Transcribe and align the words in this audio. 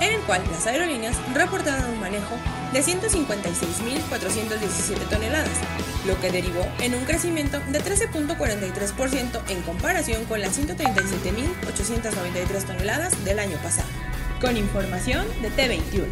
en 0.00 0.12
el 0.12 0.20
cual 0.22 0.42
las 0.50 0.66
aerolíneas 0.66 1.16
reportaron 1.34 1.90
un 1.90 2.00
manejo 2.00 2.34
de 2.72 2.82
156.417 2.82 5.08
toneladas, 5.08 5.50
lo 6.06 6.18
que 6.20 6.30
derivó 6.30 6.66
en 6.80 6.94
un 6.94 7.04
crecimiento 7.04 7.60
de 7.60 7.80
13.43% 7.80 9.40
en 9.48 9.62
comparación 9.62 10.24
con 10.26 10.40
las 10.40 10.58
137.893 10.58 12.64
toneladas 12.64 13.24
del 13.24 13.38
año 13.38 13.56
pasado. 13.58 13.88
Con 14.40 14.56
información 14.56 15.26
de 15.40 15.50
T21. 15.50 16.08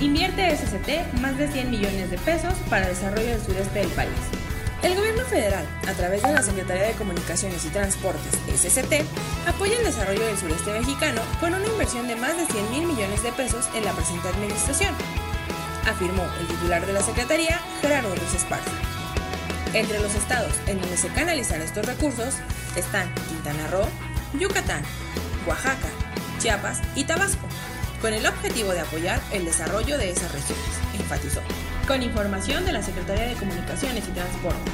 Invierte 0.00 0.56
SCT 0.56 1.12
más 1.20 1.36
de 1.36 1.52
100 1.52 1.70
millones 1.70 2.10
de 2.10 2.16
pesos 2.18 2.54
para 2.70 2.88
desarrollo 2.88 3.28
del 3.28 3.42
sureste 3.42 3.80
del 3.80 3.90
país. 3.90 4.39
El 4.82 4.96
gobierno 4.96 5.24
federal, 5.26 5.66
a 5.86 5.92
través 5.92 6.22
de 6.22 6.32
la 6.32 6.42
Secretaría 6.42 6.84
de 6.84 6.94
Comunicaciones 6.94 7.66
y 7.66 7.68
Transportes, 7.68 8.32
SCT, 8.48 9.04
apoya 9.46 9.76
el 9.76 9.84
desarrollo 9.84 10.24
del 10.24 10.38
sureste 10.38 10.72
mexicano 10.72 11.20
con 11.38 11.52
una 11.52 11.66
inversión 11.66 12.08
de 12.08 12.16
más 12.16 12.34
de 12.38 12.46
100 12.46 12.70
mil 12.70 12.86
millones 12.86 13.22
de 13.22 13.30
pesos 13.32 13.68
en 13.74 13.84
la 13.84 13.92
presente 13.92 14.28
administración, 14.28 14.94
afirmó 15.86 16.24
el 16.40 16.46
titular 16.46 16.86
de 16.86 16.94
la 16.94 17.02
Secretaría, 17.02 17.60
Gerardo 17.82 18.14
Ruiz 18.14 18.34
Esparza. 18.34 18.70
Entre 19.74 20.00
los 20.00 20.14
estados 20.14 20.54
en 20.66 20.80
donde 20.80 20.96
se 20.96 21.08
canalizan 21.08 21.60
estos 21.60 21.84
recursos 21.84 22.36
están 22.74 23.12
Quintana 23.28 23.66
Roo, 23.66 23.86
Yucatán, 24.38 24.82
Oaxaca, 25.46 25.88
Chiapas 26.38 26.80
y 26.94 27.04
Tabasco, 27.04 27.46
con 28.00 28.14
el 28.14 28.24
objetivo 28.24 28.72
de 28.72 28.80
apoyar 28.80 29.20
el 29.30 29.44
desarrollo 29.44 29.98
de 29.98 30.10
esas 30.10 30.32
regiones, 30.32 30.64
enfatizó 30.98 31.42
con 31.86 32.02
información 32.02 32.64
de 32.64 32.72
la 32.72 32.82
Secretaría 32.82 33.26
de 33.26 33.34
Comunicaciones 33.34 34.04
y 34.08 34.12
Transportes. 34.12 34.72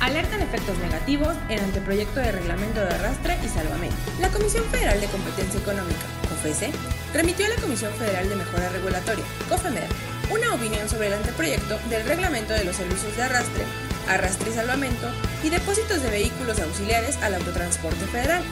Alertan 0.00 0.42
efectos 0.42 0.76
negativos 0.78 1.34
en 1.48 1.60
anteproyecto 1.60 2.20
de 2.20 2.32
reglamento 2.32 2.80
de 2.80 2.94
arrastre 2.94 3.38
y 3.42 3.48
salvamento. 3.48 3.96
La 4.20 4.28
Comisión 4.28 4.64
Federal 4.66 5.00
de 5.00 5.06
Competencia 5.06 5.60
Económica, 5.60 6.04
COFESE, 6.28 6.70
remitió 7.14 7.46
a 7.46 7.50
la 7.50 7.56
Comisión 7.56 7.92
Federal 7.94 8.28
de 8.28 8.36
Mejora 8.36 8.68
Regulatoria, 8.68 9.24
COFEMER, 9.48 9.88
una 10.30 10.54
opinión 10.54 10.88
sobre 10.88 11.06
el 11.06 11.14
anteproyecto 11.14 11.78
del 11.88 12.04
reglamento 12.06 12.52
de 12.52 12.64
los 12.64 12.76
servicios 12.76 13.16
de 13.16 13.22
arrastre, 13.22 13.64
arrastre 14.08 14.50
y 14.50 14.54
salvamento 14.54 15.08
y 15.42 15.50
depósitos 15.50 16.02
de 16.02 16.10
vehículos 16.10 16.60
auxiliares 16.60 17.16
al 17.22 17.34
autotransporte 17.34 18.04
federal, 18.06 18.42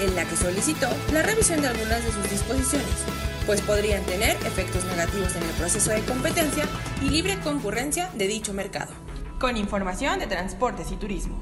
en 0.00 0.14
la 0.14 0.24
que 0.24 0.36
solicitó 0.36 0.88
la 1.12 1.22
revisión 1.22 1.60
de 1.60 1.68
algunas 1.68 2.04
de 2.04 2.12
sus 2.12 2.30
disposiciones, 2.30 3.17
pues 3.48 3.60
podrían 3.62 4.04
tener 4.04 4.36
efectos 4.44 4.84
negativos 4.84 5.34
en 5.34 5.42
el 5.42 5.48
proceso 5.52 5.90
de 5.90 6.02
competencia 6.02 6.66
y 7.00 7.08
libre 7.08 7.40
concurrencia 7.40 8.10
de 8.12 8.26
dicho 8.26 8.52
mercado. 8.52 8.92
Con 9.40 9.56
información 9.56 10.18
de 10.18 10.26
transportes 10.26 10.92
y 10.92 10.96
turismo. 10.96 11.40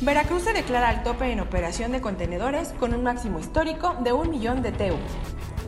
Veracruz 0.00 0.44
se 0.44 0.54
declara 0.54 0.88
al 0.88 1.02
tope 1.02 1.30
en 1.30 1.40
operación 1.40 1.92
de 1.92 2.00
contenedores 2.00 2.68
con 2.80 2.94
un 2.94 3.02
máximo 3.02 3.40
histórico 3.40 3.94
de 4.02 4.14
un 4.14 4.30
millón 4.30 4.62
de 4.62 4.72
TEU. 4.72 4.96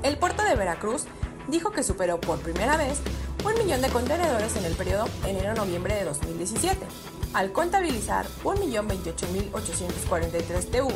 El 0.02 0.16
puerto 0.16 0.42
de 0.44 0.54
Veracruz 0.54 1.04
dijo 1.48 1.72
que 1.72 1.82
superó 1.82 2.18
por 2.18 2.40
primera 2.40 2.78
vez 2.78 3.02
un 3.44 3.52
millón 3.62 3.82
de 3.82 3.90
contenedores 3.90 4.56
en 4.56 4.64
el 4.64 4.76
periodo 4.76 5.10
enero-noviembre 5.26 5.94
de 5.94 6.04
2017, 6.04 6.86
al 7.34 7.52
contabilizar 7.52 8.24
1.028.843 8.44 10.70
TEU, 10.70 10.88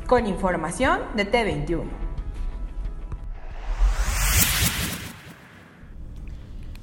con 0.08 0.28
información 0.28 1.00
de 1.16 1.32
T21. 1.32 1.84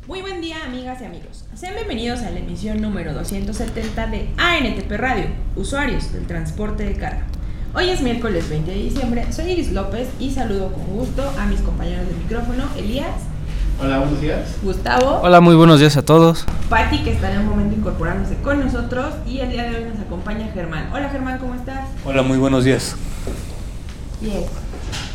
Muy 0.06 0.22
buen 0.22 0.40
día 0.40 0.64
amigas 0.64 1.02
y 1.02 1.04
amigos. 1.04 1.44
Sean 1.54 1.74
bienvenidos 1.74 2.22
a 2.22 2.30
la 2.30 2.38
emisión 2.38 2.80
número 2.80 3.12
270 3.12 4.06
de 4.06 4.28
ANTP 4.38 4.90
Radio, 4.92 5.26
usuarios 5.54 6.12
del 6.12 6.26
transporte 6.26 6.84
de 6.84 6.94
carga. 6.94 7.26
Hoy 7.74 7.90
es 7.90 8.00
miércoles 8.00 8.48
20 8.48 8.70
de 8.70 8.76
diciembre, 8.78 9.32
soy 9.32 9.52
Iris 9.52 9.72
López 9.72 10.08
y 10.18 10.30
saludo 10.30 10.72
con 10.72 10.86
gusto 10.86 11.30
a 11.38 11.46
mis 11.46 11.60
compañeros 11.60 12.08
de 12.08 12.14
micrófono, 12.14 12.64
Elías. 12.76 13.20
Hola, 13.80 13.98
buenos 14.00 14.20
días. 14.20 14.56
Gustavo. 14.60 15.20
Hola, 15.22 15.40
muy 15.40 15.54
buenos 15.54 15.78
días 15.78 15.96
a 15.96 16.04
todos. 16.04 16.44
Patti, 16.68 17.04
que 17.04 17.12
está 17.12 17.32
en 17.32 17.42
un 17.42 17.48
momento 17.50 17.76
incorporándose 17.76 18.34
con 18.42 18.58
nosotros. 18.58 19.14
Y 19.24 19.38
el 19.38 19.50
día 19.50 19.70
de 19.70 19.76
hoy 19.76 19.84
nos 19.84 20.00
acompaña 20.00 20.50
Germán. 20.52 20.90
Hola 20.92 21.08
Germán, 21.10 21.38
¿cómo 21.38 21.54
estás? 21.54 21.86
Hola, 22.04 22.22
muy 22.22 22.38
buenos 22.38 22.64
días. 22.64 22.96
Bien. 24.20 24.42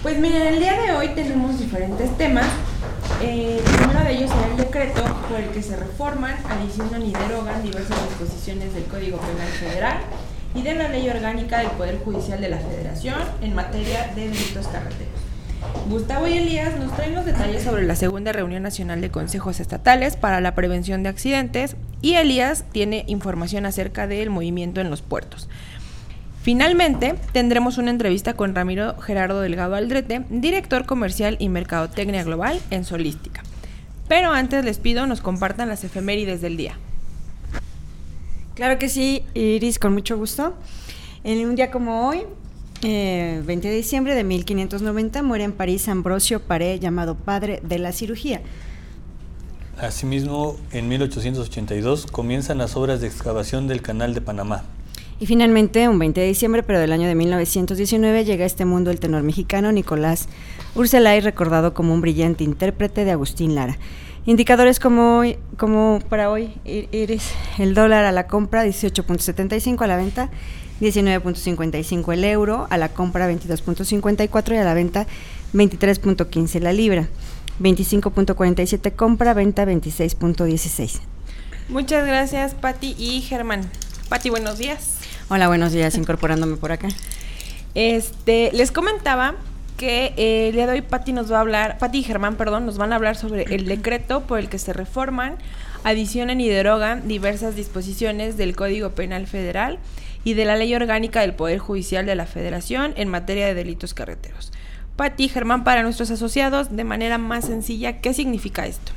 Pues 0.01 0.17
miren, 0.17 0.47
el 0.47 0.59
día 0.59 0.81
de 0.81 0.93
hoy 0.93 1.09
tenemos 1.09 1.59
diferentes 1.59 2.17
temas. 2.17 2.45
Eh, 3.21 3.61
el 3.65 3.75
primero 3.75 3.99
de 3.99 4.11
ellos 4.13 4.31
es 4.31 4.51
el 4.51 4.57
decreto 4.57 5.03
por 5.29 5.41
el 5.41 5.49
que 5.49 5.61
se 5.61 5.75
reforman, 5.75 6.35
adicionan 6.49 7.01
y 7.01 7.11
derogan 7.11 7.61
diversas 7.63 7.97
disposiciones 8.07 8.73
del 8.73 8.85
Código 8.85 9.17
Penal 9.17 9.47
Federal 9.59 9.97
y 10.55 10.61
de 10.61 10.73
la 10.75 10.87
Ley 10.87 11.09
Orgánica 11.09 11.59
del 11.59 11.71
Poder 11.71 11.99
Judicial 12.03 12.39
de 12.39 12.47
la 12.47 12.59
Federación 12.59 13.19
en 13.41 13.55
materia 13.55 14.11
de 14.15 14.29
delitos 14.29 14.67
carreteros. 14.67 15.12
Gustavo 15.89 16.27
y 16.27 16.33
Elías 16.33 16.79
nos 16.79 16.95
traen 16.95 17.13
los 17.13 17.25
detalles 17.25 17.63
sobre 17.63 17.83
la 17.83 17.95
segunda 17.95 18.31
reunión 18.31 18.63
nacional 18.63 19.01
de 19.01 19.11
consejos 19.11 19.59
estatales 19.59 20.15
para 20.15 20.41
la 20.41 20.55
prevención 20.55 21.03
de 21.03 21.09
accidentes 21.09 21.75
y 22.01 22.13
Elías 22.15 22.63
tiene 22.71 23.03
información 23.07 23.65
acerca 23.65 24.07
del 24.07 24.29
movimiento 24.29 24.81
en 24.81 24.89
los 24.89 25.01
puertos. 25.01 25.49
Finalmente, 26.41 27.15
tendremos 27.31 27.77
una 27.77 27.91
entrevista 27.91 28.33
con 28.33 28.55
Ramiro 28.55 28.99
Gerardo 28.99 29.39
Delgado 29.41 29.75
Aldrete, 29.75 30.23
director 30.29 30.85
comercial 30.85 31.37
y 31.39 31.49
mercadotecnia 31.49 32.23
global 32.23 32.59
en 32.69 32.83
Solística. 32.83 33.43
Pero 34.07 34.31
antes 34.31 34.65
les 34.65 34.77
pido 34.77 35.05
nos 35.05 35.21
compartan 35.21 35.69
las 35.69 35.83
efemérides 35.83 36.41
del 36.41 36.57
día. 36.57 36.73
Claro 38.55 38.77
que 38.77 38.89
sí, 38.89 39.23
Iris, 39.33 39.79
con 39.79 39.93
mucho 39.93 40.17
gusto. 40.17 40.53
En 41.23 41.47
un 41.47 41.55
día 41.55 41.71
como 41.71 42.07
hoy, 42.07 42.23
20 42.87 43.67
eh, 43.67 43.71
de 43.71 43.75
diciembre 43.75 44.13
de 44.13 44.23
1590, 44.23 45.23
muere 45.23 45.45
en 45.45 45.53
París 45.53 45.87
Ambrosio 45.87 46.41
Paré, 46.41 46.79
llamado 46.79 47.15
padre 47.15 47.61
de 47.63 47.79
la 47.79 47.91
cirugía. 47.91 48.41
Asimismo, 49.79 50.57
en 50.71 50.87
1882 50.89 52.07
comienzan 52.07 52.57
las 52.57 52.75
obras 52.75 53.01
de 53.01 53.07
excavación 53.07 53.67
del 53.67 53.81
Canal 53.81 54.13
de 54.13 54.21
Panamá. 54.21 54.63
Y 55.19 55.25
finalmente, 55.25 55.87
un 55.87 55.97
20 55.99 56.19
de 56.19 56.27
diciembre, 56.27 56.63
pero 56.63 56.79
del 56.79 56.91
año 56.91 57.07
de 57.07 57.15
1919, 57.15 58.25
llega 58.25 58.43
a 58.43 58.47
este 58.47 58.65
mundo 58.65 58.91
el 58.91 58.99
tenor 58.99 59.23
mexicano 59.23 59.71
Nicolás 59.71 60.27
Urselay, 60.75 61.21
recordado 61.21 61.73
como 61.73 61.93
un 61.93 62.01
brillante 62.01 62.43
intérprete 62.43 63.05
de 63.05 63.11
Agustín 63.11 63.55
Lara. 63.55 63.77
Indicadores 64.25 64.79
como, 64.79 65.21
como 65.57 65.99
para 66.09 66.29
hoy, 66.29 66.53
Iris, 66.65 67.31
el 67.59 67.73
dólar 67.73 68.05
a 68.05 68.11
la 68.11 68.27
compra 68.27 68.65
18.75 68.65 69.81
a 69.81 69.87
la 69.87 69.97
venta 69.97 70.29
19.55 70.83 72.13
el 72.13 72.25
euro, 72.25 72.67
a 72.69 72.77
la 72.77 72.89
compra 72.89 73.31
22.54 73.31 74.53
y 74.53 74.57
a 74.57 74.63
la 74.65 74.73
venta 74.73 75.07
23.15 75.53 76.59
la 76.59 76.73
libra. 76.73 77.07
25.47 77.61 78.95
compra, 78.95 79.33
venta 79.33 79.65
26.16. 79.65 80.99
Muchas 81.69 82.05
gracias, 82.05 82.53
Patti 82.55 82.95
y 82.97 83.21
Germán. 83.21 83.69
Patti, 84.09 84.29
buenos 84.29 84.57
días. 84.57 84.97
Hola, 85.29 85.47
buenos 85.47 85.71
días, 85.71 85.95
incorporándome 85.95 86.57
por 86.57 86.71
acá. 86.71 86.89
Este, 87.75 88.51
les 88.53 88.71
comentaba 88.71 89.35
que 89.77 90.13
eh, 90.17 90.49
el 90.49 90.55
día 90.55 90.67
de 90.67 90.73
hoy 90.73 90.81
Patti 90.81 91.13
nos 91.13 91.31
va 91.31 91.37
a 91.37 91.41
hablar, 91.41 91.77
Patti 91.77 91.99
y 91.99 92.03
Germán, 92.03 92.35
perdón, 92.35 92.65
nos 92.65 92.77
van 92.77 92.91
a 92.91 92.97
hablar 92.97 93.15
sobre 93.15 93.43
el 93.55 93.65
decreto 93.65 94.21
por 94.21 94.39
el 94.39 94.49
que 94.49 94.59
se 94.59 94.73
reforman, 94.73 95.37
adicionan 95.83 96.41
y 96.41 96.49
derogan 96.49 97.07
diversas 97.07 97.55
disposiciones 97.55 98.37
del 98.37 98.55
Código 98.55 98.91
Penal 98.91 99.27
Federal 99.27 99.79
y 100.23 100.33
de 100.33 100.45
la 100.45 100.55
Ley 100.55 100.73
Orgánica 100.73 101.21
del 101.21 101.33
Poder 101.33 101.59
Judicial 101.59 102.05
de 102.05 102.15
la 102.15 102.25
Federación 102.25 102.93
en 102.95 103.09
materia 103.09 103.47
de 103.47 103.53
delitos 103.53 103.93
carreteros. 103.93 104.51
Pati, 104.95 105.27
Germán, 105.27 105.63
para 105.63 105.83
nuestros 105.83 106.11
asociados, 106.11 106.75
de 106.75 106.83
manera 106.83 107.17
más 107.17 107.45
sencilla, 107.45 107.99
¿qué 107.99 108.13
significa 108.13 108.67
esto? 108.67 108.91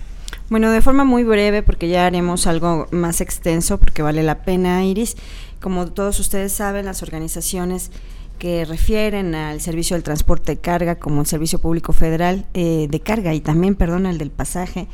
Bueno, 0.49 0.71
de 0.71 0.81
forma 0.81 1.05
muy 1.05 1.25
breve, 1.25 1.63
porque 1.63 1.89
ya 1.89 2.07
haremos 2.07 2.47
algo 2.47 2.87
más 2.91 3.21
extenso, 3.21 3.79
porque 3.79 4.03
vale 4.03 4.23
la 4.23 4.43
pena, 4.45 4.85
Iris. 4.85 5.17
Como 5.61 5.87
todos 5.87 6.21
ustedes 6.21 6.53
saben, 6.53 6.85
las 6.85 7.03
organizaciones 7.03 7.91
que 8.39 8.65
refieren 8.65 9.35
al 9.35 9.61
servicio 9.61 9.97
del 9.97 10.05
transporte 10.05 10.53
de 10.53 10.61
carga, 10.61 10.97
como 10.97 11.23
el 11.23 11.27
Servicio 11.27 11.59
Público 11.59 11.93
Federal 11.93 12.47
eh, 12.55 12.87
de 12.91 13.01
Carga 13.01 13.35
y 13.35 13.41
también, 13.41 13.75
perdón, 13.75 14.07
el 14.07 14.19
del 14.19 14.31
pasaje, 14.31 14.89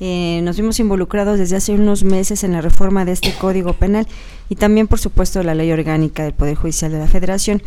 eh, 0.00 0.40
nos 0.42 0.56
vimos 0.56 0.80
involucrados 0.80 1.38
desde 1.38 1.56
hace 1.56 1.72
unos 1.72 2.04
meses 2.04 2.42
en 2.42 2.52
la 2.52 2.62
reforma 2.62 3.04
de 3.04 3.12
este 3.12 3.34
Código 3.34 3.74
Penal 3.74 4.08
y 4.48 4.56
también, 4.56 4.88
por 4.88 4.98
supuesto, 4.98 5.42
la 5.42 5.54
Ley 5.54 5.70
Orgánica 5.70 6.24
del 6.24 6.32
Poder 6.32 6.56
Judicial 6.56 6.90
de 6.90 6.98
la 6.98 7.06
Federación 7.06 7.62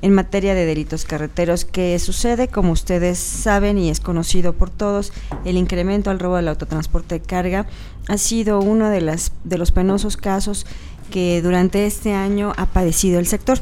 en 0.00 0.14
materia 0.14 0.54
de 0.54 0.64
delitos 0.64 1.04
carreteros. 1.04 1.66
que 1.66 1.98
sucede? 1.98 2.48
Como 2.48 2.72
ustedes 2.72 3.18
saben 3.18 3.76
y 3.76 3.90
es 3.90 4.00
conocido 4.00 4.54
por 4.54 4.70
todos, 4.70 5.12
el 5.44 5.58
incremento 5.58 6.10
al 6.10 6.20
robo 6.20 6.36
del 6.36 6.48
autotransporte 6.48 7.16
de 7.16 7.20
carga 7.20 7.66
ha 8.08 8.16
sido 8.16 8.60
uno 8.60 8.88
de, 8.88 9.02
las, 9.02 9.32
de 9.44 9.58
los 9.58 9.70
penosos 9.70 10.16
casos 10.16 10.66
que 11.10 11.42
durante 11.42 11.84
este 11.84 12.14
año 12.14 12.54
ha 12.56 12.64
padecido 12.64 13.18
el 13.18 13.26
sector, 13.26 13.60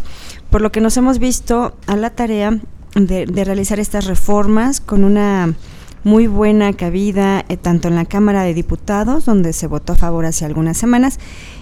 por 0.49 0.61
lo 0.61 0.71
que 0.71 0.81
nos 0.81 0.97
hemos 0.97 1.19
visto 1.19 1.77
a 1.87 1.97
la 1.97 2.11
tarea 2.11 2.61
de 2.95 3.45
realizar 3.45 3.81
estas 3.81 4.05
reformas 4.05 4.81
con 4.81 5.03
una 5.03 5.55
muy 6.05 6.27
buena 6.27 6.73
cabida 6.73 7.45
eh, 7.49 7.57
tanto 7.57 7.89
en 7.89 7.95
la 7.95 8.05
Cámara 8.05 8.43
de 8.43 8.55
Diputados, 8.55 9.25
donde 9.25 9.53
se 9.53 9.67
votó 9.67 9.93
a 9.93 9.97
favor 9.97 10.25
hace 10.25 10.45
algunas 10.45 10.77
semanas, 10.77 11.19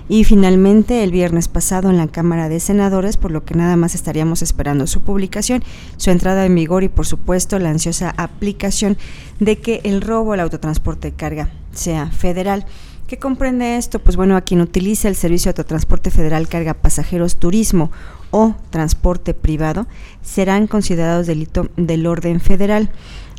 y 0.08 0.24
finalmente 0.24 1.04
el 1.04 1.12
viernes 1.12 1.48
pasado 1.48 1.90
en 1.90 1.96
la 1.96 2.08
Cámara 2.08 2.48
de 2.48 2.58
Senadores, 2.60 3.16
por 3.16 3.30
lo 3.30 3.44
que 3.44 3.54
nada 3.54 3.76
más 3.76 3.94
estaríamos 3.94 4.42
esperando 4.42 4.86
su 4.86 5.02
publicación, 5.02 5.62
su 5.96 6.10
entrada 6.10 6.46
en 6.46 6.54
vigor 6.54 6.82
y 6.82 6.88
por 6.88 7.06
supuesto 7.06 7.58
la 7.58 7.70
ansiosa 7.70 8.14
aplicación 8.16 8.96
de 9.38 9.58
que 9.58 9.80
el 9.84 10.00
robo 10.00 10.32
al 10.32 10.40
autotransporte 10.40 11.10
de 11.10 11.16
carga 11.16 11.50
sea 11.72 12.10
federal. 12.10 12.66
¿Qué 13.06 13.18
comprende 13.18 13.76
esto? 13.76 13.98
Pues 13.98 14.16
bueno, 14.16 14.36
a 14.36 14.40
quien 14.40 14.60
utiliza 14.60 15.08
el 15.08 15.16
servicio 15.16 15.52
de 15.52 15.60
autotransporte 15.60 16.10
federal 16.10 16.48
carga 16.48 16.74
pasajeros 16.74 17.36
turismo 17.36 17.90
o 18.30 18.54
transporte 18.70 19.34
privado 19.34 19.86
serán 20.22 20.68
considerados 20.68 21.26
delito 21.26 21.68
del 21.76 22.06
orden 22.06 22.40
federal. 22.40 22.90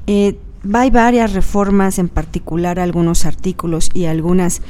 Eh, 0.07 0.37
hay 0.73 0.89
varias 0.89 1.33
reformas, 1.33 1.99
en 1.99 2.09
particular 2.09 2.79
algunos 2.79 3.25
artículos 3.25 3.89
y 3.93 4.05
algunas 4.05 4.61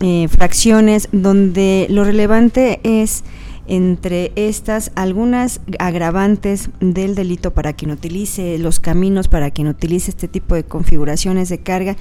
eh, 0.00 0.28
fracciones, 0.28 1.08
donde 1.12 1.86
lo 1.90 2.04
relevante 2.04 2.80
es 2.82 3.24
entre 3.66 4.32
estas 4.36 4.92
algunas 4.94 5.60
agravantes 5.78 6.68
del 6.80 7.14
delito 7.14 7.52
para 7.52 7.72
quien 7.72 7.92
utilice 7.92 8.58
los 8.58 8.80
caminos, 8.80 9.28
para 9.28 9.50
quien 9.50 9.68
utilice 9.68 10.10
este 10.10 10.28
tipo 10.28 10.54
de 10.54 10.64
configuraciones 10.64 11.48
de 11.48 11.58
carga 11.58 11.96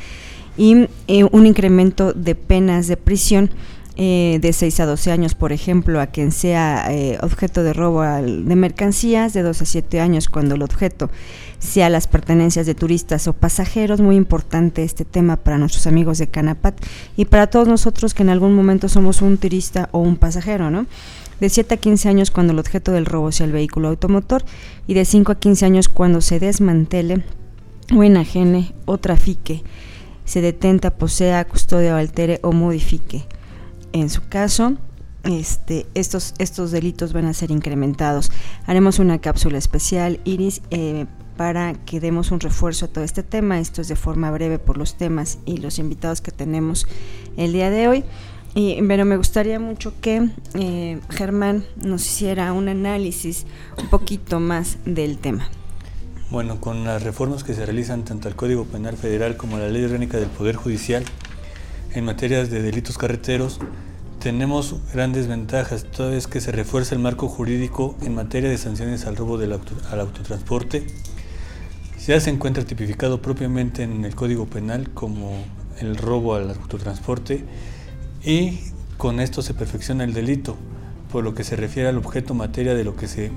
y 0.58 0.88
eh, 1.08 1.24
un 1.32 1.46
incremento 1.46 2.14
de 2.14 2.36
penas 2.36 2.88
de 2.88 2.98
prisión 2.98 3.50
eh, 3.96 4.40
de 4.42 4.54
6 4.54 4.80
a 4.80 4.86
12 4.86 5.12
años, 5.12 5.36
por 5.36 5.52
ejemplo, 5.52 6.02
a 6.02 6.08
quien 6.08 6.32
sea 6.32 6.90
objeto 7.22 7.64
de 7.64 7.74
robo 7.74 8.04
de 8.04 8.56
mercancías, 8.56 9.34
de 9.34 9.44
2 9.44 9.62
a 9.62 9.66
7 9.66 10.00
años 10.00 10.28
cuando 10.30 10.56
el 10.56 10.62
objeto 10.62 11.10
sea 11.64 11.90
las 11.90 12.08
pertenencias 12.08 12.66
de 12.66 12.76
turistas 12.76 13.28
o 13.28 13.34
pasajeros. 13.34 14.02
Muy 14.02 14.16
importante 14.16 14.84
este 14.84 15.06
tema 15.06 15.38
para 15.38 15.58
nuestros 15.58 15.88
amigos 15.88 16.18
de 16.18 16.28
Canapat 16.28 16.76
y 17.16 17.26
para 17.26 17.48
todos 17.48 17.68
nosotros 17.68 18.14
que 18.14 18.24
en 18.24 18.30
algún 18.30 18.54
momento 18.54 18.90
somos 18.90 19.22
un 19.22 19.38
turista 19.38 19.90
o 19.92 20.00
un 20.00 20.18
pasajero, 20.18 20.70
¿no? 20.70 20.86
De 21.40 21.50
7 21.50 21.76
a 21.76 21.78
15 21.78 22.10
años 22.10 22.32
cuando 22.32 22.54
el 22.54 22.60
objeto 22.60 22.92
del 22.92 23.06
robo 23.06 23.32
sea 23.32 23.46
el 23.46 23.54
vehículo 23.54 23.88
automotor 23.88 24.44
y 24.88 24.94
de 24.94 25.06
5 25.06 25.32
a 25.32 25.40
15 25.40 25.66
años 25.66 25.90
cuando 25.90 26.22
se 26.22 26.40
desmantele 26.40 27.24
o 27.96 28.04
enajene 28.04 28.74
o 28.86 28.98
trafique, 28.98 29.64
se 30.26 30.42
detenta, 30.42 30.92
posea, 30.92 31.46
custodia 31.46 31.96
o 31.96 31.98
altere 31.98 32.40
o 32.44 32.52
modifique. 32.52 33.26
En 33.94 34.10
su 34.10 34.28
caso, 34.28 34.76
este, 35.24 35.86
estos, 35.94 36.34
estos 36.38 36.72
delitos 36.72 37.14
van 37.14 37.26
a 37.26 37.34
ser 37.34 37.52
incrementados. 37.52 38.32
Haremos 38.66 39.00
una 39.00 39.20
cápsula 39.20 39.58
especial, 39.58 40.20
Iris, 40.26 40.62
eh, 40.70 41.06
para 41.38 41.74
que 41.74 42.00
demos 42.00 42.32
un 42.32 42.40
refuerzo 42.40 42.86
a 42.86 42.88
todo 42.90 43.04
este 43.04 43.24
tema. 43.24 43.60
Esto 43.60 43.82
es 43.82 43.88
de 43.88 43.96
forma 43.96 44.32
breve 44.32 44.60
por 44.60 44.78
los 44.78 44.96
temas 44.96 45.40
y 45.46 45.58
los 45.58 45.80
invitados 45.80 46.22
que 46.22 46.32
tenemos 46.32 46.88
el 47.38 47.54
día 47.54 47.70
de 47.70 47.88
hoy. 47.88 48.04
Y, 48.56 48.80
pero 48.88 49.06
me 49.06 49.18
gustaría 49.18 49.60
mucho 49.60 49.94
que 50.00 50.30
eh, 50.54 51.00
Germán 51.10 51.66
nos 51.76 52.06
hiciera 52.06 52.54
un 52.54 52.68
análisis 52.68 53.46
un 53.78 53.90
poquito 53.90 54.40
más 54.40 54.78
del 54.86 55.18
tema. 55.18 55.48
Bueno, 56.30 56.60
con 56.60 56.84
las 56.84 57.04
reformas 57.04 57.44
que 57.44 57.54
se 57.54 57.66
realizan 57.66 58.04
tanto 58.06 58.28
al 58.28 58.36
Código 58.36 58.66
Penal 58.66 58.98
Federal 58.98 59.38
como 59.38 59.56
a 59.56 59.60
la 59.60 59.70
Ley 59.70 59.84
Orgánica 59.84 60.18
del 60.18 60.30
Poder 60.30 60.56
Judicial 60.56 61.04
en 61.94 62.06
materia 62.06 62.44
de 62.44 62.62
delitos 62.62 62.98
carreteros, 62.98 63.60
tenemos 64.20 64.78
grandes 64.94 65.28
ventajas, 65.28 65.86
toda 65.86 66.12
vez 66.12 66.28
que 66.28 66.40
se 66.40 66.52
refuerza 66.52 66.96
el 66.96 67.02
marco 67.02 67.28
jurídico 67.28 67.96
en 68.02 68.16
materia 68.16 68.50
de 68.50 68.58
sanciones 68.58 69.06
al 69.06 69.16
robo 69.16 69.38
del 69.38 69.52
al 69.52 70.00
autotransporte, 70.00 70.88
ya 72.06 72.20
se 72.20 72.30
encuentra 72.30 72.64
tipificado 72.66 73.22
propiamente 73.22 73.84
en 73.84 74.06
el 74.06 74.16
Código 74.16 74.46
Penal 74.46 74.90
como 74.92 75.32
el 75.80 75.98
robo 75.98 76.36
al 76.36 76.50
autotransporte 76.50 77.44
y 78.24 78.60
con 78.98 79.20
esto 79.20 79.42
se 79.42 79.54
perfecciona 79.54 80.04
el 80.04 80.14
delito, 80.14 80.56
por 81.12 81.24
lo 81.24 81.34
que 81.34 81.44
se 81.44 81.56
refiere 81.56 81.90
al 81.90 81.98
objeto 81.98 82.34
materia 82.34 82.74
de 82.76 82.84
lo 82.84 82.96
que 82.96 83.08
se 83.08 83.32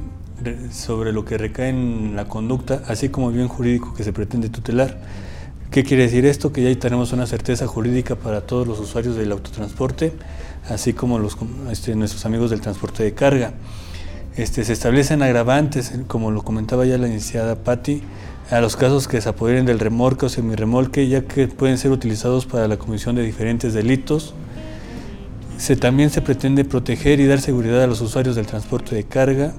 sobre 0.71 1.13
lo 1.13 1.25
que 1.25 1.39
recae 1.39 1.71
en 1.71 2.15
la 2.15 2.27
conducta, 2.27 2.83
así 2.87 3.09
como 3.09 3.31
el 3.31 3.37
bien 3.37 3.49
jurídico 3.49 3.95
que 3.95 4.05
se 4.05 4.13
pretende 4.13 4.49
tutelar. 4.49 5.01
¿Qué 5.71 5.85
quiere 5.85 6.05
decir 6.05 6.25
esto? 6.27 6.53
Que 6.53 6.63
ya 6.63 6.79
tenemos 6.79 7.13
una 7.13 7.27
certeza 7.27 7.67
jurídica 7.67 8.15
para 8.15 8.41
todos 8.41 8.67
los 8.67 8.79
usuarios 8.79 9.17
del 9.17 9.33
autotransporte, 9.33 10.13
así 10.69 10.93
como 10.93 11.19
los, 11.19 11.37
este, 11.71 11.95
nuestros 11.95 12.25
amigos 12.25 12.51
del 12.51 12.61
transporte 12.61 13.03
de 13.03 13.13
carga. 13.13 13.53
Este, 14.37 14.65
se 14.65 14.73
establecen 14.73 15.23
agravantes, 15.23 15.93
como 16.07 16.31
lo 16.31 16.43
comentaba 16.43 16.87
ya 16.87 16.99
la 16.99 17.09
iniciada 17.09 17.57
Patti, 17.57 18.03
a 18.51 18.61
los 18.61 18.77
casos 18.77 19.09
que 19.09 19.21
se 19.21 19.29
apoderen 19.29 19.67
del 19.67 19.81
remolque 19.81 20.27
o 20.27 20.29
semirremolque, 20.29 21.09
ya 21.09 21.23
que 21.23 21.49
pueden 21.49 21.79
ser 21.79 21.91
utilizados 21.91 22.47
para 22.47 22.69
la 22.69 22.77
comisión 22.77 23.17
de 23.17 23.23
diferentes 23.23 23.75
delitos. 23.75 24.35
Se, 25.59 25.75
también 25.75 26.11
se 26.11 26.23
pretende 26.23 26.65
proteger 26.65 27.19
y 27.19 27.27
dar 27.27 27.41
seguridad 27.41 27.83
a 27.83 27.87
los 27.87 28.01
usuarios 28.01 28.37
del 28.37 28.47
transporte 28.47 28.95
de 28.95 29.05
carga 29.05 29.53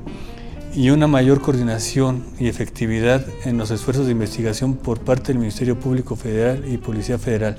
y 0.78 0.92
una 0.92 1.08
mayor 1.08 1.42
coordinación 1.42 2.24
y 2.38 2.48
efectividad 2.48 3.26
en 3.46 3.58
los 3.58 3.72
esfuerzos 3.72 4.06
de 4.06 4.12
investigación 4.12 4.76
por 4.76 5.00
parte 5.00 5.30
del 5.34 5.40
Ministerio 5.40 5.80
Público 5.80 6.16
Federal 6.16 6.64
y 6.72 6.78
Policía 6.78 7.18
Federal. 7.18 7.58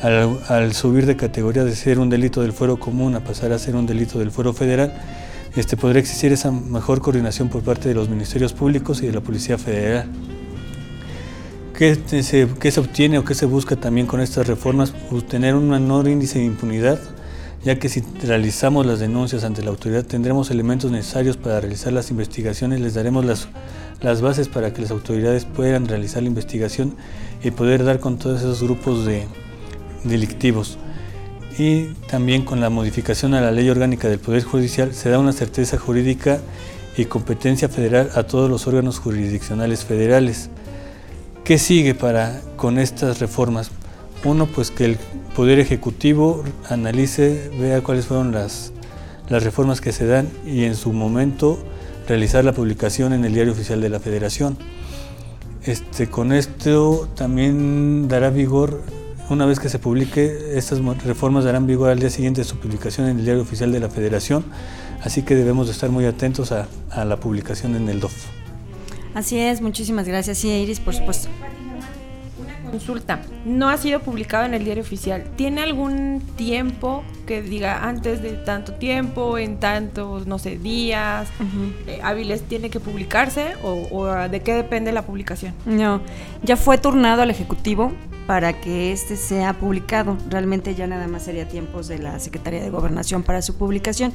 Al, 0.00 0.72
subir 0.72 1.04
de 1.04 1.16
categoría 1.16 1.64
de 1.64 1.76
ser 1.76 1.98
un 1.98 2.08
delito 2.08 2.40
del 2.40 2.54
fuero 2.54 2.78
común 2.78 3.14
a 3.14 3.20
pasar 3.20 3.52
a 3.52 3.58
ser 3.58 3.76
un 3.76 3.84
delito 3.84 4.18
del 4.18 4.30
fuero 4.30 4.54
federal, 4.54 4.94
este, 5.54 5.76
podría 5.76 6.00
existir 6.00 6.32
esa 6.32 6.50
mejor 6.50 7.02
coordinación 7.02 7.50
por 7.50 7.60
parte 7.60 7.90
de 7.90 7.94
los 7.94 8.08
ministerios 8.08 8.54
públicos 8.54 9.02
y 9.02 9.06
de 9.06 9.12
la 9.12 9.20
Policía 9.20 9.58
Federal. 9.58 10.08
¿Qué 11.76 11.94
se, 12.06 12.48
¿Qué 12.58 12.70
se, 12.70 12.80
obtiene 12.80 13.18
o 13.18 13.24
qué 13.26 13.34
se 13.34 13.44
busca 13.44 13.76
también 13.76 14.06
con 14.06 14.22
estas 14.22 14.46
reformas? 14.46 14.94
Obtener 15.10 15.54
un 15.54 15.68
menor 15.68 16.08
índice 16.08 16.38
de 16.38 16.46
impunidad, 16.46 16.98
ya 17.66 17.80
que 17.80 17.88
si 17.88 18.00
realizamos 18.22 18.86
las 18.86 19.00
denuncias 19.00 19.42
ante 19.42 19.60
la 19.60 19.70
autoridad 19.70 20.04
tendremos 20.04 20.52
elementos 20.52 20.92
necesarios 20.92 21.36
para 21.36 21.58
realizar 21.58 21.92
las 21.92 22.12
investigaciones, 22.12 22.80
les 22.80 22.94
daremos 22.94 23.24
las, 23.24 23.48
las 24.00 24.20
bases 24.20 24.46
para 24.46 24.72
que 24.72 24.82
las 24.82 24.92
autoridades 24.92 25.46
puedan 25.46 25.88
realizar 25.88 26.22
la 26.22 26.28
investigación 26.28 26.94
y 27.42 27.50
poder 27.50 27.82
dar 27.82 27.98
con 27.98 28.18
todos 28.18 28.38
esos 28.38 28.62
grupos 28.62 29.04
de 29.04 29.26
delictivos 30.04 30.78
y 31.58 31.86
también 32.08 32.44
con 32.44 32.60
la 32.60 32.70
modificación 32.70 33.34
a 33.34 33.40
la 33.40 33.50
ley 33.50 33.68
orgánica 33.68 34.08
del 34.08 34.20
Poder 34.20 34.44
Judicial 34.44 34.94
se 34.94 35.10
da 35.10 35.18
una 35.18 35.32
certeza 35.32 35.76
jurídica 35.76 36.38
y 36.96 37.06
competencia 37.06 37.68
federal 37.68 38.10
a 38.14 38.22
todos 38.22 38.48
los 38.48 38.68
órganos 38.68 39.00
jurisdiccionales 39.00 39.84
federales. 39.84 40.50
¿Qué 41.42 41.58
sigue 41.58 41.96
para 41.96 42.40
con 42.56 42.78
estas 42.78 43.18
reformas? 43.18 43.72
Uno, 44.26 44.46
pues 44.46 44.72
que 44.72 44.84
el 44.84 44.98
Poder 45.36 45.60
Ejecutivo 45.60 46.42
analice, 46.68 47.48
vea 47.60 47.80
cuáles 47.80 48.06
fueron 48.06 48.32
las, 48.32 48.72
las 49.28 49.44
reformas 49.44 49.80
que 49.80 49.92
se 49.92 50.04
dan 50.04 50.28
y 50.44 50.64
en 50.64 50.74
su 50.74 50.92
momento 50.92 51.58
realizar 52.08 52.44
la 52.44 52.52
publicación 52.52 53.12
en 53.12 53.24
el 53.24 53.34
Diario 53.34 53.52
Oficial 53.52 53.80
de 53.80 53.88
la 53.88 54.00
Federación. 54.00 54.58
Este, 55.64 56.08
con 56.08 56.32
esto 56.32 57.08
también 57.14 58.08
dará 58.08 58.30
vigor 58.30 58.82
una 59.30 59.46
vez 59.46 59.60
que 59.60 59.68
se 59.68 59.78
publique, 59.78 60.56
estas 60.56 60.80
reformas 61.04 61.44
darán 61.44 61.68
vigor 61.68 61.90
al 61.90 62.00
día 62.00 62.10
siguiente 62.10 62.40
de 62.40 62.44
su 62.44 62.56
publicación 62.56 63.08
en 63.08 63.18
el 63.18 63.24
Diario 63.24 63.42
Oficial 63.42 63.70
de 63.70 63.78
la 63.78 63.88
Federación, 63.88 64.44
así 65.02 65.22
que 65.22 65.36
debemos 65.36 65.66
de 65.66 65.72
estar 65.72 65.90
muy 65.90 66.04
atentos 66.04 66.50
a, 66.50 66.66
la 67.04 67.20
publicación 67.20 67.76
en 67.76 67.88
el 67.88 68.00
DOF. 68.00 68.14
Así 69.14 69.38
es, 69.38 69.60
muchísimas 69.60 70.08
gracias. 70.08 70.38
Sí, 70.38 70.48
Iris, 70.48 70.80
por 70.80 70.94
supuesto. 70.94 71.28
Consulta, 72.66 73.20
no 73.44 73.68
ha 73.68 73.76
sido 73.76 74.00
publicado 74.00 74.44
en 74.44 74.54
el 74.54 74.64
diario 74.64 74.82
oficial. 74.82 75.24
¿Tiene 75.36 75.62
algún 75.62 76.22
tiempo 76.36 77.04
que 77.26 77.42
diga 77.42 77.84
antes 77.84 78.22
de 78.22 78.32
tanto 78.32 78.74
tiempo, 78.74 79.38
en 79.38 79.58
tantos, 79.58 80.26
no 80.26 80.38
sé, 80.38 80.58
días 80.58 81.28
eh, 81.86 82.00
hábiles 82.02 82.42
tiene 82.42 82.70
que 82.70 82.80
publicarse 82.80 83.54
o, 83.62 83.88
o 83.90 84.28
de 84.28 84.40
qué 84.40 84.54
depende 84.54 84.92
la 84.92 85.02
publicación? 85.02 85.54
No, 85.64 86.00
ya 86.42 86.56
fue 86.56 86.78
turnado 86.78 87.22
al 87.22 87.30
Ejecutivo 87.30 87.92
para 88.26 88.60
que 88.60 88.92
este 88.92 89.16
sea 89.16 89.54
publicado. 89.54 90.16
Realmente 90.28 90.74
ya 90.74 90.86
nada 90.86 91.06
más 91.06 91.22
sería 91.22 91.48
tiempos 91.48 91.88
de 91.88 91.98
la 91.98 92.18
Secretaría 92.18 92.62
de 92.62 92.70
Gobernación 92.70 93.22
para 93.22 93.40
su 93.42 93.54
publicación. 93.54 94.12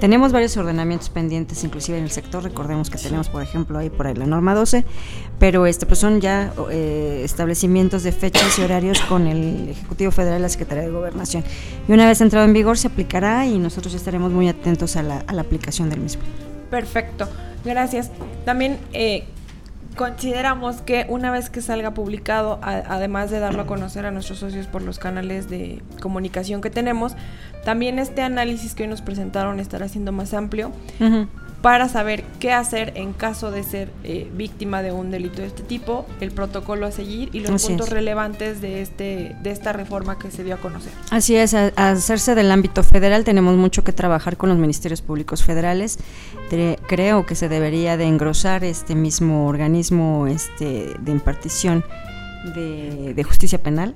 Tenemos 0.00 0.32
varios 0.32 0.56
ordenamientos 0.56 1.10
pendientes, 1.10 1.62
inclusive 1.62 1.98
en 1.98 2.04
el 2.04 2.10
sector. 2.10 2.42
Recordemos 2.42 2.90
que 2.90 2.98
tenemos, 2.98 3.28
por 3.28 3.42
ejemplo, 3.42 3.78
ahí 3.78 3.88
por 3.88 4.08
ahí 4.08 4.14
la 4.14 4.26
norma 4.26 4.54
12, 4.54 4.84
pero 5.38 5.66
este 5.66 5.86
pues 5.86 6.00
son 6.00 6.20
ya 6.20 6.52
eh, 6.70 7.22
establecimientos 7.24 8.02
de 8.02 8.10
fechas 8.10 8.58
y 8.58 8.62
horarios 8.62 9.00
con 9.02 9.28
el 9.28 9.68
Ejecutivo 9.68 10.10
Federal 10.10 10.40
y 10.40 10.42
la 10.42 10.48
Secretaría 10.48 10.84
de 10.84 10.90
Gobernación. 10.90 11.44
Y 11.88 11.92
una 11.92 12.06
vez 12.06 12.20
entrado 12.20 12.44
en 12.44 12.52
vigor 12.52 12.78
se 12.78 12.88
aplicará 12.88 13.46
y 13.46 13.58
nosotros 13.58 13.94
estaremos 13.94 14.32
muy 14.32 14.48
atentos 14.48 14.96
a 14.96 15.02
la, 15.02 15.18
a 15.20 15.32
la 15.32 15.42
aplicación 15.42 15.88
del 15.88 16.00
mismo. 16.00 16.22
Perfecto, 16.68 17.28
gracias. 17.64 18.10
También 18.44 18.78
eh, 18.92 19.24
consideramos 19.96 20.82
que 20.82 21.06
una 21.08 21.30
vez 21.30 21.50
que 21.50 21.60
salga 21.60 21.94
publicado, 21.94 22.58
además 22.62 23.30
de 23.30 23.38
darlo 23.40 23.62
a 23.62 23.66
conocer 23.66 24.06
a 24.06 24.10
nuestros 24.10 24.38
socios 24.38 24.66
por 24.66 24.82
los 24.82 24.98
canales 24.98 25.48
de 25.48 25.82
comunicación 26.00 26.60
que 26.60 26.70
tenemos, 26.70 27.14
también 27.64 27.98
este 27.98 28.22
análisis 28.22 28.74
que 28.74 28.84
hoy 28.84 28.88
nos 28.88 29.02
presentaron 29.02 29.60
estará 29.60 29.88
siendo 29.88 30.12
más 30.12 30.34
amplio 30.34 30.72
para 31.62 31.88
saber 31.88 32.24
qué 32.40 32.52
hacer 32.52 32.92
en 32.96 33.12
caso 33.12 33.52
de 33.52 33.62
ser 33.62 33.90
eh, 34.02 34.28
víctima 34.34 34.82
de 34.82 34.90
un 34.90 35.10
delito 35.12 35.40
de 35.40 35.46
este 35.46 35.62
tipo, 35.62 36.06
el 36.20 36.32
protocolo 36.32 36.86
a 36.86 36.90
seguir 36.90 37.30
y 37.32 37.40
los 37.40 37.64
puntos 37.64 37.88
relevantes 37.88 38.60
de 38.60 38.82
este 38.82 39.36
de 39.42 39.50
esta 39.50 39.72
reforma 39.72 40.18
que 40.18 40.30
se 40.30 40.42
dio 40.42 40.56
a 40.56 40.58
conocer. 40.58 40.92
Así 41.10 41.36
es, 41.36 41.54
a, 41.54 41.68
hacerse 41.76 42.34
del 42.34 42.50
ámbito 42.50 42.82
federal 42.82 43.24
tenemos 43.24 43.56
mucho 43.56 43.84
que 43.84 43.92
trabajar 43.92 44.36
con 44.36 44.48
los 44.48 44.58
ministerios 44.58 45.02
públicos 45.02 45.44
federales. 45.44 45.98
creo 46.88 47.24
que 47.24 47.34
se 47.34 47.48
debería 47.48 47.96
de 47.96 48.04
engrosar 48.04 48.64
este 48.64 48.94
mismo 48.94 49.46
organismo 49.46 50.26
este 50.26 50.94
de 50.98 51.12
impartición 51.12 51.84
de, 52.54 53.14
de 53.14 53.24
justicia 53.24 53.62
penal 53.62 53.94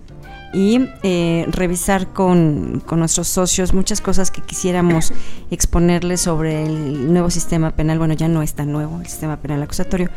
y 0.57 0.89
eh, 1.03 1.45
revisar 1.51 2.15
con, 2.15 2.83
nuestros 2.91 3.29
socios 3.29 3.75
muchas 3.75 4.01
cosas 4.01 4.31
que 4.31 4.41
quisiéramos 4.41 5.13
exponerles 5.51 6.23
sobre 6.23 6.65
el 6.65 7.13
nuevo 7.13 7.29
sistema 7.29 7.73
penal. 7.73 7.99
Bueno, 7.99 8.15
ya 8.15 8.27
no 8.27 8.41
es 8.41 8.55
tan 8.55 8.73
nuevo 8.73 8.99
el 8.99 9.07
sistema 9.07 9.37
penal 9.37 9.63
acusatorio 9.63 10.09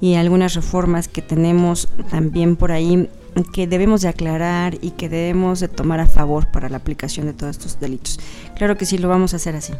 y 0.00 0.14
algunas 0.14 0.54
reformas 0.54 1.08
que 1.08 1.20
tenemos 1.20 1.90
también 2.10 2.56
por 2.56 2.72
ahí 2.72 3.10
que 3.52 3.66
debemos 3.66 4.00
de 4.00 4.08
aclarar 4.08 4.78
y 4.80 4.92
que 4.92 5.10
debemos 5.10 5.60
de 5.60 5.68
tomar 5.68 6.00
a 6.00 6.06
favor 6.06 6.46
para 6.50 6.70
la 6.70 6.78
aplicación 6.78 7.26
de 7.26 7.34
todos 7.34 7.56
estos 7.56 7.78
delitos. 7.78 8.18
Claro 8.56 8.78
que 8.78 8.86
sí, 8.86 8.96
lo 8.96 9.08
vamos 9.08 9.34
a 9.34 9.36
hacer 9.36 9.56
así. 9.56 9.74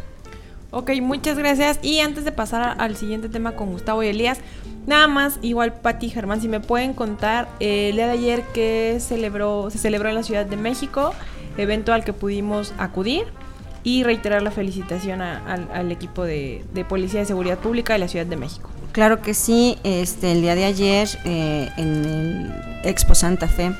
Ok, 0.75 0.91
muchas 1.02 1.37
gracias. 1.37 1.79
Y 1.83 2.00
antes 2.00 2.25
de 2.25 2.33
pasar 2.33 2.76
al 2.79 2.97
siguiente 2.97 3.29
tema 3.29 3.52
con 3.52 3.73
Gustavo 3.73 4.02
y 4.02 4.09
Elías, 4.09 4.38
nada 4.87 5.07
más, 5.07 5.38
igual 5.43 5.75
Pati 5.75 6.09
Germán, 6.09 6.41
si 6.41 6.49
me 6.49 6.61
pueden 6.61 6.95
contar 6.95 7.47
eh, 7.61 7.91
el 7.91 7.97
día 7.97 8.07
de 8.07 8.12
ayer 8.12 8.43
que 8.55 8.97
celebró, 8.99 9.69
se 9.71 9.76
celebró 9.76 10.09
en 10.09 10.14
la 10.14 10.23
Ciudad 10.23 10.47
de 10.47 10.57
México, 10.57 11.12
evento 11.59 11.93
al 11.93 12.05
que 12.05 12.14
pudimos 12.14 12.73
acudir 12.79 13.25
y 13.85 14.02
reiterar 14.02 14.41
la 14.41 14.50
felicitación 14.50 15.21
al, 15.21 15.93
equipo 15.93 16.25
de, 16.25 16.64
Policía 16.88 17.21
de 17.21 17.26
Seguridad 17.26 17.59
Pública 17.59 17.93
de 17.93 17.99
la 17.99 18.09
Ciudad 18.09 18.25
de 18.25 18.37
México. 18.37 18.71
Claro 18.93 19.21
que 19.21 19.35
sí, 19.35 19.76
este, 19.85 20.33
el 20.33 20.41
día 20.41 20.55
de 20.55 20.64
ayer 20.64 21.07
eh, 21.26 21.69
en 21.76 22.05
el 22.07 22.52
Expo 22.85 23.14
Santa 23.14 23.47
Fe 23.47 23.73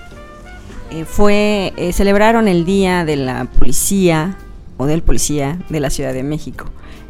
eh, 0.90 1.06
fue, 1.06 1.72
celebraron 1.94 2.49
el 2.49 2.66
Día 2.66 3.06
de 3.06 3.16
la 3.16 3.46
Policía 3.46 4.37
o 4.76 4.84
del 4.84 5.02
Policía 5.02 5.58
de 5.70 5.80
la 5.80 5.88
Ciudad 5.88 6.12
de 6.12 6.22
México. 6.22 6.66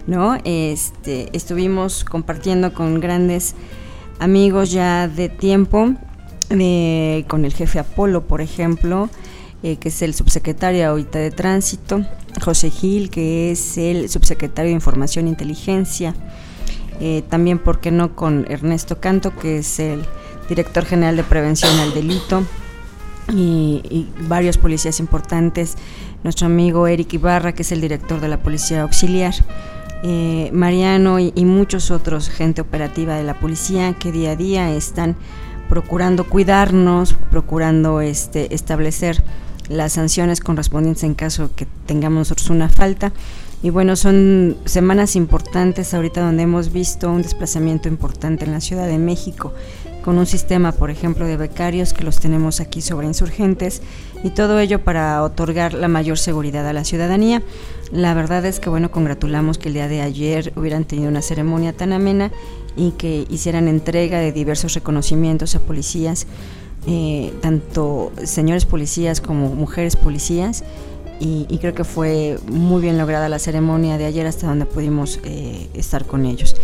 ¿No? 0.07 0.39
Este, 0.45 1.29
estuvimos 1.33 2.05
compartiendo 2.05 2.73
con 2.73 3.01
grandes 3.01 3.55
amigos 4.19 4.71
ya 4.71 5.09
de 5.09 5.29
tiempo, 5.29 5.95
con 6.49 7.45
el 7.45 7.55
jefe 7.55 7.79
Apolo, 7.79 8.27
por 8.27 8.41
ejemplo, 8.41 9.09
eh, 9.63 9.77
que 9.77 9.89
es 9.89 10.03
el 10.03 10.13
subsecretario 10.13 10.89
ahorita 10.89 11.19
de 11.19 11.31
Tránsito, 11.31 12.05
José 12.43 12.71
Gil, 12.71 13.11
que 13.11 13.53
es 13.53 13.79
el 13.79 14.09
subsecretario 14.09 14.71
de 14.71 14.75
Información 14.75 15.27
e 15.27 15.31
Inteligencia, 15.31 16.15
eh, 17.01 17.23
también, 17.29 17.59
¿por 17.59 17.81
qué 17.81 17.91
no?, 17.91 18.15
con 18.15 18.45
Ernesto 18.51 19.01
Canto, 19.01 19.35
que 19.37 19.59
es 19.59 19.79
el 19.79 20.05
director 20.49 20.85
general 20.85 21.17
de 21.17 21.25
Prevención 21.25 21.79
al 21.79 21.95
Delito, 21.95 22.43
y 23.35 24.09
varios 24.29 24.59
policías 24.59 25.01
importantes, 25.01 25.77
nuestro 26.23 26.47
amigo 26.47 26.87
Eric 26.87 27.15
Ibarra, 27.15 27.53
que 27.55 27.63
es 27.63 27.73
el 27.73 27.81
director 27.81 28.21
de 28.21 28.29
la 28.29 28.43
Policía 28.43 28.83
Auxiliar, 28.83 29.35
eh, 30.03 30.51
Mariano 30.53 31.19
y, 31.21 31.33
muchos 31.45 31.91
otros, 31.91 32.29
gente 32.29 32.61
operativa 32.61 33.15
de 33.15 33.23
la 33.23 33.39
policía 33.39 33.95
que 33.95 34.11
día 34.11 34.33
a 34.33 34.37
día 34.37 34.75
están 34.75 35.17
procurando 35.69 36.25
cuidarnos, 36.29 37.15
procurando 37.31 38.01
este, 38.01 38.55
establecer 38.55 39.23
las 39.69 39.93
sanciones 39.93 40.41
correspondientes 40.41 41.05
en 41.05 41.15
caso 41.15 41.51
que 41.55 41.67
tengamos 41.87 42.19
nosotros 42.19 42.51
una 42.51 42.69
falta. 42.69 43.13
Y 43.63 43.71
bueno, 43.71 43.95
son 43.95 44.57
semanas 44.65 45.15
importantes 45.15 45.95
ahorita 45.95 46.21
donde 46.21 46.43
hemos 46.43 46.73
visto 46.73 47.11
un 47.11 47.23
desplazamiento 47.23 47.89
importante 47.89 48.45
en 48.45 48.51
la 48.51 48.61
Ciudad 48.61 48.89
de 48.89 48.99
México, 48.99 49.53
con 50.03 50.19
un 50.19 50.27
sistema, 50.27 50.73
por 50.73 50.91
ejemplo, 50.91 51.27
de 51.27 51.37
becarios 51.37 51.95
que 51.95 52.03
los 52.03 52.19
tenemos 52.19 52.61
aquí 52.61 52.81
sobre 52.81 53.07
insurgentes, 53.07 53.81
y 54.25 54.31
todo 54.31 54.59
ello 54.59 54.83
para 54.83 55.23
otorgar 55.23 55.75
la 55.75 55.87
mayor 55.87 56.19
seguridad 56.19 56.67
a 56.67 56.73
la 56.73 56.85
ciudadanía. 56.85 57.41
La 57.93 58.15
verdad 58.15 58.45
es 58.47 58.59
que, 58.59 58.69
bueno, 58.69 58.91
congratulamos 58.91 59.59
que 59.59 59.69
el 59.69 59.75
día 59.75 59.87
de 59.87 60.01
ayer 60.01 60.53
hubieran 60.57 60.85
tenido 60.85 61.09
una 61.09 61.23
ceremonia 61.23 61.73
tan 61.73 61.93
amena 61.93 62.33
y 62.75 62.93
que 62.93 63.27
hicieran 63.31 63.69
entrega 63.69 64.19
de 64.19 64.33
diversos 64.33 64.75
reconocimientos 64.75 65.55
a 65.55 65.61
policías, 65.61 66.27
eh, 66.89 67.33
tanto 67.41 68.11
señores 68.25 68.65
policías 68.65 69.21
como 69.21 69.51
mujeres 69.51 69.95
policías. 69.95 70.65
Y, 71.25 71.59
creo 71.59 71.73
que 71.73 71.85
fue 71.85 72.37
muy 72.51 72.83
bien 72.83 72.99
lograda 72.99 73.29
la 73.29 73.39
ceremonia 73.39 73.97
de 73.97 74.07
ayer 74.07 74.27
hasta 74.27 74.49
donde 74.49 74.67
pudimos 74.67 75.21
eh, 75.23 75.69
estar 75.73 76.05
con 76.05 76.27
ellos. 76.27 76.57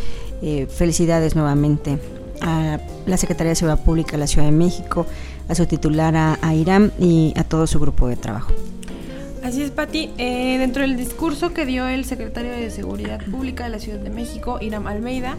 Eh, 0.43 0.67
felicidades 0.67 1.37
nuevamente 1.37 1.99
a 2.41 2.81
la 3.07 3.17
Secretaría 3.17 3.51
de 3.51 3.55
Seguridad 3.55 3.85
Pública 3.85 4.13
de 4.13 4.19
la 4.19 4.27
Ciudad 4.27 4.47
de 4.47 4.53
México, 4.53 5.07
a 5.49 5.55
su 5.55 5.67
titular, 5.67 6.17
a, 6.17 6.39
a 6.43 6.55
Irán 6.57 6.93
y 6.99 7.35
a 7.37 7.45
todo 7.45 7.69
su 7.69 7.79
grupo 7.79 8.09
de 8.09 8.17
trabajo. 8.17 8.53
Así 9.45 9.63
es, 9.63 9.71
Pati. 9.71 10.11
Eh, 10.19 10.59
dentro 10.59 10.83
del 10.83 10.97
discurso 10.97 11.55
que 11.55 11.65
dio 11.65 11.87
el 11.87 12.05
secretario 12.05 12.51
de 12.51 12.71
Seguridad 12.71 13.25
Pública 13.31 13.65
de 13.65 13.71
la 13.71 13.79
Ciudad 13.79 14.01
de 14.01 14.11
México, 14.11 14.59
Iram 14.61 14.89
Almeida, 14.89 15.37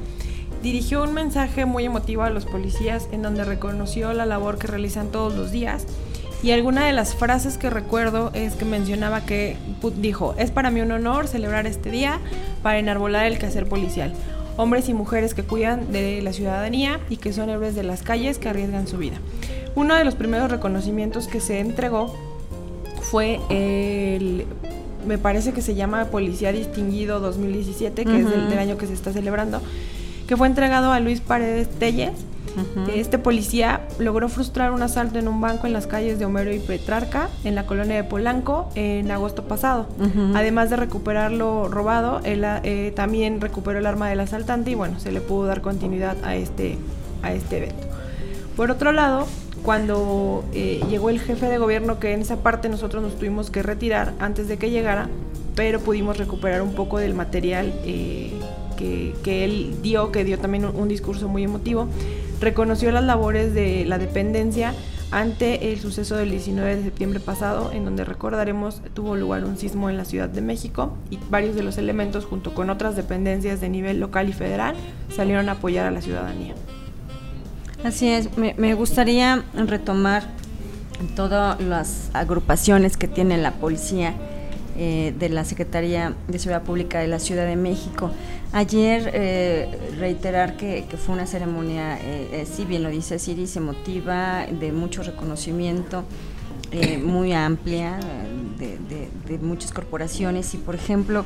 dirigió 0.63 1.03
un 1.03 1.13
mensaje 1.13 1.65
muy 1.65 1.83
emotivo 1.83 2.23
a 2.23 2.29
los 2.29 2.45
policías 2.45 3.09
en 3.11 3.21
donde 3.21 3.43
reconoció 3.43 4.13
la 4.13 4.25
labor 4.25 4.57
que 4.57 4.67
realizan 4.67 5.09
todos 5.09 5.35
los 5.35 5.51
días 5.51 5.85
y 6.41 6.51
alguna 6.51 6.85
de 6.85 6.93
las 6.93 7.15
frases 7.15 7.57
que 7.57 7.69
recuerdo 7.69 8.31
es 8.33 8.53
que 8.55 8.63
mencionaba 8.63 9.25
que 9.25 9.57
dijo, 9.97 10.35
es 10.37 10.51
para 10.51 10.71
mí 10.71 10.79
un 10.79 10.91
honor 10.91 11.27
celebrar 11.27 11.67
este 11.67 11.91
día 11.91 12.19
para 12.63 12.79
enarbolar 12.79 13.25
el 13.25 13.37
quehacer 13.37 13.67
policial. 13.67 14.13
Hombres 14.55 14.87
y 14.89 14.93
mujeres 14.93 15.33
que 15.33 15.43
cuidan 15.43 15.91
de 15.91 16.21
la 16.21 16.31
ciudadanía 16.31 16.99
y 17.09 17.17
que 17.17 17.33
son 17.33 17.49
héroes 17.49 17.75
de 17.75 17.83
las 17.83 18.03
calles 18.03 18.37
que 18.37 18.49
arriesgan 18.49 18.87
su 18.87 18.97
vida. 18.97 19.17
Uno 19.75 19.95
de 19.95 20.05
los 20.05 20.15
primeros 20.15 20.49
reconocimientos 20.49 21.27
que 21.27 21.41
se 21.41 21.59
entregó 21.59 22.15
fue 23.01 23.39
el, 23.49 24.45
me 25.05 25.17
parece 25.17 25.51
que 25.51 25.61
se 25.61 25.75
llama 25.75 26.05
Policía 26.05 26.51
Distinguido 26.51 27.19
2017, 27.19 28.05
que 28.05 28.19
es 28.19 28.29
del, 28.29 28.49
del 28.49 28.59
año 28.59 28.77
que 28.77 28.87
se 28.87 28.93
está 28.93 29.11
celebrando, 29.11 29.61
que 30.27 30.37
fue 30.37 30.47
entregado 30.47 30.91
a 30.91 30.99
Luis 30.99 31.19
Paredes 31.19 31.69
Telles 31.69 32.11
este 32.93 33.17
policía 33.17 33.81
logró 33.99 34.29
frustrar 34.29 34.71
un 34.71 34.81
asalto 34.81 35.19
en 35.19 35.27
un 35.27 35.41
banco 35.41 35.67
en 35.67 35.73
las 35.73 35.87
calles 35.87 36.19
de 36.19 36.25
Homero 36.25 36.53
y 36.53 36.59
Petrarca, 36.59 37.29
en 37.43 37.55
la 37.55 37.65
colonia 37.65 37.95
de 37.95 38.03
Polanco, 38.03 38.69
en 38.75 39.11
agosto 39.11 39.43
pasado. 39.43 39.87
Además 40.33 40.69
de 40.69 40.75
recuperar 40.75 41.31
lo 41.31 41.67
robado, 41.67 42.21
él 42.23 42.45
eh, 42.63 42.91
también 42.95 43.41
recuperó 43.41 43.79
el 43.79 43.85
arma 43.85 44.09
del 44.09 44.19
asaltante 44.19 44.71
y 44.71 44.75
bueno, 44.75 44.99
se 44.99 45.11
le 45.11 45.21
pudo 45.21 45.45
dar 45.45 45.61
continuidad 45.61 46.17
a 46.23 46.35
este, 46.35 46.77
a 47.23 47.33
este 47.33 47.57
evento. 47.57 47.87
Por 48.55 48.71
otro 48.71 48.91
lado, 48.91 49.25
cuando 49.63 50.43
eh, 50.53 50.81
llegó 50.89 51.09
el 51.09 51.19
jefe 51.19 51.47
de 51.47 51.57
gobierno, 51.57 51.99
que 51.99 52.13
en 52.13 52.21
esa 52.21 52.37
parte 52.37 52.69
nosotros 52.69 53.03
nos 53.03 53.15
tuvimos 53.17 53.51
que 53.51 53.63
retirar 53.63 54.13
antes 54.19 54.47
de 54.47 54.57
que 54.57 54.71
llegara, 54.71 55.09
pero 55.55 55.79
pudimos 55.79 56.17
recuperar 56.17 56.61
un 56.61 56.73
poco 56.73 56.97
del 56.99 57.13
material 57.13 57.73
eh, 57.83 58.31
que, 58.77 59.43
él 59.43 59.75
dio, 59.81 60.11
que 60.11 60.23
dio 60.23 60.39
también 60.39 60.65
un 60.65 60.87
discurso 60.87 61.27
muy 61.27 61.43
emotivo 61.43 61.87
reconoció 62.39 62.91
las 62.91 63.03
labores 63.03 63.53
de 63.53 63.85
la 63.85 63.97
dependencia 63.97 64.73
ante 65.11 65.71
el 65.71 65.79
suceso 65.79 66.15
del 66.15 66.29
19 66.29 66.75
de 66.75 66.83
septiembre 66.83 67.19
pasado, 67.19 67.71
en 67.73 67.83
donde 67.83 68.05
recordaremos 68.05 68.81
tuvo 68.93 69.15
lugar 69.15 69.43
un 69.43 69.57
sismo 69.57 69.89
en 69.89 69.97
la 69.97 70.05
Ciudad 70.05 70.29
de 70.29 70.41
México 70.41 70.95
y 71.09 71.17
varios 71.29 71.55
de 71.55 71.63
los 71.63 71.77
elementos, 71.77 72.25
junto 72.25 72.53
con 72.53 72.69
otras 72.69 72.95
dependencias 72.95 73.59
de 73.59 73.69
nivel 73.69 73.99
local 73.99 74.29
y 74.29 74.33
federal, 74.33 74.75
salieron 75.09 75.49
a 75.49 75.53
apoyar 75.53 75.87
a 75.87 75.91
la 75.91 76.01
ciudadanía. 76.01 76.53
Así 77.83 78.09
es, 78.09 78.29
me, 78.37 78.73
gustaría 78.73 79.43
retomar 79.55 80.23
todas 81.15 81.59
las 81.61 82.09
agrupaciones 82.13 82.97
que 82.97 83.07
tiene 83.07 83.37
la 83.37 83.53
policía 83.53 84.13
eh, 84.81 85.13
de 85.19 85.27
la 85.27 85.43
Secretaría 85.43 86.15
de 86.29 86.39
Seguridad 86.39 86.63
Pública 86.63 87.01
de 87.01 87.07
la 87.09 87.19
Ciudad 87.19 87.45
de 87.45 87.57
México. 87.57 88.11
Ayer 88.53 89.11
eh, 89.13 89.77
reiterar 89.97 90.55
que, 90.55 90.85
fue 90.97 91.15
una 91.15 91.25
ceremonia, 91.25 91.99
eh, 92.01 92.47
si 92.49 92.63
bien 92.63 92.83
lo 92.83 92.89
dice 92.89 93.19
Siris, 93.19 93.57
emotiva, 93.57 94.45
de 94.45 94.71
mucho 94.71 95.03
reconocimiento, 95.03 96.05
muy 97.03 97.33
amplia, 97.33 97.99
de, 98.57 99.37
muchas 99.39 99.73
corporaciones 99.73 100.53
y 100.53 100.57
por 100.57 100.75
ejemplo, 100.75 101.25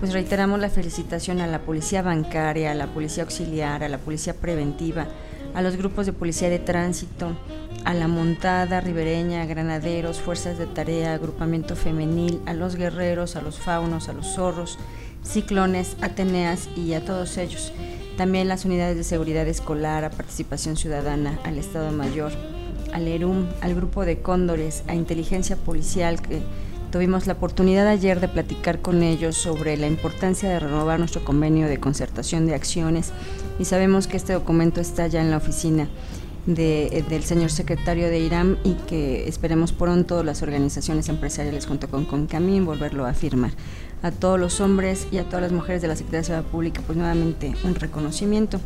pues 0.00 0.14
reiteramos 0.14 0.58
la 0.58 0.70
felicitación 0.70 1.42
a 1.42 1.46
la 1.46 1.58
policía 1.58 2.00
bancaria, 2.00 2.70
a 2.70 2.74
la 2.74 2.86
policía 2.86 3.24
auxiliar, 3.24 3.84
a 3.84 3.90
la 3.90 3.98
policía 3.98 4.32
preventiva, 4.32 5.08
a 5.54 5.62
los 5.62 5.76
grupos 5.76 6.06
de 6.06 6.12
policía 6.12 6.50
de 6.50 6.58
tránsito, 6.58 7.36
a 7.84 7.94
la 7.94 8.08
montada 8.08 8.80
ribereña, 8.80 9.46
granaderos, 9.46 10.20
fuerzas 10.20 10.58
de 10.58 10.66
tarea, 10.66 11.14
agrupamiento 11.14 11.76
femenil, 11.76 12.40
a 12.46 12.54
los 12.54 12.76
guerreros, 12.76 13.36
a 13.36 13.42
los 13.42 13.58
faunos, 13.58 14.08
a 14.08 14.12
los 14.12 14.34
zorros, 14.34 14.78
Ciclones, 15.24 15.96
Ateneas 16.02 16.68
y 16.76 16.92
a 16.94 17.04
todos 17.04 17.38
ellos. 17.38 17.72
También 18.16 18.48
las 18.48 18.64
unidades 18.64 18.96
de 18.96 19.04
seguridad 19.04 19.46
escolar, 19.48 20.04
a 20.04 20.10
participación 20.10 20.76
ciudadana, 20.76 21.38
al 21.44 21.58
Estado 21.58 21.90
Mayor, 21.92 22.32
al 22.92 23.08
ERUM, 23.08 23.46
al 23.60 23.74
grupo 23.74 24.04
de 24.04 24.20
cóndores, 24.20 24.84
a 24.86 24.94
inteligencia 24.94 25.56
policial 25.56 26.20
que 26.20 26.42
tuvimos 26.92 27.26
la 27.26 27.32
oportunidad 27.32 27.88
ayer 27.88 28.20
de 28.20 28.28
platicar 28.28 28.80
con 28.80 29.02
ellos 29.02 29.36
sobre 29.36 29.76
la 29.76 29.88
importancia 29.88 30.48
de 30.48 30.60
renovar 30.60 31.00
nuestro 31.00 31.24
convenio 31.24 31.66
de 31.66 31.80
concertación 31.80 32.46
de 32.46 32.54
acciones 32.54 33.12
y 33.58 33.64
sabemos 33.64 34.06
que 34.06 34.16
este 34.16 34.32
documento 34.32 34.80
está 34.80 35.06
ya 35.06 35.20
en 35.20 35.30
la 35.30 35.36
oficina 35.36 35.88
del 36.46 37.24
señor 37.24 37.50
secretario 37.50 38.08
de 38.08 38.18
IRAM 38.18 38.58
y 38.64 38.74
que 38.74 39.26
esperemos 39.26 39.72
pronto 39.72 40.22
las 40.22 40.42
organizaciones 40.42 41.08
empresariales 41.08 41.64
junto 41.64 41.88
con 41.88 42.04
CONCAMIN 42.04 42.66
volverlo 42.66 43.06
a 43.06 43.14
firmar 43.14 43.52
a 44.02 44.10
todos 44.10 44.38
los 44.38 44.60
hombres 44.60 45.06
y 45.10 45.16
a 45.16 45.24
todas 45.24 45.40
las 45.40 45.52
mujeres 45.52 45.80
de 45.80 45.88
la 45.88 45.96
Secretaría 45.96 46.20
de 46.20 46.24
Seguridad 46.26 46.50
Pública, 46.50 46.82
pues 46.84 46.98
nuevamente 46.98 47.54
un 47.64 47.74
reconocimiento. 47.74 48.60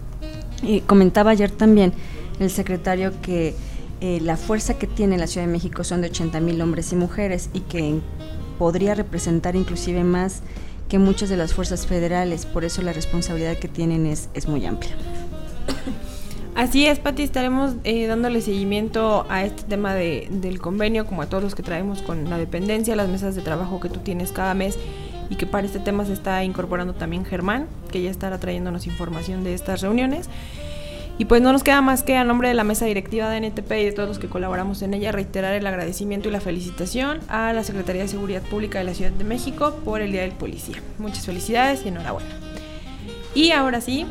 Y 0.63 0.81
comentaba 0.81 1.31
ayer 1.31 1.53
también 1.53 1.93
el 2.41 2.51
secretario 2.51 3.13
que 3.23 3.55
eh, 4.01 4.21
la 4.21 4.37
fuerza 4.37 4.75
que 4.75 4.89
tiene 4.89 5.17
la 5.17 5.29
Ciudad 5.29 5.47
de 5.47 5.53
México 5.53 5.85
son 5.85 6.01
de 6.01 6.09
80 6.09 6.41
mil 6.41 6.61
hombres 6.61 6.93
y 6.93 6.97
mujeres 6.97 7.51
y 7.53 7.61
que 7.61 8.01
podría 8.59 8.97
representar 8.97 9.55
inclusive 9.55 10.03
más 10.03 10.43
que 10.89 10.99
muchas 10.99 11.29
de 11.29 11.37
las 11.37 11.55
fuerzas 11.55 11.87
federales, 11.87 12.47
por 12.47 12.65
eso 12.65 12.83
la 12.83 12.93
responsabilidad 12.93 13.57
que 13.59 13.69
tienen 13.69 14.07
es, 14.07 14.29
es 14.35 14.49
muy 14.49 14.65
amplia. 14.65 14.97
Así 16.55 16.87
es, 16.87 16.99
Pati, 16.99 17.23
estaremos 17.23 17.75
eh, 17.85 18.07
dándole 18.07 18.41
seguimiento 18.41 19.27
a 19.29 19.45
este 19.45 19.63
tema 19.63 19.95
de, 19.95 20.27
del 20.29 20.59
convenio, 20.59 21.07
como 21.07 21.23
a 21.23 21.27
todos 21.27 21.45
los 21.45 21.55
que 21.55 21.63
traemos 21.63 22.03
con 22.03 22.29
la 22.29 22.37
dependencia, 22.37 22.97
las 22.97 23.09
mesas 23.09 23.37
de 23.37 23.43
trabajo 23.43 23.79
que 23.79 23.89
tú 23.89 24.01
tienes 24.01 24.33
cada 24.33 24.55
mes 24.55 24.77
y 25.31 25.37
que 25.37 25.47
para 25.47 25.67
este 25.67 25.79
tema 25.79 26.05
se 26.05 26.15
está 26.15 26.43
incorporando 26.43 26.95
también 26.95 27.25
Germán, 27.25 27.67
que 27.93 28.03
ya 28.03 28.11
estará 28.11 28.39
trayéndonos 28.39 28.87
información 28.87 29.45
de 29.45 29.55
estas 29.55 29.83
reuniones. 29.83 30.29
Y 31.19 31.25
pues 31.25 31.43
no 31.43 31.53
nos 31.53 31.65
queda 31.65 31.83
más 31.83 32.05
que 32.05 32.17
a 32.17 32.23
nombre 32.23 32.47
de 32.49 32.55
la 32.55 32.63
mesa 32.63 32.87
directiva 32.87 33.29
de 33.29 33.41
NTP 33.41 33.73
y 33.73 33.85
de 33.87 33.93
todos 33.93 34.09
los 34.09 34.19
que 34.21 34.29
colaboramos 34.29 34.83
en 34.83 34.95
ella 34.95 35.11
reiterar 35.11 35.53
el 35.55 35.67
agradecimiento 35.67 36.29
y 36.29 36.33
la 36.33 36.41
felicitación 36.41 37.19
a 37.29 37.53
la 37.53 37.65
Secretaría 37.65 38.03
de 38.03 38.09
Seguridad 38.09 38.43
Pública 38.43 38.79
de 38.79 38.85
la 38.85 38.95
Ciudad 38.95 39.11
de 39.11 39.25
México 39.25 39.81
por 39.85 40.01
el 40.01 40.13
Día 40.13 40.23
del 40.23 40.33
Policía. 40.33 40.77
Muchas 40.99 41.27
felicidades 41.27 41.85
y 41.85 41.89
enhorabuena. 41.89 42.31
Y 43.35 43.51
ahora 43.51 43.81
sí, 43.81 44.07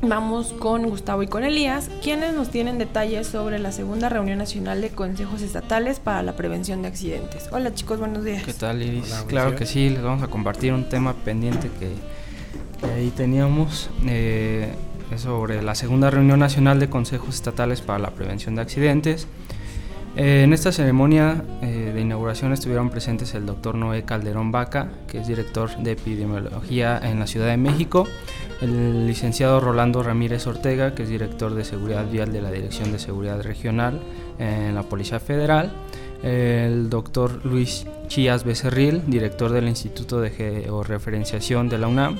Vamos 0.00 0.54
con 0.56 0.88
Gustavo 0.88 1.24
y 1.24 1.26
con 1.26 1.42
Elías, 1.42 1.90
quienes 2.04 2.32
nos 2.32 2.50
tienen 2.50 2.78
detalles 2.78 3.26
sobre 3.26 3.58
la 3.58 3.72
segunda 3.72 4.08
reunión 4.08 4.38
nacional 4.38 4.80
de 4.80 4.90
consejos 4.90 5.42
estatales 5.42 5.98
para 5.98 6.22
la 6.22 6.36
prevención 6.36 6.82
de 6.82 6.88
accidentes. 6.88 7.48
Hola 7.50 7.74
chicos, 7.74 7.98
buenos 7.98 8.24
días. 8.24 8.44
¿Qué 8.44 8.52
tal 8.52 8.80
Iris? 8.80 9.12
claro 9.26 9.56
que 9.56 9.66
sí, 9.66 9.90
les 9.90 10.00
vamos 10.00 10.22
a 10.22 10.28
compartir 10.28 10.72
un 10.72 10.88
tema 10.88 11.14
pendiente 11.14 11.68
que, 11.80 12.86
ahí 12.86 13.10
teníamos. 13.10 13.90
Eh, 14.06 14.72
sobre 15.16 15.62
la 15.62 15.74
segunda 15.74 16.10
reunión 16.10 16.40
nacional 16.40 16.78
de 16.80 16.90
consejos 16.90 17.34
estatales 17.34 17.80
para 17.80 17.98
la 17.98 18.10
prevención 18.10 18.54
de 18.56 18.62
accidentes. 18.62 19.26
Eh, 20.16 20.42
en 20.42 20.52
esta 20.52 20.72
ceremonia 20.72 21.44
eh, 21.62 21.92
de 21.94 22.00
inauguración 22.00 22.52
estuvieron 22.52 22.90
presentes 22.90 23.34
el 23.34 23.46
doctor 23.46 23.76
Noé 23.76 24.04
Calderón 24.04 24.50
Vaca, 24.50 24.90
que 25.06 25.18
es 25.18 25.28
director 25.28 25.76
de 25.76 25.92
epidemiología 25.92 26.98
en 27.02 27.20
la 27.20 27.26
Ciudad 27.26 27.46
de 27.46 27.56
México, 27.56 28.06
el 28.60 29.06
licenciado 29.06 29.60
Rolando 29.60 30.02
Ramírez 30.02 30.46
Ortega, 30.46 30.94
que 30.94 31.04
es 31.04 31.08
director 31.08 31.54
de 31.54 31.64
seguridad 31.64 32.10
vial 32.10 32.32
de 32.32 32.42
la 32.42 32.50
Dirección 32.50 32.90
de 32.90 32.98
Seguridad 32.98 33.40
Regional 33.42 34.00
en 34.38 34.74
la 34.74 34.82
Policía 34.82 35.20
Federal, 35.20 35.72
el 36.22 36.90
doctor 36.90 37.44
Luis 37.44 37.86
Chías 38.08 38.44
Becerril, 38.44 39.02
director 39.06 39.52
del 39.52 39.68
Instituto 39.68 40.20
de 40.20 40.30
Georreferenciación 40.30 41.68
de 41.68 41.78
la 41.78 41.86
UNAM, 41.86 42.18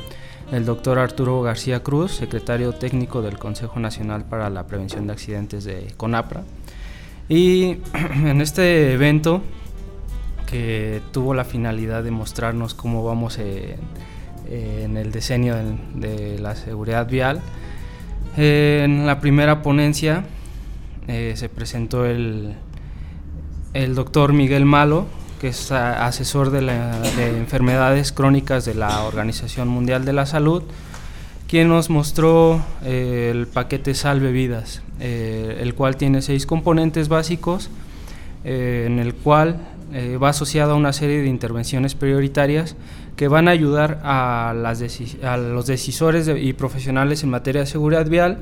el 0.53 0.65
doctor 0.65 0.99
Arturo 0.99 1.43
García 1.43 1.83
Cruz, 1.83 2.13
secretario 2.13 2.73
técnico 2.73 3.23
del 3.23 3.39
Consejo 3.39 3.81
Nacional 3.81 4.25
para 4.25 4.49
la 4.51 4.67
Prevención 4.67 5.07
de 5.07 5.13
Accidentes 5.13 5.65
de 5.65 5.93
CONAPRA. 5.97 6.43
Y 7.29 7.79
en 8.25 8.41
este 8.41 8.93
evento, 8.93 9.43
que 10.47 11.03
tuvo 11.13 11.35
la 11.35 11.45
finalidad 11.45 12.03
de 12.03 12.11
mostrarnos 12.11 12.75
cómo 12.75 13.05
vamos 13.05 13.39
en 13.39 14.97
el 14.97 15.13
diseño 15.13 15.55
de, 15.95 16.39
la 16.39 16.57
seguridad 16.57 17.07
vial, 17.07 17.43
en 18.37 19.07
la 19.07 19.21
primera 19.21 19.63
ponencia 19.63 20.25
eh, 21.09 21.33
se 21.37 21.49
presentó 21.49 22.07
el, 22.07 22.55
el 23.75 23.95
doctor 23.95 24.33
Miguel 24.33 24.65
Malo, 24.65 25.07
que 25.39 25.49
es 25.49 25.73
asesor 25.73 26.51
de, 26.51 26.61
de, 26.61 27.39
enfermedades 27.39 28.13
crónicas 28.13 28.65
de 28.65 28.75
la 28.75 29.03
Organización 29.05 29.69
Mundial 29.69 30.05
de 30.05 30.13
la 30.13 30.27
Salud, 30.27 30.63
quien 31.49 31.69
nos 31.69 31.89
mostró 31.89 32.63
eh, 32.85 33.31
el 33.33 33.47
paquete 33.47 33.95
Salve 33.95 34.33
Vidas, 34.33 34.83
eh, 35.01 35.59
el 35.61 35.75
cual 35.75 35.97
tiene 35.97 36.21
seis 36.21 36.45
componentes 36.45 37.09
básicos, 37.09 37.71
eh, 38.45 38.85
en 38.87 38.99
el 38.99 39.15
cual 39.15 39.59
va 40.23 40.29
asociado 40.29 40.73
a 40.73 40.75
una 40.75 40.93
serie 40.93 41.23
de 41.23 41.29
intervenciones 41.29 41.95
prioritarias 41.95 42.77
que 43.17 43.27
van 43.27 43.49
a 43.49 43.53
ayudar 43.53 44.03
a, 44.05 44.53
los 44.55 45.67
decisores 45.67 46.29
y 46.29 46.53
profesionales 46.53 47.23
en 47.23 47.31
materia 47.31 47.63
de 47.63 47.67
seguridad 47.67 48.07
vial 48.07 48.37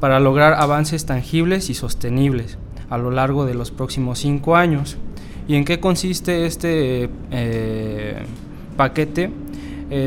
para 0.00 0.20
lograr 0.20 0.52
avances 0.52 1.06
tangibles 1.06 1.70
y 1.70 1.74
sostenibles 1.74 2.58
a 2.90 2.98
lo 2.98 3.10
largo 3.10 3.46
de 3.46 3.54
los 3.54 3.70
próximos 3.70 4.18
cinco 4.18 4.54
años. 4.54 4.98
¿Y 5.50 5.56
en 5.56 5.64
qué 5.64 5.80
consiste 5.80 6.46
este 6.46 7.10
paquete? 8.76 9.32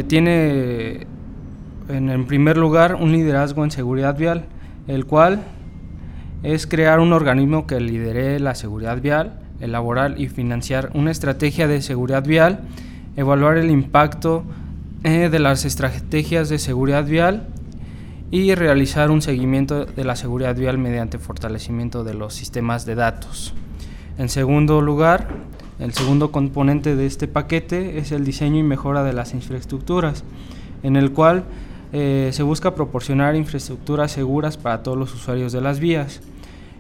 tiene 0.08 1.06
en 1.90 2.26
primer 2.28 2.56
lugar, 2.56 2.96
un 2.96 3.12
liderazgo 3.12 3.66
en 3.66 3.70
seguridad 3.70 4.18
vial, 4.18 4.46
el 4.88 5.06
cual 5.06 5.44
es 6.44 6.66
crear 6.66 7.02
un 7.02 7.12
organismo 7.12 7.68
que 7.68 7.82
lidere 7.82 8.40
la 8.40 8.56
seguridad 8.56 9.02
vial, 9.02 9.42
elaborar 9.60 10.18
y 10.18 10.30
financiar 10.30 10.92
una 10.94 11.12
estrategia 11.12 11.68
de 11.68 11.82
seguridad 11.82 12.24
vial, 12.24 12.62
evaluar 13.18 13.58
el 13.58 13.70
impacto 13.70 14.46
eh, 15.04 15.28
de 15.30 15.40
las 15.40 15.66
estrategias 15.66 16.48
de 16.48 16.58
seguridad 16.58 17.04
vial 17.04 17.48
y 18.32 18.56
realizar 18.56 19.12
un 19.12 19.22
seguimiento 19.22 19.84
de 19.84 20.06
la 20.06 20.16
seguridad 20.16 20.56
vial 20.56 20.78
mediante 20.78 21.18
fortalecimiento 21.18 22.06
de 22.06 22.14
los 22.14 22.34
sistemas 22.34 22.86
de 22.86 22.96
datos. 22.96 23.54
En 24.18 24.30
segundo 24.30 24.82
lugar, 24.82 25.28
el 25.80 25.94
segundo 25.94 26.32
componente 26.32 26.96
de 26.96 27.06
este 27.06 27.28
paquete 27.28 27.98
es 27.98 28.12
el 28.12 28.26
diseño 28.26 28.60
y 28.60 28.64
mejora 28.64 29.04
de 29.04 29.14
las 29.14 29.34
infraestructuras, 29.34 30.24
en 30.84 30.96
el 30.96 31.12
cual 31.12 31.46
eh, 31.94 32.30
se 32.32 32.44
busca 32.44 32.76
proporcionar 32.76 33.36
infraestructuras 33.36 34.12
seguras 34.12 34.58
para 34.58 34.84
todos 34.84 34.98
los 34.98 35.14
usuarios 35.14 35.52
de 35.52 35.62
las 35.62 35.80
vías, 35.80 36.22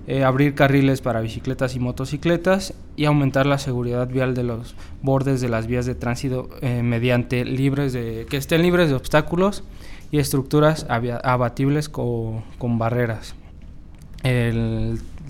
eh, 0.05 0.23
abrir 0.23 0.53
carriles 0.53 1.01
para 1.01 1.21
bicicletas 1.21 1.75
y 1.75 1.79
motocicletas 1.79 2.73
y 2.95 3.05
aumentar 3.05 3.45
la 3.45 3.57
seguridad 3.57 4.07
vial 4.07 4.35
de 4.35 4.43
los 4.43 4.75
bordes 5.01 5.41
de 5.41 5.49
las 5.49 5.65
vías 5.65 5.85
de 5.85 5.95
tránsito 5.95 6.49
eh, 6.61 6.83
mediante 6.83 7.45
libres 7.45 7.93
de, 7.93 8.27
que 8.29 8.37
estén 8.37 8.61
libres 8.61 8.89
de 8.89 8.95
obstáculos 8.95 9.63
y 10.11 10.19
estructuras 10.19 10.85
abatibles 10.89 11.89
con, 11.89 12.43
barreras. 12.77 13.35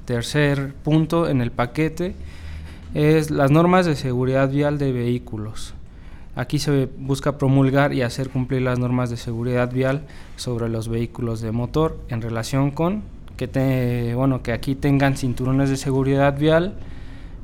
Tercer 0.05 0.73
punto 0.83 1.29
en 1.29 1.41
el 1.41 1.51
paquete 1.51 2.15
es 2.93 3.31
las 3.31 3.51
normas 3.51 3.85
de 3.85 3.95
seguridad 3.95 4.49
vial 4.49 4.77
de 4.77 4.91
vehículos. 4.91 5.73
Aquí 6.35 6.57
se 6.57 6.89
busca 6.97 7.37
promulgar 7.37 7.93
y 7.93 8.01
hacer 8.01 8.29
cumplir 8.29 8.63
las 8.63 8.79
normas 8.79 9.09
de 9.09 9.17
seguridad 9.17 9.71
vial 9.71 10.01
sobre 10.35 10.67
los 10.67 10.87
vehículos 10.87 11.41
de 11.41 11.51
motor 11.51 11.99
en 12.09 12.21
relación 12.21 12.71
con 12.71 13.03
que, 13.37 14.13
bueno, 14.15 14.41
que 14.41 14.51
aquí 14.51 14.75
tengan 14.75 15.17
cinturones 15.17 15.69
de 15.69 15.77
seguridad 15.77 16.37
vial, 16.37 16.75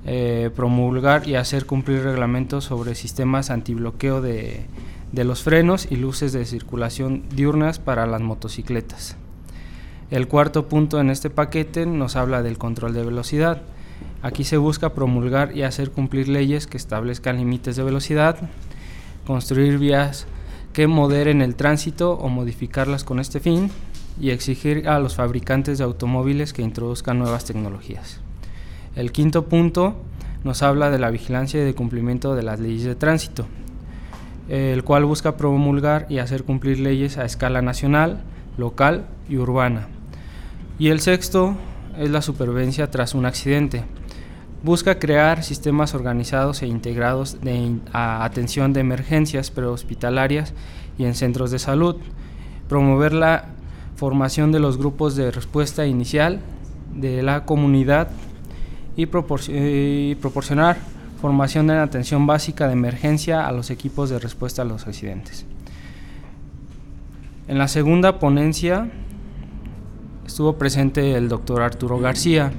eh, 0.05 0.49
promulgar 0.55 1.27
y 1.27 1.35
hacer 1.35 1.65
cumplir 1.65 2.03
reglamentos 2.03 2.65
sobre 2.65 2.95
sistemas 2.95 3.49
antibloqueo 3.49 4.21
de, 4.21 4.65
de 5.11 5.23
los 5.23 5.43
frenos 5.43 5.87
y 5.89 5.95
luces 5.95 6.31
de 6.31 6.45
circulación 6.45 7.23
diurnas 7.35 7.79
para 7.79 8.05
las 8.05 8.21
motocicletas. 8.21 9.17
El 10.11 10.27
cuarto 10.27 10.67
punto 10.67 10.99
en 10.99 11.09
este 11.09 11.29
paquete 11.29 11.85
nos 11.85 12.15
habla 12.15 12.41
del 12.41 12.57
control 12.57 12.93
de 12.93 13.03
velocidad. 13.03 13.61
Aquí 14.21 14.43
se 14.43 14.57
busca 14.57 14.93
promulgar 14.93 15.55
y 15.55 15.63
hacer 15.63 15.91
cumplir 15.91 16.27
leyes 16.27 16.67
que 16.67 16.77
establezcan 16.77 17.37
límites 17.37 17.75
de 17.75 17.83
velocidad, 17.83 18.37
construir 19.25 19.77
vías 19.77 20.25
que 20.73 20.87
moderen 20.87 21.41
el 21.41 21.55
tránsito 21.55 22.13
o 22.13 22.29
modificarlas 22.29 23.03
con 23.03 23.19
este 23.19 23.39
fin 23.39 23.69
y 24.19 24.31
exigir 24.31 24.89
a 24.89 24.99
los 24.99 25.15
fabricantes 25.15 25.77
de 25.77 25.83
automóviles 25.83 26.53
que 26.53 26.61
introduzcan 26.61 27.19
nuevas 27.19 27.45
tecnologías. 27.45 28.19
El 28.95 29.11
quinto 29.11 29.45
punto 29.45 29.95
nos 30.43 30.63
habla 30.63 30.89
de 30.89 30.99
la 30.99 31.11
vigilancia 31.11 31.61
y 31.61 31.65
de 31.65 31.75
cumplimiento 31.75 32.35
de 32.35 32.43
las 32.43 32.59
leyes 32.59 32.83
de 32.83 32.95
tránsito 32.95 33.45
el 34.49 34.83
cual 34.83 35.05
busca 35.05 35.37
promulgar 35.37 36.07
y 36.09 36.17
hacer 36.17 36.43
cumplir 36.43 36.79
leyes 36.79 37.17
a 37.17 37.25
escala 37.25 37.61
nacional, 37.61 38.21
local 38.57 39.05
y 39.29 39.37
urbana. 39.37 39.87
Y 40.79 40.87
el 40.87 41.01
sexto 41.01 41.57
es 41.97 42.09
la 42.09 42.21
supervivencia 42.21 42.89
tras 42.89 43.13
un 43.13 43.25
accidente. 43.25 43.83
Busca 44.63 44.97
crear 44.97 45.43
sistemas 45.43 45.93
organizados 45.93 46.61
e 46.61 46.67
integrados 46.67 47.41
de 47.41 47.79
atención 47.91 48.71
de 48.71 48.79
emergencias 48.79 49.51
prehospitalarias 49.51 50.53
y 50.97 51.03
en 51.03 51.15
centros 51.15 51.51
de 51.51 51.59
salud, 51.59 51.97
promover 52.69 53.11
la 53.11 53.49
formación 53.97 54.53
de 54.53 54.59
los 54.59 54.77
grupos 54.77 55.17
de 55.17 55.31
respuesta 55.31 55.85
inicial 55.85 56.39
de 56.95 57.23
la 57.23 57.43
comunidad 57.43 58.09
y, 58.95 59.05
proporcionar 59.05 60.77
formación 61.21 61.69
en 61.71 61.77
atención 61.77 62.25
básica 62.25 62.67
de 62.67 62.73
emergencia 62.73 63.45
a 63.45 63.51
los 63.51 63.69
equipos 63.69 64.09
de 64.09 64.19
respuesta 64.19 64.61
a 64.61 64.65
los 64.65 64.87
accidentes. 64.87 65.45
En 67.49 67.57
la 67.57 67.67
segunda 67.67 68.19
ponencia 68.19 68.89
estuvo 70.29 70.53
presente 70.53 71.15
el 71.15 71.27
doctor 71.27 71.63
Arturo 71.63 71.97
García, 71.97 72.51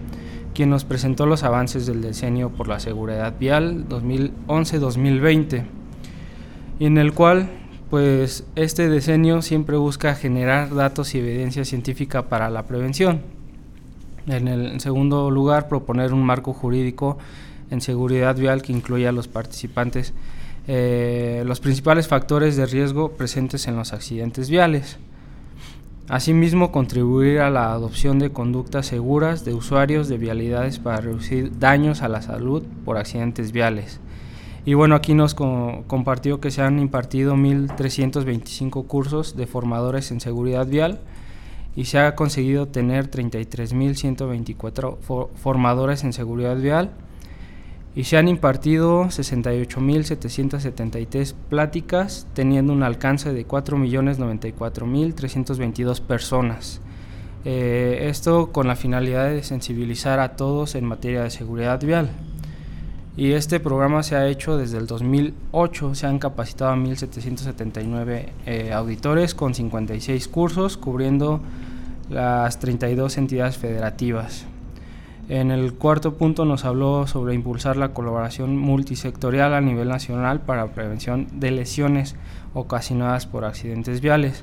quien 0.55 0.71
nos 0.71 0.85
presentó 0.85 1.25
los 1.25 1.45
avances 1.45 1.87
del 1.87 2.03
diseño 2.03 2.51
por 2.51 2.67
la 2.67 2.81
seguridad 2.81 3.39
vial 3.39 3.89
2011-2020, 3.89 5.63
y 6.81 6.87
en 6.87 6.99
el 6.99 7.15
cual 7.15 7.49
pues 7.89 8.45
este 8.57 8.91
diseño 8.91 9.41
siempre 9.41 9.77
busca 9.77 10.17
generar 10.17 10.75
datos 10.75 11.15
y 11.15 11.19
evidencia 11.19 11.65
científica 11.65 12.29
para 12.29 12.51
la 12.51 12.65
prevención. 12.65 13.21
En 14.27 14.49
el 14.49 14.81
segundo 14.81 15.31
lugar, 15.31 15.69
proponer 15.69 16.13
un 16.13 16.25
marco 16.25 16.53
jurídico 16.53 17.19
en 17.71 17.81
seguridad 17.81 18.35
vial 18.35 18.63
que 18.63 18.73
incluye 18.73 19.07
a 19.07 19.13
los 19.13 19.29
participantes 19.29 20.13
eh, 20.67 21.45
los 21.47 21.61
principales 21.61 22.09
factores 22.09 22.57
de 22.57 22.67
riesgo 22.67 23.13
presentes 23.13 23.69
en 23.69 23.77
los 23.77 23.93
accidentes 23.93 24.51
viales. 24.51 24.99
Asimismo, 26.11 26.73
contribuir 26.73 27.39
a 27.39 27.51
la 27.51 27.71
adopción 27.71 28.19
de 28.19 28.33
conductas 28.33 28.87
seguras 28.87 29.45
de 29.45 29.55
usuarios 29.55 30.09
de 30.09 30.19
vialidades 30.19 30.81
para 30.81 31.01
reducir 31.01 31.57
daños 31.61 32.03
a 32.03 32.09
la 32.09 32.21
salud 32.21 32.65
por 32.85 32.97
accidentes 32.97 33.53
viales. 33.53 34.01
Y 34.67 34.75
bueno, 34.75 34.97
aquí 34.97 35.15
nos 35.15 35.37
compartió 35.37 36.41
que 36.41 36.51
se 36.51 36.63
han 36.63 36.81
impartido 36.81 37.37
1.325 37.37 38.89
cursos 38.89 39.37
de 39.37 39.47
formadores 39.47 40.11
en 40.11 40.21
seguridad 40.21 40.67
vial 40.67 40.99
y 41.77 41.85
se 41.85 42.01
ha 42.01 42.17
conseguido 42.17 42.67
tener 42.67 43.09
33.124 43.09 45.29
formadores 45.37 46.03
en 46.03 46.13
seguridad 46.13 46.57
vial 46.57 46.91
y 47.95 48.05
se 48.05 48.17
han 48.17 48.29
impartido 48.29 49.07
68.773 49.07 51.35
pláticas, 51.49 52.29
teniendo 52.35 52.73
un 52.73 52.85
alcance 52.85 53.33
de 53.33 53.47
4.094.322 53.47 56.01
personas. 56.01 56.81
Eh, 57.45 58.07
esto 58.09 58.53
con 58.53 58.69
la 58.69 58.77
finalidad 58.77 59.31
de 59.31 59.43
sensibilizar 59.43 60.21
a 60.21 60.37
todos 60.37 60.77
en 60.77 60.85
materia 60.85 61.23
de 61.23 61.31
seguridad 61.31 61.81
vial. 61.81 62.11
Y 63.17 63.33
este 63.33 63.59
programa 63.59 64.05
se 64.05 64.15
ha 64.15 64.29
hecho 64.29 64.57
desde 64.57 64.79
el 64.79 64.87
2008, 64.87 65.97
se 65.97 66.07
han 66.07 66.21
capacitado 66.21 66.71
a 66.73 66.77
1.779 66.77 68.27
eh, 68.47 68.73
auditores 68.73 69.35
con 69.35 69.53
56 69.53 70.29
cursos, 70.29 70.77
cubriendo 70.77 71.41
las 72.09 72.61
32 72.61 73.19
entidades 73.19 73.59
federativas. 73.59 74.47
En 75.31 75.53
el 75.53 75.75
cuarto 75.75 76.15
punto 76.15 76.45
nos 76.45 76.65
habló 76.65 77.07
sobre 77.07 77.35
impulsar 77.35 77.77
la 77.77 77.95
colaboración 77.95 78.57
multisectorial 78.57 79.55
a 79.55 79.61
nivel 79.61 79.87
nacional 79.87 80.41
para 80.41 80.75
prevención 80.75 81.29
de 81.39 81.53
lesiones 81.53 82.17
ocasionadas 82.53 83.27
por 83.27 83.45
accidentes 83.45 84.01
viales. 84.01 84.43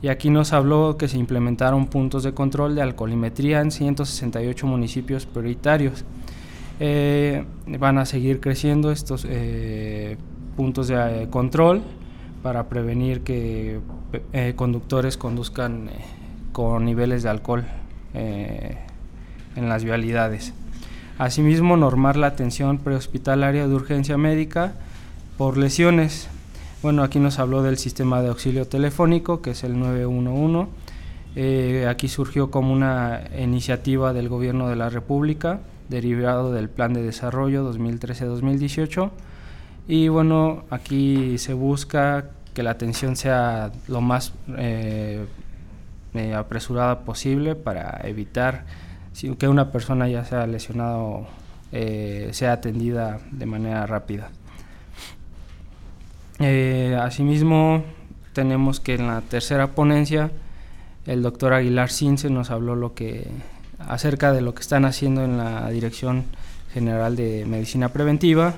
Y 0.00 0.08
aquí 0.08 0.30
nos 0.30 0.54
habló 0.54 0.96
que 0.96 1.08
se 1.08 1.18
implementaron 1.18 1.88
puntos 1.88 2.22
de 2.22 2.32
control 2.32 2.74
de 2.74 2.80
alcoholimetría 2.80 3.60
en 3.60 3.70
168 3.70 4.66
municipios 4.66 5.26
prioritarios. 5.26 6.06
Eh, 6.80 7.44
van 7.78 7.98
a 7.98 8.06
seguir 8.06 8.40
creciendo 8.40 8.90
estos 8.90 9.26
eh, 9.28 10.16
puntos 10.56 10.88
de 10.88 11.24
eh, 11.24 11.28
control 11.28 11.82
para 12.42 12.70
prevenir 12.70 13.20
que 13.20 13.80
conductores 14.56 15.18
conduzcan 15.18 15.90
con 16.52 16.86
niveles 16.86 17.24
de 17.24 17.28
alcohol 17.28 17.66
en 19.56 19.68
las 19.68 19.84
vialidades. 19.84 20.52
Asimismo, 21.18 21.76
normar 21.76 22.16
la 22.16 22.28
atención 22.28 22.78
prehospitalaria 22.78 23.66
de 23.66 23.74
urgencia 23.74 24.16
médica 24.16 24.74
por 25.36 25.56
lesiones. 25.56 26.28
Bueno, 26.82 27.02
aquí 27.02 27.18
nos 27.18 27.38
habló 27.38 27.62
del 27.62 27.76
sistema 27.76 28.22
de 28.22 28.28
auxilio 28.28 28.66
telefónico, 28.66 29.42
que 29.42 29.50
es 29.50 29.64
el 29.64 29.78
911. 29.78 30.70
Eh, 31.34 31.86
aquí 31.88 32.08
surgió 32.08 32.50
como 32.50 32.72
una 32.72 33.22
iniciativa 33.36 34.12
del 34.12 34.28
Gobierno 34.28 34.68
de 34.68 34.76
la 34.76 34.88
República, 34.90 35.60
derivado 35.88 36.52
del 36.52 36.68
Plan 36.68 36.94
de 36.94 37.02
Desarrollo 37.02 37.72
2013-2018. 37.72 39.10
Y 39.88 40.08
bueno, 40.08 40.64
aquí 40.70 41.38
se 41.38 41.54
busca 41.54 42.30
que 42.54 42.62
la 42.62 42.70
atención 42.70 43.16
sea 43.16 43.72
lo 43.88 44.00
más 44.00 44.32
eh, 44.56 45.24
eh, 46.14 46.34
apresurada 46.34 47.00
posible 47.00 47.54
para 47.54 48.00
evitar 48.04 48.66
que 49.38 49.48
una 49.48 49.72
persona 49.72 50.08
ya 50.08 50.24
sea 50.24 50.46
lesionado 50.46 51.26
eh, 51.70 52.30
sea 52.32 52.52
atendida 52.52 53.20
de 53.30 53.44
manera 53.46 53.86
rápida. 53.86 54.30
Eh, 56.38 56.96
asimismo, 57.00 57.82
tenemos 58.32 58.80
que 58.80 58.94
en 58.94 59.08
la 59.08 59.20
tercera 59.20 59.68
ponencia 59.68 60.30
el 61.06 61.22
doctor 61.22 61.52
Aguilar 61.52 61.90
Cince 61.90 62.30
nos 62.30 62.50
habló 62.50 62.76
lo 62.76 62.94
que 62.94 63.26
acerca 63.78 64.32
de 64.32 64.40
lo 64.40 64.54
que 64.54 64.62
están 64.62 64.84
haciendo 64.84 65.24
en 65.24 65.36
la 65.36 65.68
Dirección 65.70 66.24
General 66.72 67.16
de 67.16 67.44
Medicina 67.46 67.90
Preventiva 67.90 68.54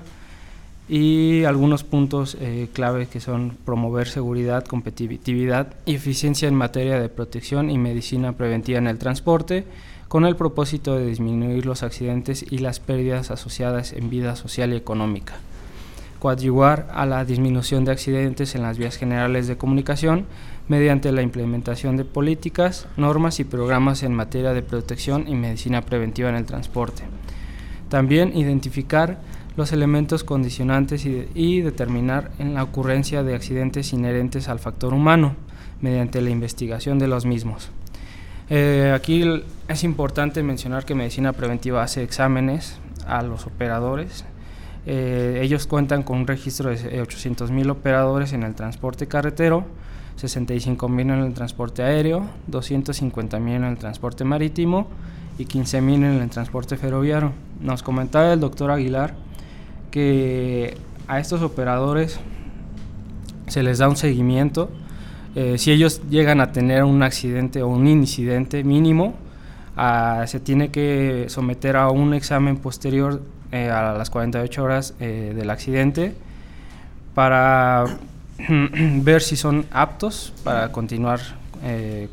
y 0.89 1.45
algunos 1.45 1.85
puntos 1.85 2.37
eh, 2.41 2.69
clave 2.73 3.07
que 3.07 3.21
son 3.21 3.57
promover 3.65 4.09
seguridad, 4.09 4.65
competitividad 4.65 5.75
y 5.87 5.95
eficiencia 5.95 6.49
en 6.49 6.55
materia 6.55 7.01
de 7.01 7.09
protección 7.09 7.71
y 7.71 7.79
medicina 7.79 8.33
preventiva 8.33 8.79
en 8.79 8.89
el 8.89 8.99
transporte, 8.99 9.65
con 10.11 10.25
el 10.25 10.35
propósito 10.35 10.97
de 10.97 11.07
disminuir 11.07 11.67
los 11.67 11.85
accidentes 11.85 12.45
y 12.51 12.59
las 12.59 12.81
pérdidas 12.81 13.31
asociadas 13.31 13.93
en 13.93 14.11
vida 14.11 14.35
social 14.35 14.73
y 14.73 14.77
económica. 14.77 15.35
Coadyuvar 16.19 16.89
a 16.93 17.07
la 17.07 17.25
disminución 17.25 17.85
de 17.85 17.93
accidentes 17.93 18.57
en 18.57 18.63
las 18.63 18.77
vías 18.77 18.97
generales 18.97 19.47
de 19.47 19.57
comunicación 19.57 20.27
mediante 20.67 21.13
la 21.13 21.23
implementación 21.23 21.97
de 21.97 22.05
políticas, 22.05 22.89
normas 22.97 23.39
y 23.39 23.45
programas 23.45 24.03
en 24.03 24.13
materia 24.13 24.53
de 24.53 24.63
protección 24.63 25.29
y 25.29 25.37
medicina 25.37 25.83
preventiva 25.83 26.29
en 26.29 26.35
el 26.35 26.45
transporte. 26.45 27.05
También 27.89 28.37
identificar 28.37 29.21
los 29.57 29.71
elementos 29.71 30.25
condicionantes 30.25 31.07
y, 31.07 31.61
determinar 31.61 32.33
en 32.41 32.55
la 32.55 32.65
ocurrencia 32.65 33.23
de 33.23 33.37
accidentes 33.37 33.93
inherentes 33.93 34.49
al 34.49 34.59
factor 34.59 34.93
humano 34.93 35.37
mediante 35.81 36.21
la 36.21 36.31
investigación 36.31 36.99
de 36.99 37.07
los 37.07 37.27
mismos. 37.27 37.71
Eh, 38.53 38.93
aquí 38.93 39.25
es 39.69 39.85
importante 39.85 40.43
mencionar 40.43 40.85
que 40.85 40.97
Medicina 40.97 41.33
Preventiva 41.33 41.85
hace 41.85 42.03
exámenes 42.03 42.79
a 43.07 43.23
los 43.23 43.47
operadores. 43.47 44.25
Eh, 44.87 45.41
ellos 45.43 45.69
cuentan 45.69 46.03
con 46.03 46.19
un 46.19 46.27
registro 46.27 46.71
de 46.71 47.03
800.000 47.03 47.71
operadores 47.71 48.33
en 48.33 48.43
el 48.43 48.57
transporte 48.57 49.07
carretero, 49.07 49.65
65.000 50.21 51.01
en 51.01 51.11
el 51.11 51.33
transporte 51.33 51.85
aéreo, 51.85 52.27
250.000 52.51 53.55
en 53.55 53.65
el 53.65 53.79
transporte 53.79 54.25
marítimo 54.25 54.89
y 55.39 55.45
15.000 55.45 55.95
en 55.95 56.05
el 56.05 56.31
transporte 56.31 56.77
ferroviario. 56.77 57.33
Nos 57.61 57.85
comentaba 57.85 58.33
el 58.33 58.41
doctor 58.41 58.73
Aguilar 58.73 59.15
que 59.93 60.77
a 61.07 61.21
estos 61.21 61.43
operadores 61.43 62.19
se 63.47 63.63
les 63.63 63.79
da 63.79 63.89
un 63.89 63.97
seguimiento. 63.97 64.71
Eh, 65.37 65.59
si 65.59 65.71
ellos 65.71 66.03
llegan 66.11 66.41
a 66.41 66.51
tener 66.51 66.83
un 66.83 67.03
accidente 67.03 67.63
o 67.63 67.69
un 67.69 67.87
incidente 67.87 68.65
mínimo, 68.65 69.15
ah, 69.77 70.25
se 70.27 70.41
tiene 70.41 70.71
que 70.71 71.27
someter 71.29 71.77
a 71.77 71.91
un 71.91 72.15
examen 72.15 72.57
posterior 72.57 73.23
eh, 73.53 73.71
a 73.71 73.93
las 73.93 74.11
48 74.11 74.63
horas 74.63 74.95
eh, 74.99 75.33
del 75.35 75.51
accidente 75.51 76.15
para 77.15 77.85
ver 78.49 79.23
si 79.23 79.37
son 79.37 79.67
aptos 79.71 80.33
para 80.43 80.73
continuar 80.73 81.21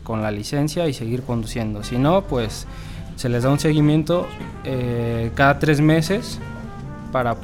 con 0.04 0.22
la 0.22 0.30
licencia 0.30 0.90
y 0.90 0.94
seguir 0.94 1.24
conduciendo. 1.24 1.82
Si 1.82 1.98
no, 1.98 2.24
pues 2.24 2.68
se 3.16 3.30
les 3.30 3.44
da 3.44 3.50
un 3.50 3.60
seguimiento 3.60 4.28
cada 5.36 5.58
tres 5.58 5.80
meses 5.80 6.38
para 7.14 7.38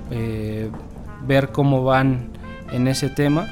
ver 1.25 1.53
cómo 1.53 1.85
van 1.85 2.27
en 2.73 2.89
ese 2.89 3.09
tema 3.09 3.47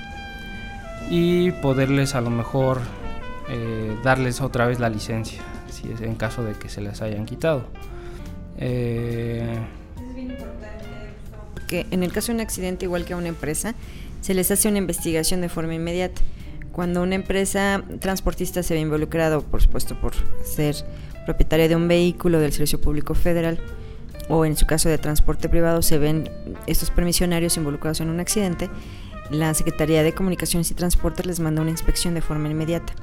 y 1.09 1.51
poderles 1.51 2.15
a 2.15 2.21
lo 2.21 2.29
mejor 2.29 2.79
eh, 3.49 3.97
darles 4.03 4.41
otra 4.41 4.65
vez 4.65 4.79
la 4.79 4.89
licencia, 4.89 5.41
si 5.69 5.91
es 5.91 6.01
en 6.01 6.15
caso 6.15 6.43
de 6.43 6.53
que 6.53 6.69
se 6.69 6.81
les 6.81 7.01
hayan 7.01 7.25
quitado. 7.25 7.63
Eh, 8.57 9.57
que 11.67 11.85
en 11.91 12.03
el 12.03 12.11
caso 12.11 12.27
de 12.27 12.35
un 12.35 12.41
accidente, 12.41 12.85
igual 12.85 13.05
que 13.05 13.13
a 13.13 13.17
una 13.17 13.29
empresa, 13.29 13.75
se 14.21 14.33
les 14.33 14.51
hace 14.51 14.67
una 14.67 14.77
investigación 14.77 15.41
de 15.41 15.49
forma 15.49 15.73
inmediata. 15.73 16.21
Cuando 16.71 17.01
una 17.01 17.15
empresa 17.15 17.83
transportista 17.99 18.63
se 18.63 18.73
ve 18.73 18.79
involucrado, 18.79 19.41
por 19.41 19.61
supuesto, 19.61 19.99
por 19.99 20.13
ser 20.45 20.75
propietaria 21.25 21.67
de 21.67 21.75
un 21.75 21.87
vehículo 21.87 22.39
del 22.39 22.53
Servicio 22.53 22.79
Público 22.79 23.15
Federal, 23.15 23.59
o 24.29 24.45
en 24.45 24.55
su 24.55 24.65
caso 24.65 24.87
de 24.87 24.97
transporte 24.97 25.49
privado 25.49 25.81
se 25.81 25.97
ven 25.97 26.29
estos 26.67 26.89
permisionarios 26.89 27.57
involucrados 27.57 27.99
en 27.99 28.09
un 28.09 28.19
accidente, 28.19 28.69
la 29.31 29.53
Secretaría 29.53 30.03
de 30.03 30.13
Comunicaciones 30.13 30.69
y 30.71 30.73
Transportes 30.73 31.25
les 31.25 31.39
manda 31.39 31.61
una 31.61 31.71
inspección 31.71 32.13
de 32.13 32.21
forma 32.21 32.49
inmediata 32.49 32.93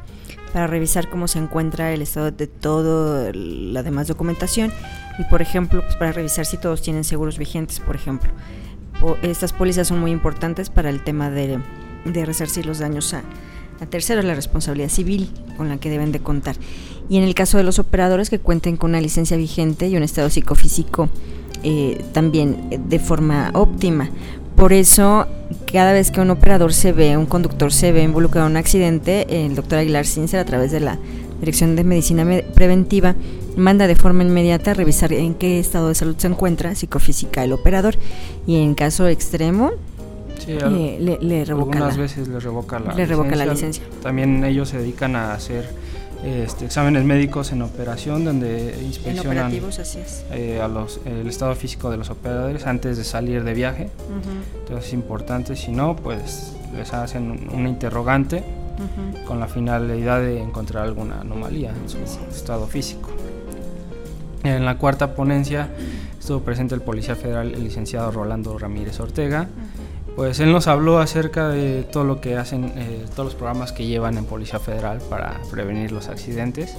para 0.52 0.66
revisar 0.66 1.08
cómo 1.08 1.28
se 1.28 1.38
encuentra 1.38 1.92
el 1.92 2.02
estado 2.02 2.30
de 2.30 2.46
toda 2.46 3.32
la 3.34 3.82
demás 3.82 4.08
documentación 4.08 4.72
y, 5.18 5.24
por 5.24 5.42
ejemplo, 5.42 5.82
pues 5.82 5.96
para 5.96 6.12
revisar 6.12 6.46
si 6.46 6.56
todos 6.56 6.82
tienen 6.82 7.04
seguros 7.04 7.38
vigentes, 7.38 7.80
por 7.80 7.96
ejemplo. 7.96 8.30
estas 9.22 9.52
pólizas 9.52 9.88
son 9.88 10.00
muy 10.00 10.10
importantes 10.10 10.70
para 10.70 10.90
el 10.90 11.02
tema 11.02 11.30
de, 11.30 11.58
de 12.04 12.24
resarcir 12.24 12.66
los 12.66 12.78
daños 12.78 13.14
a, 13.14 13.22
terceros, 13.90 14.24
la 14.24 14.34
responsabilidad 14.34 14.88
civil 14.88 15.30
con 15.56 15.68
la 15.68 15.78
que 15.78 15.88
deben 15.88 16.10
de 16.10 16.18
contar 16.18 16.56
y 17.08 17.16
en 17.16 17.22
el 17.22 17.34
caso 17.34 17.58
de 17.58 17.64
los 17.64 17.78
operadores 17.78 18.28
que 18.28 18.40
cuenten 18.40 18.76
con 18.76 18.90
una 18.90 19.00
licencia 19.00 19.36
vigente 19.36 19.88
y 19.88 19.96
un 19.96 20.02
estado 20.02 20.28
psicofísico 20.30 21.08
eh, 21.62 22.04
también 22.12 22.68
eh, 22.70 22.78
de 22.78 22.98
forma 22.98 23.50
óptima. 23.54 24.10
Por 24.58 24.72
eso, 24.72 25.28
cada 25.72 25.92
vez 25.92 26.10
que 26.10 26.20
un 26.20 26.30
operador 26.30 26.72
se 26.72 26.92
ve, 26.92 27.16
un 27.16 27.26
conductor 27.26 27.72
se 27.72 27.92
ve 27.92 28.02
involucrado 28.02 28.48
en 28.48 28.54
un 28.54 28.56
accidente, 28.56 29.44
el 29.46 29.54
doctor 29.54 29.78
Aguilar 29.78 30.04
Cincer, 30.04 30.40
a 30.40 30.44
través 30.44 30.72
de 30.72 30.80
la 30.80 30.98
Dirección 31.38 31.76
de 31.76 31.84
Medicina 31.84 32.26
Preventiva, 32.54 33.14
manda 33.56 33.86
de 33.86 33.94
forma 33.94 34.24
inmediata 34.24 34.72
a 34.72 34.74
revisar 34.74 35.12
en 35.12 35.34
qué 35.34 35.60
estado 35.60 35.86
de 35.86 35.94
salud 35.94 36.16
se 36.18 36.26
encuentra 36.26 36.74
psicofísica 36.74 37.44
el 37.44 37.52
operador 37.52 37.94
y 38.48 38.56
en 38.56 38.74
caso 38.74 39.06
extremo 39.06 39.70
eh, 40.48 41.18
le, 41.20 41.44
revoca 41.44 41.78
algunas 41.78 41.96
veces 41.96 42.26
le 42.26 42.40
revoca 42.40 42.80
la 42.80 42.94
le 42.94 43.06
revoca 43.06 43.36
la 43.36 43.46
licencia. 43.46 43.84
También 44.02 44.42
ellos 44.42 44.70
se 44.70 44.78
dedican 44.78 45.14
a 45.14 45.34
hacer 45.34 45.68
este, 46.24 46.64
exámenes 46.64 47.04
médicos 47.04 47.52
en 47.52 47.62
operación 47.62 48.24
donde 48.24 48.76
inspeccionan 48.83 49.52
eh, 50.33 50.61
a 50.61 50.66
los, 50.66 51.00
el 51.04 51.28
estado 51.28 51.54
físico 51.54 51.90
de 51.90 51.96
los 51.96 52.11
operadores 52.11 52.66
antes 52.66 52.96
de 52.96 53.04
salir 53.04 53.44
de 53.44 53.54
viaje. 53.54 53.90
Entonces 54.61 54.88
es 54.88 54.92
importante, 54.94 55.54
si 55.54 55.70
no, 55.70 55.94
pues 55.96 56.54
les 56.76 56.92
hacen 56.92 57.48
un 57.52 57.66
interrogante 57.66 58.42
con 59.26 59.40
la 59.40 59.48
finalidad 59.48 60.20
de 60.20 60.40
encontrar 60.40 60.85
alguna 60.85 61.20
anomalía 61.20 61.70
en 61.70 61.88
su 61.88 61.98
estado 61.98 62.66
físico. 62.66 63.11
En 64.44 64.64
la 64.64 64.78
cuarta 64.78 65.14
ponencia 65.14 65.68
estuvo 66.18 66.40
presente 66.40 66.74
el 66.74 66.81
policía 66.81 67.16
federal, 67.16 67.52
el 67.54 67.64
licenciado 67.64 68.11
Rolando 68.11 68.59
Ramírez 68.59 68.98
Ortega 69.00 69.48
pues 70.18 70.40
él 70.40 70.50
nos 70.50 70.66
habló 70.66 70.98
acerca 70.98 71.48
de 71.48 71.85
todo 71.85 72.02
lo 72.02 72.20
que 72.20 72.37
hacen, 72.37 72.72
eh, 72.74 73.04
todos 73.14 73.26
los 73.26 73.35
programas 73.37 73.70
que 73.70 73.87
llevan 73.87 74.18
en 74.18 74.24
Policía 74.24 74.59
Federal 74.59 74.98
para 75.09 75.40
prevenir 75.48 75.92
los 75.92 76.09
accidentes. 76.09 76.74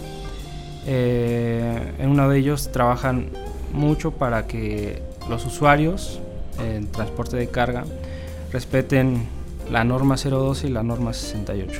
Eh, 0.85 1.93
en 1.99 2.09
uno 2.09 2.27
de 2.27 2.37
ellos 2.37 2.69
trabajan 2.73 3.29
mucho 3.71 4.11
para 4.11 4.45
que 4.45 5.01
los 5.29 5.45
usuarios 5.45 6.19
en 6.59 6.87
transporte 6.87 7.37
de 7.37 7.47
carga 7.47 7.85
respeten 8.51 9.29
la 9.71 9.85
norma 9.85 10.17
012 10.17 10.67
y 10.67 10.71
la 10.71 10.83
norma 10.83 11.13
68. 11.13 11.79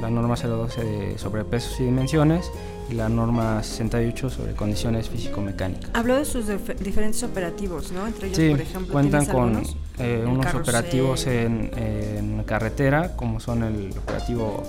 La 0.00 0.08
norma 0.08 0.34
012 0.34 0.82
de 0.82 1.18
sobrepesos 1.18 1.78
y 1.80 1.84
dimensiones 1.84 2.50
y 2.88 2.94
la 2.94 3.10
norma 3.10 3.62
68 3.62 4.30
sobre 4.30 4.54
condiciones 4.54 5.10
físico-mecánicas. 5.10 5.90
Habló 5.92 6.16
de 6.16 6.24
sus 6.24 6.46
diferentes 6.80 7.22
operativos, 7.22 7.92
¿no? 7.92 8.06
Entre 8.06 8.28
ellos, 8.28 8.38
por 8.38 8.60
ejemplo, 8.62 8.92
cuentan 8.92 9.26
con 9.26 9.62
eh, 9.98 10.24
unos 10.26 10.52
operativos 10.54 11.26
en, 11.26 12.42
carretera, 12.46 13.16
como 13.16 13.40
son 13.40 13.62
el 13.62 13.90
operativo 13.96 14.62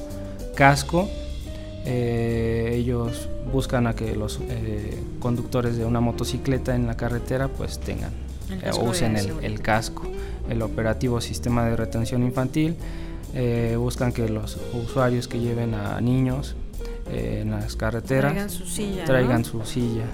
Casco. 0.56 1.10
Eh, 1.86 2.74
ellos 2.76 3.30
buscan 3.52 3.86
a 3.88 3.96
que 3.96 4.16
los 4.16 4.40
eh, 4.42 4.98
conductores 5.20 5.78
de 5.78 5.86
una 5.86 6.00
motocicleta 6.00 6.74
en 6.76 6.88
la 6.88 6.98
carretera 6.98 7.48
pues 7.48 7.80
tengan 7.80 8.12
o 8.74 8.86
usen 8.86 9.18
el, 9.18 9.34
el, 9.44 9.62
casco. 9.62 10.04
El 10.50 10.62
operativo 10.62 11.22
Sistema 11.22 11.66
de 11.66 11.76
Retención 11.76 12.24
Infantil 12.24 12.76
buscan 13.78 14.14
que 14.14 14.30
los 14.30 14.58
usuarios 14.74 15.28
que 15.28 15.40
lleven 15.40 15.74
a 15.74 16.00
niños 16.00 16.56
en 17.12 17.52
las 17.52 17.76
carreteras 17.76 18.34
traigan 19.06 19.44
su 19.44 19.66
silla. 19.66 20.06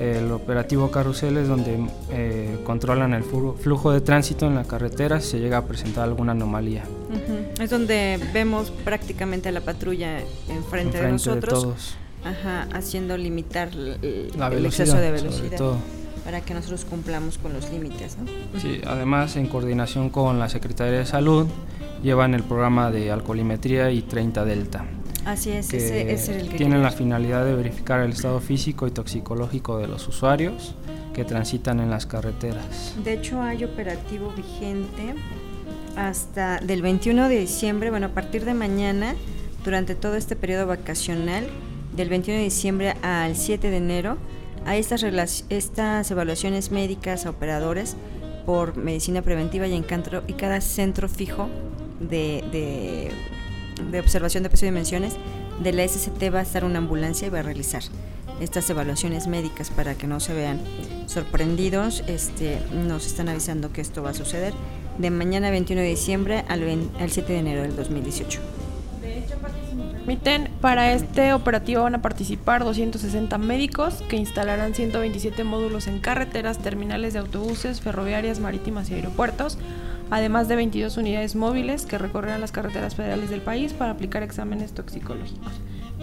El 0.00 0.32
operativo 0.32 0.90
carrusel 0.90 1.36
es 1.36 1.46
donde 1.46 1.78
eh, 2.10 2.58
controlan 2.64 3.12
el 3.12 3.22
flujo 3.22 3.92
de 3.92 4.00
tránsito 4.00 4.46
en 4.46 4.54
la 4.54 4.64
carretera 4.64 5.20
si 5.20 5.32
se 5.32 5.40
llega 5.40 5.58
a 5.58 5.66
presentar 5.66 6.04
alguna 6.04 6.32
anomalía. 6.32 6.84
Es 7.60 7.68
donde 7.68 8.18
vemos 8.32 8.70
prácticamente 8.70 9.50
a 9.50 9.52
la 9.52 9.60
patrulla 9.60 10.20
enfrente, 10.48 11.02
de 11.02 11.12
nosotros, 11.12 11.96
haciendo 12.72 13.18
limitar 13.18 13.68
el, 13.74 14.64
exceso 14.64 14.96
de 14.96 15.10
velocidad. 15.10 15.60
Para 16.24 16.40
que 16.40 16.54
nosotros 16.54 16.86
cumplamos 16.86 17.36
con 17.36 17.52
los 17.52 17.70
límites. 17.70 18.16
Sí, 18.58 18.80
además, 18.86 19.36
en 19.36 19.48
coordinación 19.48 20.08
con 20.08 20.38
la 20.38 20.48
Secretaría 20.48 21.00
de 21.00 21.06
Salud, 21.06 21.46
llevan 22.02 22.32
el 22.32 22.42
programa 22.42 22.90
de 22.90 23.10
alcoholimetría 23.10 23.90
y 23.90 24.00
30 24.00 24.46
Delta. 24.46 24.86
Así 25.24 25.50
es, 25.50 25.72
ese, 25.72 26.12
es 26.12 26.28
el 26.28 26.48
que 26.48 26.56
tienen 26.56 26.82
la 26.82 26.90
finalidad 26.90 27.44
de 27.44 27.54
verificar 27.54 28.00
el 28.00 28.12
estado 28.12 28.40
físico 28.40 28.86
y 28.86 28.90
toxicológico 28.90 29.78
de 29.78 29.86
los 29.86 30.08
usuarios 30.08 30.74
que 31.14 31.24
transitan 31.24 31.80
en 31.80 31.90
las 31.90 32.06
carreteras. 32.06 32.94
De 33.04 33.14
hecho, 33.14 33.42
hay 33.42 33.64
operativo 33.64 34.32
vigente 34.36 35.14
hasta 35.96 36.58
del 36.60 36.82
21 36.82 37.28
de 37.28 37.38
diciembre, 37.38 37.90
bueno, 37.90 38.06
a 38.06 38.10
partir 38.10 38.44
de 38.44 38.54
mañana, 38.54 39.14
durante 39.64 39.94
todo 39.94 40.16
este 40.16 40.36
periodo 40.36 40.66
vacacional, 40.66 41.46
del 41.94 42.08
21 42.08 42.38
de 42.38 42.44
diciembre 42.44 42.94
al 43.02 43.36
7 43.36 43.70
de 43.70 43.76
enero, 43.76 44.16
hay 44.66 44.80
estas, 44.80 45.04
estas 45.48 46.10
evaluaciones 46.10 46.70
médicas 46.70 47.26
a 47.26 47.30
operadores 47.30 47.96
por 48.46 48.76
medicina 48.76 49.22
preventiva 49.22 49.66
y, 49.66 49.74
encanto, 49.74 50.22
y 50.26 50.34
cada 50.34 50.60
centro 50.60 51.08
fijo 51.08 51.48
de, 51.98 52.44
de, 52.52 53.10
observación 53.98 54.42
de 54.42 54.50
peso 54.50 54.64
y 54.64 54.68
dimensiones 54.68 55.14
de 55.62 55.72
la 55.72 55.86
SCT 55.86 56.34
va 56.34 56.40
a 56.40 56.42
estar 56.42 56.64
una 56.64 56.78
ambulancia 56.78 57.26
y 57.26 57.30
va 57.30 57.40
a 57.40 57.42
realizar 57.42 57.82
estas 58.40 58.68
evaluaciones 58.70 59.26
médicas 59.26 59.70
para 59.70 59.94
que 59.94 60.06
no 60.06 60.20
se 60.20 60.34
vean 60.34 60.60
sorprendidos. 61.06 62.02
Este, 62.06 62.58
nos 62.72 63.06
están 63.06 63.28
avisando 63.28 63.72
que 63.72 63.80
esto 63.80 64.02
va 64.02 64.10
a 64.10 64.14
suceder 64.14 64.54
de 64.98 65.10
mañana 65.10 65.50
21 65.50 65.82
de 65.82 65.88
diciembre 65.88 66.44
al, 66.48 66.62
al 66.98 67.10
7 67.10 67.32
de 67.32 67.38
enero 67.38 67.62
del 67.62 67.76
2018. 67.76 68.40
Permiten, 70.10 70.50
para 70.60 70.92
este 70.92 71.32
operativo 71.32 71.82
van 71.82 71.94
a 71.94 72.02
participar 72.02 72.64
260 72.64 73.38
médicos 73.38 74.02
que 74.08 74.16
instalarán 74.16 74.74
127 74.74 75.44
módulos 75.44 75.86
en 75.86 76.00
carreteras, 76.00 76.58
terminales 76.58 77.12
de 77.12 77.20
autobuses, 77.20 77.80
ferroviarias, 77.80 78.40
marítimas 78.40 78.90
y 78.90 78.94
aeropuertos, 78.94 79.56
además 80.10 80.48
de 80.48 80.56
22 80.56 80.96
unidades 80.96 81.36
móviles 81.36 81.86
que 81.86 81.98
recorrerán 81.98 82.40
las 82.40 82.52
carreteras 82.52 82.94
federales 82.94 83.30
del 83.30 83.40
país 83.40 83.72
para 83.72 83.92
aplicar 83.92 84.22
exámenes 84.22 84.72
toxicológicos. 84.72 85.52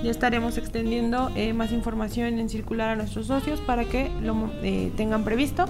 Ya 0.04 0.12
estaremos 0.12 0.58
extendiendo 0.58 1.32
eh, 1.36 1.54
más 1.54 1.72
información 1.72 2.38
en 2.38 2.50
circular 2.50 2.90
a 2.90 2.96
nuestros 2.96 3.28
socios 3.28 3.60
para 3.62 3.86
que 3.86 4.12
lo 4.22 4.52
eh, 4.62 4.92
tengan 4.96 5.24
previsto, 5.24 5.66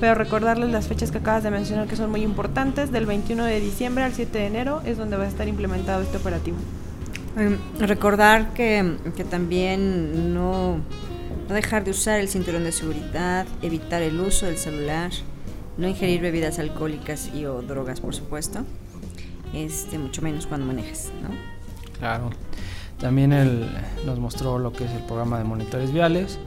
pero 0.00 0.14
recordarles 0.14 0.70
las 0.70 0.88
fechas 0.88 1.12
que 1.12 1.18
acabas 1.18 1.44
de 1.44 1.50
mencionar 1.50 1.86
que 1.86 1.94
son 1.94 2.10
muy 2.10 2.22
importantes, 2.22 2.90
del 2.90 3.06
21 3.06 3.44
de 3.44 3.60
diciembre 3.60 4.02
al 4.02 4.12
7 4.12 4.36
de 4.36 4.46
enero 4.46 4.82
es 4.84 4.98
donde 4.98 5.16
va 5.16 5.24
a 5.24 5.28
estar 5.28 5.46
implementado 5.46 6.02
este 6.02 6.16
operativo. 6.16 6.56
Em, 7.36 7.56
recordar 7.78 8.52
que, 8.52 8.96
también 9.30 10.34
no, 10.34 10.80
dejar 11.48 11.84
de 11.84 11.92
usar 11.92 12.18
el 12.18 12.28
cinturón 12.28 12.64
de 12.64 12.72
seguridad, 12.72 13.46
evitar 13.62 14.02
el 14.02 14.18
uso 14.18 14.46
del 14.46 14.56
celular, 14.56 15.12
no 15.78 15.88
ingerir 15.88 16.20
bebidas 16.20 16.58
alcohólicas 16.58 17.30
y 17.34 17.46
o 17.46 17.62
drogas, 17.62 18.00
por 18.00 18.14
supuesto, 18.14 18.64
este, 19.54 19.98
mucho 19.98 20.20
menos 20.22 20.46
cuando 20.46 20.66
manejes, 20.66 21.10
¿no? 21.22 21.30
Claro. 21.98 22.30
También 22.98 23.30
nos 24.04 24.18
mostró 24.18 24.58
lo 24.58 24.72
que 24.72 24.84
es 24.84 24.90
el 24.90 25.04
programa 25.04 25.38
de 25.38 25.44
monitores 25.44 25.92
viales 25.92 26.38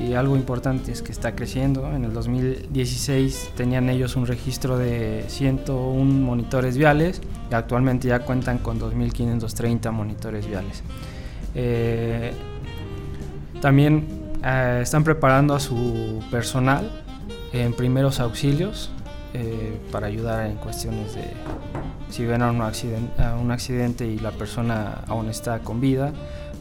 y 0.00 0.14
algo 0.14 0.34
importante 0.34 0.90
es 0.90 1.02
que 1.02 1.12
está 1.12 1.36
creciendo. 1.36 1.94
En 1.94 2.06
el 2.06 2.14
2016 2.14 3.50
tenían 3.54 3.90
ellos 3.90 4.16
un 4.16 4.26
registro 4.26 4.78
de 4.78 5.26
101 5.28 6.04
monitores 6.04 6.78
viales 6.78 7.20
y 7.50 7.54
actualmente 7.54 8.08
ya 8.08 8.20
cuentan 8.20 8.58
con 8.58 8.80
2.530 8.80 9.92
monitores 9.92 10.46
viales. 10.46 10.82
Eh, 11.54 12.32
también 13.60 14.06
eh, 14.42 14.80
están 14.82 15.04
preparando 15.04 15.54
a 15.54 15.60
su 15.60 16.22
personal 16.30 17.03
en 17.54 17.72
primeros 17.72 18.20
auxilios 18.20 18.90
eh, 19.32 19.80
para 19.90 20.06
ayudar 20.06 20.46
en 20.46 20.56
cuestiones 20.56 21.14
de 21.14 21.24
si 22.10 22.24
ven 22.24 22.42
a 22.42 22.50
un, 22.50 22.60
accidente, 22.60 23.22
un 23.40 23.50
accidente 23.50 24.06
y 24.06 24.18
la 24.18 24.30
persona 24.30 25.02
aún 25.08 25.28
está 25.28 25.60
con 25.60 25.80
vida, 25.80 26.12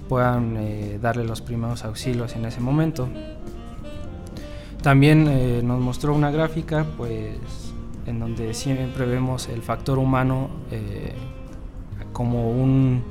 puedan 0.10 0.58
darle 1.00 1.26
los 1.26 1.42
primeros 1.42 1.84
auxilios 1.86 2.36
en 2.36 2.46
ese 2.46 2.60
momento. 2.60 3.08
También 4.82 5.68
nos 5.68 5.80
mostró 5.80 6.16
una 6.16 6.32
gráfica, 6.32 6.86
pues 6.98 7.38
en 8.06 8.20
donde 8.20 8.54
siempre 8.54 9.06
vemos 9.06 9.48
el 9.50 9.62
factor 9.62 9.98
humano 9.98 10.50
eh, 10.72 11.14
como 12.12 12.50
un 12.50 13.04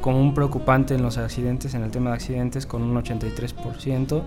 como 0.00 0.20
un 0.20 0.34
preocupante 0.34 0.96
en 0.96 1.02
los 1.02 1.16
accidentes, 1.16 1.74
en 1.74 1.82
el 1.82 1.92
tema 1.92 2.10
de 2.10 2.16
accidentes 2.16 2.66
con 2.66 2.82
un 2.82 3.00
83%. 3.00 4.22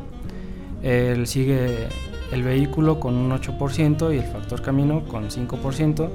El 0.85 1.25
sigue 1.25 1.87
el 2.31 2.43
vehículo 2.43 2.99
con 2.99 3.15
un 3.15 3.31
8% 3.31 4.13
y 4.13 4.19
el 4.19 4.25
factor 4.25 4.61
camino 4.61 5.03
con 5.05 5.29
5%. 5.29 6.09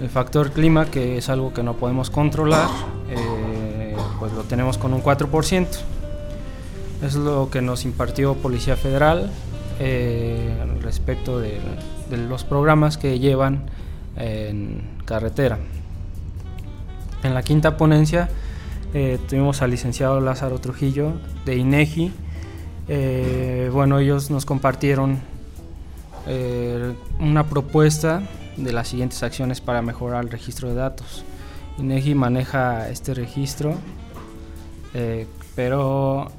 El 0.00 0.08
factor 0.08 0.52
clima, 0.52 0.86
que 0.86 1.18
es 1.18 1.28
algo 1.28 1.52
que 1.52 1.62
no 1.62 1.74
podemos 1.74 2.08
controlar, 2.08 2.68
eh, 3.10 3.94
pues 4.18 4.32
lo 4.32 4.42
tenemos 4.42 4.78
con 4.78 4.94
un 4.94 5.02
4%. 5.02 5.66
Es 7.02 7.14
lo 7.14 7.50
que 7.50 7.60
nos 7.62 7.84
impartió 7.84 8.34
Policía 8.34 8.76
Federal 8.76 9.30
eh, 9.78 10.56
respecto 10.82 11.38
de, 11.38 11.60
los 12.28 12.44
programas 12.44 12.96
que 12.96 13.18
llevan 13.18 13.66
en 14.16 14.82
carretera. 15.04 15.58
En 17.22 17.34
la 17.34 17.42
quinta 17.42 17.76
ponencia 17.76 18.30
eh, 18.94 19.18
tuvimos 19.28 19.60
al 19.60 19.70
licenciado 19.70 20.20
Lázaro 20.20 20.60
Trujillo 20.60 21.12
de 21.44 21.56
INEGI. 21.56 22.12
Eh, 22.88 23.70
bueno, 23.72 23.98
ellos 23.98 24.30
nos 24.30 24.44
compartieron 24.44 25.20
una 27.18 27.46
propuesta 27.46 28.20
de 28.58 28.70
las 28.70 28.88
siguientes 28.88 29.22
acciones 29.22 29.62
para 29.62 29.80
mejorar 29.80 30.24
el 30.24 30.30
registro 30.30 30.68
de 30.68 30.74
datos. 30.74 31.24
INEGI 31.78 32.14
maneja 32.14 32.90
este 32.90 33.14
registro, 33.14 33.76
pero 35.54 36.30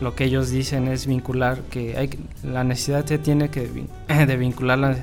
lo 0.00 0.14
que 0.14 0.24
ellos 0.24 0.50
dicen 0.50 0.88
es 0.88 1.06
vincular 1.06 1.62
que 1.62 1.96
hay 1.96 2.10
la 2.42 2.64
necesidad 2.64 3.04
se 3.04 3.18
tiene 3.18 3.50
que 3.50 3.68
de 4.26 4.36
vincular 4.36 4.78
la, 4.78 4.96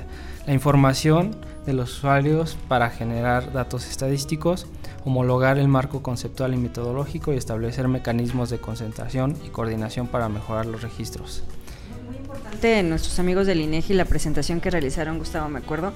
información 0.52 1.34
de 1.66 1.72
los 1.72 1.98
usuarios 1.98 2.56
para 2.68 2.88
generar 2.90 3.52
datos 3.52 3.90
estadísticos, 3.90 4.68
homologar 5.06 5.58
el 5.58 5.68
marco 5.68 6.02
conceptual 6.02 6.52
y 6.52 6.58
metodológico 6.58 7.32
y 7.32 7.36
establecer 7.36 7.88
mecanismos 7.88 8.50
de 8.50 8.58
concentración 8.58 9.34
y 9.46 9.48
coordinación 9.48 10.08
para 10.08 10.28
mejorar 10.28 10.66
los 10.66 10.82
registros. 10.82 11.42
Muy 12.06 12.16
importante 12.16 12.82
nuestros 12.82 13.18
amigos 13.18 13.46
del 13.46 13.62
INEGI 13.62 13.94
la 13.94 14.04
presentación 14.04 14.60
que 14.60 14.70
realizaron, 14.70 15.18
Gustavo, 15.18 15.48
me 15.48 15.60
acuerdo 15.60 15.92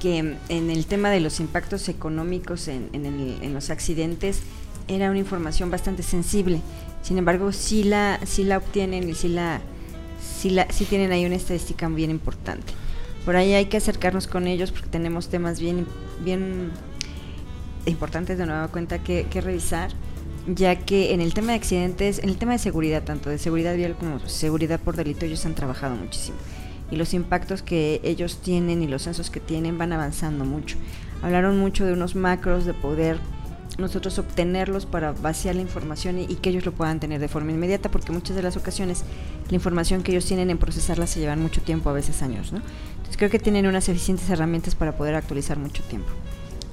que 0.00 0.36
en 0.48 0.70
el 0.70 0.86
tema 0.86 1.10
de 1.10 1.20
los 1.20 1.40
impactos 1.40 1.88
económicos 1.90 2.68
en, 2.68 2.88
en 2.94 3.52
los 3.52 3.68
accidentes 3.68 4.40
era 4.88 5.10
una 5.10 5.18
información 5.18 5.70
bastante 5.70 6.02
sensible 6.02 6.62
sin 7.06 7.18
embargo, 7.18 7.52
sí 7.52 7.84
la, 7.84 8.18
sí 8.26 8.42
la 8.42 8.56
obtienen 8.56 9.08
y 9.08 9.14
sí, 9.14 9.28
la, 9.28 9.60
sí, 10.20 10.50
la, 10.50 10.66
sí 10.72 10.86
tienen 10.86 11.12
ahí 11.12 11.24
una 11.24 11.36
estadística 11.36 11.88
bien 11.88 12.10
importante. 12.10 12.72
Por 13.24 13.36
ahí 13.36 13.52
hay 13.54 13.66
que 13.66 13.76
acercarnos 13.76 14.26
con 14.26 14.48
ellos 14.48 14.72
porque 14.72 14.88
tenemos 14.88 15.28
temas 15.28 15.60
bien, 15.60 15.86
bien 16.24 16.72
importantes 17.86 18.38
de 18.38 18.46
nueva 18.46 18.68
cuenta 18.68 18.98
que, 18.98 19.26
que 19.30 19.40
revisar, 19.40 19.90
ya 20.46 20.76
que 20.76 21.12
en 21.12 21.20
el 21.20 21.34
tema 21.34 21.48
de 21.48 21.58
accidentes, 21.58 22.18
en 22.18 22.28
el 22.28 22.36
tema 22.36 22.52
de 22.52 22.58
seguridad, 22.58 23.02
tanto 23.04 23.30
de 23.30 23.38
seguridad 23.38 23.74
vial 23.74 23.96
como 23.96 24.18
seguridad 24.20 24.80
por 24.80 24.96
delito, 24.96 25.24
ellos 25.24 25.44
han 25.46 25.54
trabajado 25.54 25.96
muchísimo. 25.96 26.36
Y 26.90 26.96
los 26.96 27.14
impactos 27.14 27.62
que 27.62 28.00
ellos 28.04 28.40
tienen 28.42 28.82
y 28.82 28.86
los 28.86 29.02
censos 29.02 29.30
que 29.30 29.40
tienen 29.40 29.76
van 29.76 29.92
avanzando 29.92 30.44
mucho. 30.44 30.76
Hablaron 31.22 31.58
mucho 31.58 31.84
de 31.84 31.92
unos 31.92 32.14
macros 32.14 32.64
de 32.64 32.74
poder 32.74 33.18
nosotros 33.78 34.18
obtenerlos 34.18 34.86
para 34.86 35.12
vaciar 35.12 35.54
la 35.54 35.62
información 35.62 36.18
y, 36.18 36.26
que 36.36 36.50
ellos 36.50 36.64
lo 36.64 36.72
puedan 36.72 37.00
tener 37.00 37.20
de 37.20 37.28
forma 37.28 37.52
inmediata, 37.52 37.90
porque 37.90 38.12
muchas 38.12 38.36
de 38.36 38.42
las 38.42 38.56
ocasiones 38.56 39.04
la 39.48 39.54
información 39.54 40.02
que 40.02 40.12
ellos 40.12 40.24
tienen 40.24 40.50
en 40.50 40.58
procesarla 40.58 41.06
se 41.06 41.20
llevan 41.20 41.42
mucho 41.42 41.60
tiempo, 41.60 41.90
a 41.90 41.92
veces 41.92 42.22
años. 42.22 42.52
¿no? 42.52 42.58
Entonces 42.96 43.16
creo 43.16 43.30
que 43.30 43.38
tienen 43.38 43.66
unas 43.66 43.88
eficientes 43.88 44.30
herramientas 44.30 44.74
para 44.74 44.96
poder 44.96 45.14
actualizar 45.14 45.58
mucho 45.58 45.82
tiempo. 45.82 46.08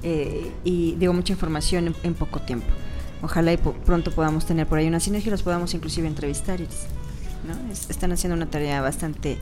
Eh, 0.06 0.52
y 0.64 0.94
digo, 0.96 1.14
mucha 1.14 1.32
información 1.32 1.94
en, 2.02 2.14
poco 2.14 2.40
tiempo. 2.40 2.66
Ojalá 3.22 3.54
y 3.54 3.56
pronto 3.56 4.10
podamos 4.10 4.44
tener 4.44 4.66
por 4.66 4.78
ahí 4.78 4.86
una 4.86 5.00
sinergia 5.00 5.28
y 5.28 5.30
los 5.30 5.42
podamos 5.42 5.72
inclusive 5.72 6.06
entrevistar. 6.06 6.60
¿no? 6.60 7.72
están 7.72 8.12
haciendo 8.12 8.36
una 8.36 8.46
tarea 8.46 8.80
bastante 8.82 9.38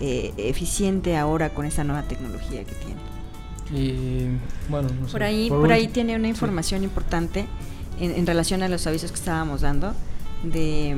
eh, 0.00 0.32
eficiente 0.38 1.16
ahora 1.16 1.50
con 1.50 1.66
esta 1.66 1.84
nueva 1.84 2.02
tecnología 2.02 2.64
que 2.64 2.74
tienen. 2.74 3.18
Y 3.70 4.38
bueno, 4.70 4.88
por 5.12 5.22
ahí, 5.22 5.50
por, 5.50 5.70
ahí 5.70 5.88
tiene 5.88 6.16
una 6.16 6.28
información 6.28 6.84
importante 6.84 7.46
en, 8.00 8.26
relación 8.26 8.62
a 8.62 8.68
los 8.68 8.86
avisos 8.86 9.10
que 9.12 9.18
estábamos 9.18 9.60
dando 9.60 9.92
de, 10.42 10.96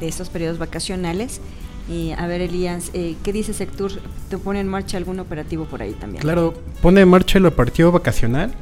de 0.00 0.08
estos 0.08 0.30
periodos 0.30 0.58
vacacionales. 0.58 1.42
Y 1.88 2.12
a 2.12 2.26
ver, 2.26 2.40
Elías, 2.40 2.90
eh, 2.92 3.16
¿qué 3.22 3.32
dice 3.32 3.52
Sectur? 3.54 3.92
¿Te 4.28 4.38
pone 4.38 4.60
en 4.60 4.68
marcha 4.68 4.96
algún 4.96 5.20
operativo 5.20 5.64
por 5.64 5.82
ahí 5.82 5.92
también? 5.92 6.22
Claro, 6.22 6.54
pone 6.82 7.00
en 7.00 7.08
marcha 7.08 7.38
el 7.38 7.46
operativo 7.46 7.92
vacacional. 7.92 8.52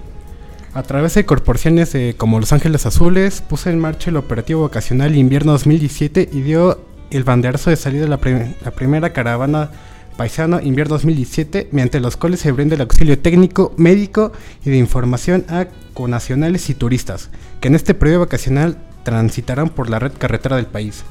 A 0.74 0.82
través 0.82 1.14
de 1.14 1.24
corporaciones 1.24 1.96
como 2.18 2.38
Los 2.38 2.52
Ángeles 2.52 2.84
Azules, 2.84 3.40
puso 3.40 3.70
en 3.70 3.80
marcha 3.80 4.10
el 4.10 4.16
operativo 4.16 4.62
vacacional 4.62 5.16
invierno 5.16 5.52
2017 5.52 6.28
y 6.30 6.40
dio 6.42 6.78
el 7.10 7.24
banderazo 7.24 7.70
de 7.70 7.76
salida 7.76 8.02
de 8.02 8.08
la, 8.08 8.20
la 8.62 8.70
primera 8.72 9.12
caravana 9.12 9.70
Paisano 10.16 10.60
Invierno 10.60 10.94
2017, 10.94 11.68
mediante 11.72 12.00
los 12.00 12.16
cuales 12.16 12.40
se 12.40 12.50
brinda 12.50 12.74
el 12.74 12.80
auxilio 12.80 13.18
técnico, 13.18 13.74
médico 13.76 14.32
y 14.64 14.70
de 14.70 14.78
información 14.78 15.44
a 15.48 15.66
conacionales 15.92 16.70
y 16.70 16.74
turistas, 16.74 17.30
que 17.60 17.68
en 17.68 17.74
este 17.74 17.94
periodo 17.94 18.20
vacacional 18.20 18.78
transitarán 19.02 19.68
por 19.68 19.90
la 19.90 19.98
red 19.98 20.12
carretera 20.12 20.56
del 20.56 20.66
país. 20.66 21.04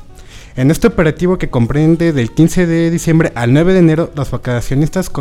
En 0.58 0.72
este 0.72 0.88
operativo 0.88 1.38
que 1.38 1.50
comprende 1.50 2.14
del 2.14 2.32
15 2.32 2.66
de 2.66 2.90
diciembre 2.90 3.34
al 3.36 3.52
9 3.52 3.74
de 3.74 3.80
enero, 3.80 4.12
los 4.16 4.32
vacacionistas 4.32 5.12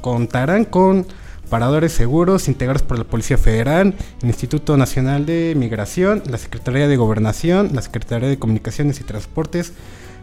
contarán 0.00 0.64
con 0.64 1.06
paradores 1.48 1.92
seguros 1.92 2.48
integrados 2.48 2.82
por 2.82 2.98
la 2.98 3.04
Policía 3.04 3.38
Federal, 3.38 3.94
el 4.20 4.28
Instituto 4.28 4.76
Nacional 4.76 5.26
de 5.26 5.54
Migración, 5.56 6.24
la 6.26 6.38
Secretaría 6.38 6.88
de 6.88 6.96
Gobernación, 6.96 7.70
la 7.72 7.82
Secretaría 7.82 8.28
de 8.28 8.40
Comunicaciones 8.40 9.00
y 9.00 9.04
Transportes, 9.04 9.74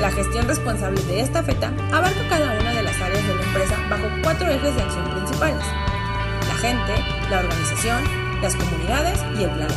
La 0.01 0.09
gestión 0.09 0.47
responsable 0.47 0.99
de 1.03 1.21
esta 1.21 1.43
feta 1.43 1.71
abarca 1.91 2.27
cada 2.27 2.59
una 2.59 2.73
de 2.73 2.81
las 2.81 2.99
áreas 2.99 3.21
de 3.27 3.35
la 3.35 3.43
empresa 3.43 3.77
bajo 3.87 4.07
cuatro 4.23 4.49
ejes 4.49 4.75
de 4.75 4.81
acción 4.81 5.07
principales. 5.11 5.63
La 6.47 6.55
gente, 6.55 6.93
la 7.29 7.39
organización, 7.41 8.03
las 8.41 8.55
comunidades 8.55 9.19
y 9.37 9.43
el 9.43 9.51
planeta. 9.51 9.75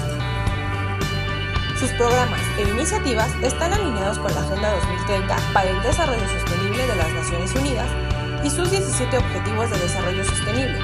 Sus 1.78 1.90
programas 1.90 2.40
e 2.56 2.62
iniciativas 2.62 3.28
están 3.42 3.74
alineados 3.74 4.18
con 4.18 4.34
la 4.34 4.40
Agenda 4.40 4.72
2030 4.76 5.36
para 5.52 5.68
el 5.68 5.82
Desarrollo 5.82 6.26
Sostenible 6.26 6.86
de 6.86 6.96
las 6.96 7.12
Naciones 7.12 7.54
Unidas 7.56 7.88
y 8.42 8.48
sus 8.48 8.70
17 8.70 9.18
Objetivos 9.18 9.70
de 9.72 9.78
Desarrollo 9.78 10.24
Sostenible 10.24 10.78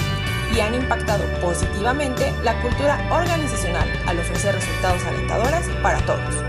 y 0.54 0.60
han 0.60 0.74
impactado 0.74 1.24
positivamente 1.40 2.30
la 2.44 2.60
cultura 2.60 3.00
organizacional 3.10 3.88
al 4.06 4.18
ofrecer 4.18 4.54
resultados 4.54 5.02
alentadores 5.06 5.66
para 5.82 6.04
todos. 6.04 6.44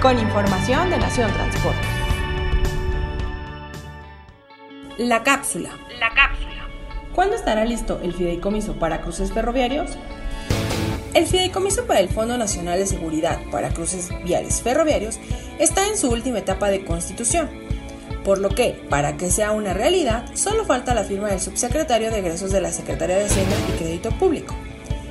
Con 0.00 0.18
información 0.18 0.88
de 0.88 0.96
Nación 0.96 1.30
Transporte. 1.34 2.03
La 4.98 5.24
cápsula. 5.24 5.70
La 5.98 6.10
cápsula. 6.14 6.68
¿Cuándo 7.14 7.34
estará 7.34 7.64
listo 7.64 8.00
el 8.04 8.12
fideicomiso 8.12 8.74
para 8.74 9.00
cruces 9.00 9.32
ferroviarios? 9.32 9.98
El 11.14 11.26
Fideicomiso 11.26 11.86
para 11.86 12.00
el 12.00 12.08
Fondo 12.08 12.36
Nacional 12.38 12.78
de 12.78 12.86
Seguridad 12.86 13.38
para 13.52 13.70
Cruces 13.70 14.10
Viales 14.24 14.62
Ferroviarios 14.62 15.18
está 15.60 15.86
en 15.86 15.96
su 15.96 16.10
última 16.10 16.40
etapa 16.40 16.70
de 16.70 16.84
constitución, 16.84 17.48
por 18.24 18.38
lo 18.38 18.48
que, 18.48 18.84
para 18.90 19.16
que 19.16 19.30
sea 19.30 19.52
una 19.52 19.74
realidad, 19.74 20.26
solo 20.34 20.64
falta 20.64 20.92
la 20.92 21.04
firma 21.04 21.28
del 21.28 21.40
subsecretario 21.40 22.10
de 22.10 22.18
egresos 22.18 22.50
de 22.50 22.60
la 22.60 22.72
Secretaría 22.72 23.16
de 23.16 23.26
Hacienda 23.26 23.54
y 23.68 23.78
Crédito 23.78 24.10
Público, 24.10 24.56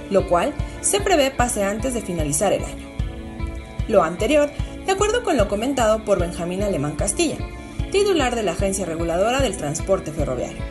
lo 0.10 0.28
cual 0.28 0.54
se 0.82 1.00
prevé 1.00 1.32
pase 1.32 1.64
antes 1.64 1.94
de 1.94 2.02
finalizar 2.02 2.52
el 2.52 2.66
año. 2.66 2.90
Lo 3.88 4.04
anterior, 4.04 4.50
de 4.86 4.92
acuerdo 4.92 5.24
con 5.24 5.38
lo 5.38 5.48
comentado 5.48 6.04
por 6.04 6.20
Benjamín 6.20 6.64
Alemán 6.64 6.98
Castilla, 6.98 7.38
titular 7.94 8.34
de 8.36 8.42
la 8.42 8.54
Agencia 8.54 8.88
Reguladora 8.88 9.40
del 9.40 9.56
Transporte 9.56 10.12
Ferroviario. 10.12 10.64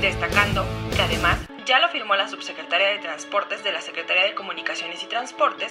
Destacando 0.00 0.64
que 0.96 1.00
además 1.00 1.38
ya 1.64 1.78
lo 1.78 1.88
firmó 1.90 2.16
la 2.16 2.28
subsecretaria 2.28 2.88
de 2.88 2.98
Transportes 2.98 3.62
de 3.62 3.70
la 3.70 3.80
Secretaría 3.80 4.24
de 4.24 4.34
Comunicaciones 4.34 5.00
y 5.00 5.06
Transportes 5.06 5.70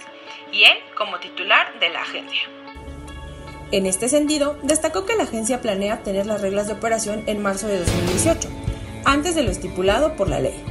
y 0.53 0.63
él 0.63 0.77
como 0.97 1.19
titular 1.19 1.77
de 1.81 1.89
la 1.89 2.01
agencia. 2.01 2.43
En 3.73 3.85
este 3.87 4.07
sentido, 4.07 4.57
destacó 4.63 5.05
que 5.05 5.17
la 5.17 5.23
agencia 5.23 5.59
planea 5.59 5.95
obtener 5.95 6.27
las 6.27 6.39
reglas 6.39 6.67
de 6.67 6.73
operación 6.73 7.23
en 7.25 7.41
marzo 7.41 7.67
de 7.67 7.79
2018, 7.79 8.47
antes 9.03 9.35
de 9.35 9.43
lo 9.43 9.51
estipulado 9.51 10.15
por 10.15 10.29
la 10.29 10.39
ley. 10.39 10.63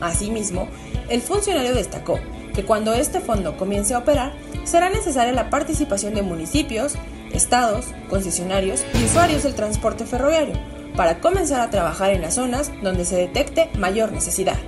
Asimismo, 0.00 0.68
el 1.08 1.22
funcionario 1.22 1.74
destacó 1.74 2.18
que 2.56 2.64
cuando 2.64 2.92
este 2.92 3.20
fondo 3.20 3.56
comience 3.56 3.94
a 3.94 3.98
operar, 3.98 4.32
será 4.64 4.90
necesaria 4.90 5.32
la 5.32 5.48
participación 5.48 6.12
de 6.14 6.22
municipios, 6.22 6.96
estados, 7.34 7.86
concesionarios 8.08 8.84
y 8.94 9.04
usuarios 9.04 9.42
del 9.42 9.54
transporte 9.54 10.04
ferroviario, 10.04 10.54
para 10.96 11.20
comenzar 11.20 11.60
a 11.60 11.70
trabajar 11.70 12.10
en 12.10 12.22
las 12.22 12.34
zonas 12.34 12.70
donde 12.82 13.04
se 13.04 13.16
detecte 13.16 13.70
mayor 13.78 14.12
necesidad. 14.12 14.58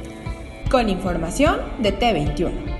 Con 0.71 0.89
información 0.89 1.61
de 1.81 1.99
T21. 1.99 2.74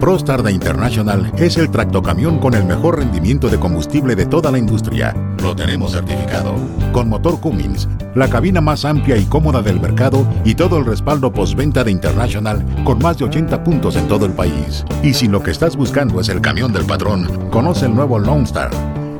ProStar 0.00 0.42
de 0.42 0.50
International 0.50 1.30
es 1.36 1.58
el 1.58 1.70
tractocamión 1.70 2.38
con 2.38 2.54
el 2.54 2.64
mejor 2.64 2.98
rendimiento 2.98 3.50
de 3.50 3.60
combustible 3.60 4.16
de 4.16 4.24
toda 4.24 4.50
la 4.50 4.56
industria. 4.56 5.14
Lo 5.42 5.54
tenemos 5.54 5.92
certificado. 5.92 6.54
Con 6.90 7.10
motor 7.10 7.38
Cummins, 7.38 7.86
la 8.14 8.28
cabina 8.28 8.62
más 8.62 8.86
amplia 8.86 9.18
y 9.18 9.26
cómoda 9.26 9.60
del 9.60 9.78
mercado 9.78 10.26
y 10.42 10.54
todo 10.54 10.78
el 10.78 10.86
respaldo 10.86 11.30
postventa 11.30 11.84
de 11.84 11.90
International 11.90 12.64
con 12.82 12.98
más 12.98 13.18
de 13.18 13.26
80 13.26 13.62
puntos 13.62 13.94
en 13.96 14.08
todo 14.08 14.24
el 14.24 14.32
país. 14.32 14.86
Y 15.02 15.12
si 15.12 15.28
lo 15.28 15.42
que 15.42 15.50
estás 15.50 15.76
buscando 15.76 16.18
es 16.18 16.30
el 16.30 16.40
camión 16.40 16.72
del 16.72 16.86
patrón, 16.86 17.28
conoce 17.50 17.84
el 17.84 17.94
nuevo 17.94 18.18
Lone 18.18 18.44
Star. 18.44 18.70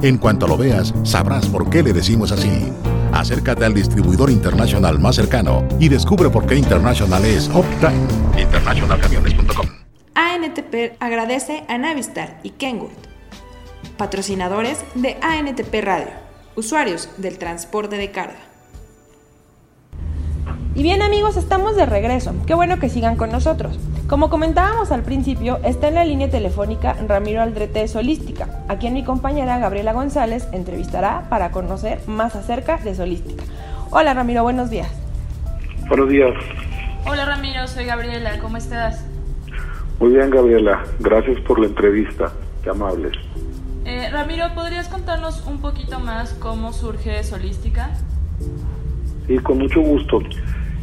En 0.00 0.16
cuanto 0.16 0.46
lo 0.46 0.56
veas, 0.56 0.94
sabrás 1.02 1.46
por 1.46 1.68
qué 1.68 1.82
le 1.82 1.92
decimos 1.92 2.32
así. 2.32 2.72
Acércate 3.12 3.66
al 3.66 3.74
distribuidor 3.74 4.30
internacional 4.30 4.98
más 4.98 5.16
cercano 5.16 5.62
y 5.78 5.90
descubre 5.90 6.30
por 6.30 6.46
qué 6.46 6.56
International 6.56 7.22
es 7.26 7.48
Uptime. 7.48 8.40
Internationalcamiones.com 8.40 9.79
ANTP 10.14 10.96
agradece 10.98 11.64
a 11.68 11.78
Navistar 11.78 12.40
y 12.42 12.50
Kenwood, 12.50 12.90
patrocinadores 13.96 14.84
de 14.94 15.16
ANTP 15.22 15.82
Radio, 15.82 16.08
usuarios 16.56 17.08
del 17.18 17.38
transporte 17.38 17.96
de 17.96 18.10
carga. 18.10 18.38
Y 20.74 20.82
bien 20.82 21.02
amigos, 21.02 21.36
estamos 21.36 21.76
de 21.76 21.86
regreso. 21.86 22.34
Qué 22.46 22.54
bueno 22.54 22.78
que 22.78 22.88
sigan 22.88 23.16
con 23.16 23.30
nosotros. 23.30 23.78
Como 24.08 24.30
comentábamos 24.30 24.90
al 24.92 25.02
principio, 25.02 25.60
está 25.62 25.88
en 25.88 25.94
la 25.94 26.04
línea 26.04 26.30
telefónica 26.30 26.96
Ramiro 27.06 27.42
Aldrete 27.42 27.86
Solística, 27.86 28.64
a 28.68 28.76
quien 28.76 28.94
mi 28.94 29.04
compañera 29.04 29.58
Gabriela 29.58 29.92
González 29.92 30.48
entrevistará 30.52 31.26
para 31.28 31.50
conocer 31.50 32.00
más 32.06 32.34
acerca 32.34 32.78
de 32.78 32.94
Solística. 32.94 33.44
Hola 33.90 34.14
Ramiro, 34.14 34.42
buenos 34.42 34.70
días. 34.70 34.90
Buenos 35.88 36.08
días. 36.08 36.32
Hola 37.06 37.24
Ramiro, 37.24 37.66
soy 37.68 37.84
Gabriela, 37.84 38.38
¿cómo 38.40 38.56
estás? 38.56 39.04
Muy 40.00 40.14
bien, 40.14 40.30
Gabriela. 40.30 40.82
Gracias 40.98 41.38
por 41.42 41.60
la 41.60 41.66
entrevista. 41.66 42.32
Qué 42.64 42.70
amables. 42.70 43.12
Eh, 43.84 44.08
Ramiro, 44.10 44.46
¿podrías 44.54 44.88
contarnos 44.88 45.46
un 45.46 45.60
poquito 45.60 46.00
más 46.00 46.32
cómo 46.34 46.72
surge 46.72 47.22
Solística? 47.22 47.90
Sí, 49.26 49.38
con 49.38 49.58
mucho 49.58 49.80
gusto. 49.82 50.22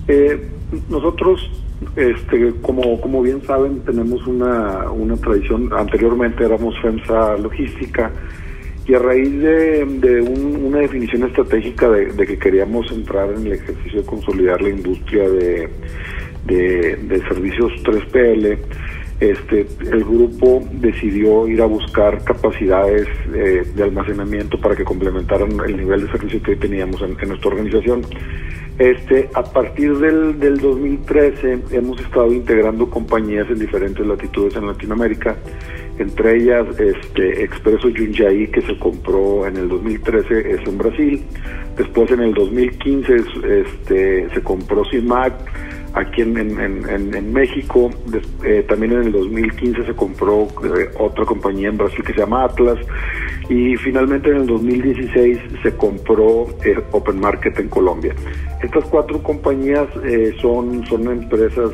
Eh, 0.08 0.48
nosotros, 0.90 1.50
este, 1.96 2.54
como, 2.62 3.02
como 3.02 3.24
bien 3.24 3.42
saben, 3.44 3.80
tenemos 3.82 4.26
una, 4.28 4.92
una 4.92 5.16
tradición. 5.18 5.72
Anteriormente 5.74 6.46
éramos 6.46 6.76
FEMSA 6.80 7.38
Logística 7.38 8.12
y 8.88 8.94
a 8.94 9.00
raíz 9.00 9.32
de, 9.42 9.86
de 9.86 10.22
una 10.22 10.80
definición 10.80 11.24
estratégica 11.24 11.90
de, 11.90 12.06
de 12.14 12.26
que 12.28 12.38
queríamos 12.38 12.92
entrar 12.92 13.32
en 13.32 13.48
el 13.48 13.54
ejercicio 13.54 14.02
de 14.02 14.06
consolidar 14.06 14.62
la 14.62 14.70
industria 14.70 15.28
de, 15.28 15.70
de, 16.46 16.96
de 16.96 17.20
servicios 17.28 17.72
3PL, 17.84 18.58
este, 19.20 19.66
el 19.92 20.04
grupo 20.04 20.64
decidió 20.74 21.48
ir 21.48 21.62
a 21.62 21.66
buscar 21.66 22.24
capacidades 22.24 23.08
eh, 23.34 23.64
de 23.76 23.84
almacenamiento 23.84 24.60
para 24.60 24.76
que 24.76 24.84
complementaran 24.84 25.50
el 25.66 25.78
nivel 25.78 26.06
de 26.06 26.12
servicio 26.12 26.42
que 26.44 26.52
hoy 26.52 26.58
teníamos 26.58 27.02
en, 27.02 27.18
nuestra 27.28 27.50
organización. 27.50 28.02
Este, 28.78 29.28
a 29.34 29.42
partir 29.42 29.98
del, 29.98 30.40
del 30.40 30.60
2013 30.60 31.60
hemos 31.72 32.00
estado 32.00 32.32
integrando 32.32 32.88
compañías 32.92 33.50
en 33.50 33.58
diferentes 33.58 34.06
latitudes 34.06 34.56
en 34.56 34.68
Latinoamérica, 34.68 35.36
entre 35.98 36.38
ellas 36.38 36.68
este, 36.80 37.44
Expreso 37.44 37.90
Jundiaí 37.90 38.48
que 38.48 38.62
se 38.62 38.78
compró 38.78 39.48
en 39.48 39.58
el 39.58 39.68
2013 39.68 40.52
es 40.52 40.68
en 40.68 40.78
Brasil, 40.78 41.24
después 41.76 42.12
en 42.12 42.20
el 42.20 42.36
2015 42.36 43.16
este, 43.16 44.30
se 44.30 44.42
compró 44.44 44.84
CIMAC, 44.86 45.34
aquí 45.98 46.22
en, 46.22 46.38
en, 46.38 47.34
México. 47.34 47.90
Eh, 48.44 48.66
también 48.68 48.94
en 48.94 49.04
el 49.04 49.12
2015 49.12 49.86
se 49.86 49.94
compró 49.94 50.44
eh, 50.64 50.90
otra 51.00 51.26
compañía 51.26 51.70
en 51.70 51.78
Brasil 51.78 52.04
que 52.04 52.14
se 52.14 52.20
llama 52.20 52.46
Atlas. 52.46 52.78
Y 53.50 53.76
finalmente 53.78 54.30
en 54.30 54.38
el 54.38 54.48
2016 54.48 55.40
se 55.64 55.76
compró 55.76 56.48
eh, 56.64 56.80
Open 56.92 57.20
Market 57.20 57.58
en 57.60 57.70
Colombia. 57.70 58.14
Estas 58.62 58.86
cuatro 58.86 59.22
compañías 59.22 59.88
son, 60.42 60.86
son 60.88 61.08
empresas 61.12 61.72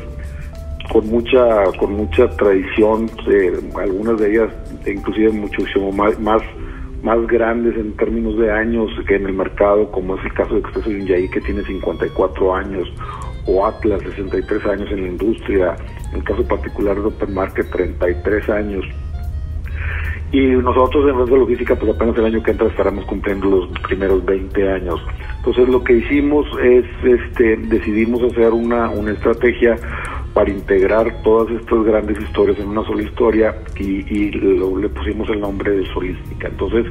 con 0.92 1.08
mucha 1.08 1.64
con 1.78 1.94
mucha 1.94 2.28
tradición, 2.36 3.10
algunas 3.80 4.20
de 4.20 4.32
ellas 4.32 4.50
inclusive 4.86 5.30
muchísimo 5.32 5.90
más, 5.92 6.20
más 6.20 6.42
más 7.04 7.26
grandes 7.26 7.76
en 7.76 7.94
términos 7.96 8.36
de 8.38 8.50
años 8.50 8.90
que 9.06 9.16
en 9.16 9.26
el 9.26 9.34
mercado, 9.34 9.90
como 9.92 10.16
es 10.16 10.24
el 10.24 10.32
caso 10.32 10.54
de 10.54 10.60
Expreso 10.60 10.90
Yunyaí, 10.90 11.28
que 11.28 11.40
tiene 11.42 11.62
54 11.62 12.54
años, 12.54 12.88
o 13.46 13.66
Atlas, 13.66 14.02
63 14.02 14.66
años 14.66 14.90
en 14.90 15.02
la 15.02 15.08
industria, 15.08 15.76
en 16.10 16.18
el 16.18 16.24
caso 16.24 16.46
particular 16.46 16.96
de 16.96 17.08
Open 17.08 17.34
Market, 17.34 17.70
33 17.70 18.48
años. 18.50 18.84
Y 20.32 20.48
nosotros 20.48 21.08
en 21.08 21.24
de 21.30 21.38
Logística, 21.38 21.76
pues 21.76 21.94
apenas 21.94 22.16
el 22.18 22.24
año 22.24 22.42
que 22.42 22.50
entra 22.50 22.66
estaremos 22.66 23.04
cumpliendo 23.04 23.48
los 23.48 23.78
primeros 23.80 24.24
20 24.24 24.68
años. 24.68 25.00
Entonces 25.36 25.68
lo 25.68 25.84
que 25.84 25.98
hicimos 25.98 26.46
es, 26.60 26.84
este, 27.04 27.56
decidimos 27.56 28.20
hacer 28.22 28.52
una, 28.52 28.90
una 28.90 29.12
estrategia 29.12 29.76
para 30.34 30.50
integrar 30.50 31.22
todas 31.22 31.48
estas 31.52 31.84
grandes 31.84 32.20
historias 32.20 32.58
en 32.58 32.68
una 32.68 32.84
sola 32.84 33.02
historia 33.02 33.54
y, 33.78 34.32
le 34.32 34.88
pusimos 34.88 35.28
el 35.30 35.40
nombre 35.40 35.70
de 35.70 35.86
Solística. 35.92 36.48
Entonces, 36.48 36.86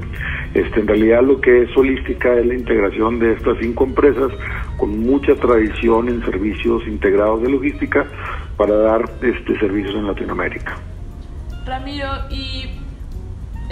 este, 0.53 0.79
en 0.79 0.87
realidad 0.87 1.21
lo 1.23 1.41
que 1.41 1.63
es 1.63 1.71
Solística 1.71 2.33
es 2.35 2.45
la 2.45 2.53
integración 2.53 3.19
de 3.19 3.33
estas 3.33 3.57
cinco 3.59 3.83
empresas 3.83 4.31
con 4.77 4.97
mucha 4.99 5.35
tradición 5.35 6.07
en 6.07 6.23
servicios 6.23 6.87
integrados 6.87 7.41
de 7.41 7.49
logística 7.49 8.05
para 8.55 8.75
dar 8.75 9.09
este, 9.21 9.59
servicios 9.59 9.93
en 9.95 10.07
Latinoamérica. 10.07 10.77
Ramiro, 11.65 12.07
y 12.29 12.69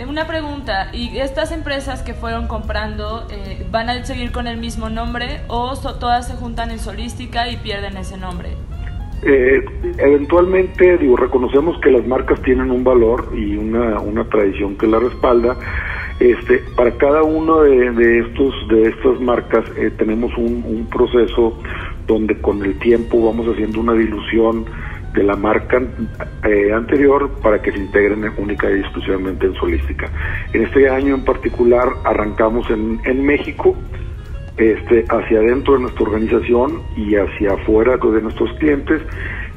una 0.06 0.28
pregunta, 0.28 0.90
¿y 0.94 1.18
estas 1.20 1.52
empresas 1.52 2.02
que 2.02 2.14
fueron 2.14 2.48
comprando 2.48 3.28
eh, 3.30 3.66
van 3.72 3.90
a 3.90 4.04
seguir 4.04 4.34
con 4.34 4.48
el 4.48 4.58
mismo 4.58 4.90
nombre 4.90 5.42
o 5.48 5.78
todas 5.78 6.28
se 6.28 6.34
juntan 6.34 6.72
en 6.72 6.80
Solística 6.80 7.48
y 7.50 7.58
pierden 7.58 7.96
ese 7.96 8.18
nombre? 8.18 8.56
Eh, 9.24 9.64
eventualmente, 10.00 10.98
digo, 10.98 11.16
reconocemos 11.16 11.80
que 11.80 11.92
las 11.92 12.06
marcas 12.08 12.42
tienen 12.42 12.72
un 12.72 12.84
valor 12.84 13.30
y 13.36 13.56
una, 13.56 14.00
una 14.00 14.26
tradición 14.26 14.76
que 14.78 14.88
la 14.88 15.00
respalda. 15.00 15.58
Este, 16.20 16.60
para 16.76 16.92
cada 16.98 17.24
uno 17.24 17.62
de, 17.62 18.20
estos 18.20 18.54
de 18.70 18.90
estas 18.90 19.20
marcas 19.20 19.66
eh, 19.76 19.92
tenemos 19.98 20.32
un, 20.38 20.64
un, 20.68 20.88
proceso 20.88 21.58
donde 22.06 22.40
con 22.40 22.64
el 22.64 22.78
tiempo 22.78 23.26
vamos 23.26 23.48
haciendo 23.48 23.80
una 23.80 23.94
dilución 23.94 24.66
de 25.14 25.24
la 25.24 25.36
marca 25.36 25.82
eh, 26.48 26.72
anterior 26.74 27.30
para 27.42 27.62
que 27.62 27.72
se 27.72 27.80
integren 27.80 28.24
única 28.38 28.70
y 28.70 28.80
exclusivamente 28.80 29.48
en 29.48 29.56
Solística. 29.56 30.10
En 30.54 30.64
este 30.64 30.90
año 30.90 31.16
en 31.16 31.26
particular 31.26 31.90
arrancamos 32.06 32.70
en, 32.70 33.02
en 33.04 33.26
México, 33.26 33.76
este, 34.62 35.06
hacia 35.10 35.40
adentro 35.40 35.74
de 35.74 35.82
nuestra 35.82 36.04
organización 36.04 36.82
y 36.96 37.16
hacia 37.16 37.54
afuera 37.54 37.98
de 37.98 38.22
nuestros 38.22 38.52
clientes. 38.60 39.02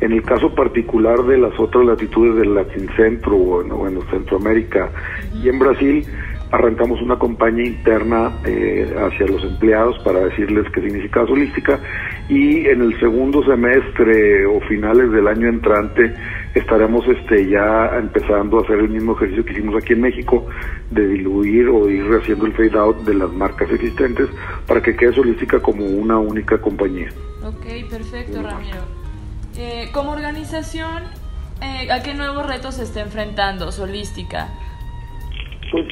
En 0.01 0.13
el 0.13 0.23
caso 0.23 0.55
particular 0.55 1.23
de 1.25 1.39
las 1.39 1.59
otras 1.59 1.85
latitudes 1.85 2.37
del 2.37 2.55
Latincentro 2.55 3.37
o 3.37 3.87
en, 3.89 4.01
Centroamérica 4.11 4.91
y 5.35 5.49
en 5.49 5.59
Brasil, 5.59 6.07
arrancamos 6.55 7.03
una 7.03 7.19
campaña 7.19 7.65
interna 7.65 8.33
eh, 8.45 8.95
hacia 8.97 9.27
los 9.27 9.43
empleados 9.43 9.99
para 10.05 10.21
decirles 10.21 10.65
qué 10.73 10.83
significa 10.83 11.23
holística 11.23 11.81
y 12.29 12.67
en 12.67 12.81
el 12.81 12.99
segundo 13.01 13.45
semestre 13.45 14.47
o 14.47 14.61
finales 14.61 15.11
del 15.11 15.27
año 15.27 15.49
entrante 15.49 16.15
estaremos 16.55 17.05
este 17.09 17.49
ya 17.49 17.99
empezando 17.99 18.59
a 18.59 18.63
hacer 18.63 18.79
el 18.79 18.89
mismo 18.89 19.17
ejercicio 19.17 19.45
que 19.45 19.53
hicimos 19.53 19.83
aquí 19.83 19.95
en 19.95 20.03
México 20.03 20.47
de 20.91 21.09
diluir 21.09 21.69
o 21.69 21.91
ir 21.91 22.05
haciendo 22.21 22.47
el 22.47 22.53
fade 22.53 22.79
out 22.79 22.99
de 22.99 23.15
las 23.15 23.33
marcas 23.33 23.69
existentes 23.73 24.29
para 24.69 24.81
que 24.81 24.95
quede 24.95 25.19
holística 25.19 25.61
como 25.61 25.85
una 25.85 26.19
única 26.19 26.59
compañía. 26.59 27.09
Ok, 27.43 27.91
perfecto 27.91 28.43
Ramiro. 28.43 28.81
Eh, 29.57 29.91
como 29.93 30.13
organización, 30.13 31.03
eh, 31.61 31.91
¿a 31.91 32.03
qué 32.03 32.15
nuevos 32.15 32.47
retos 32.47 32.77
se 32.77 32.85
está 32.85 33.01
enfrentando 33.01 33.73
Solística? 33.73 34.49
Pues 35.71 35.87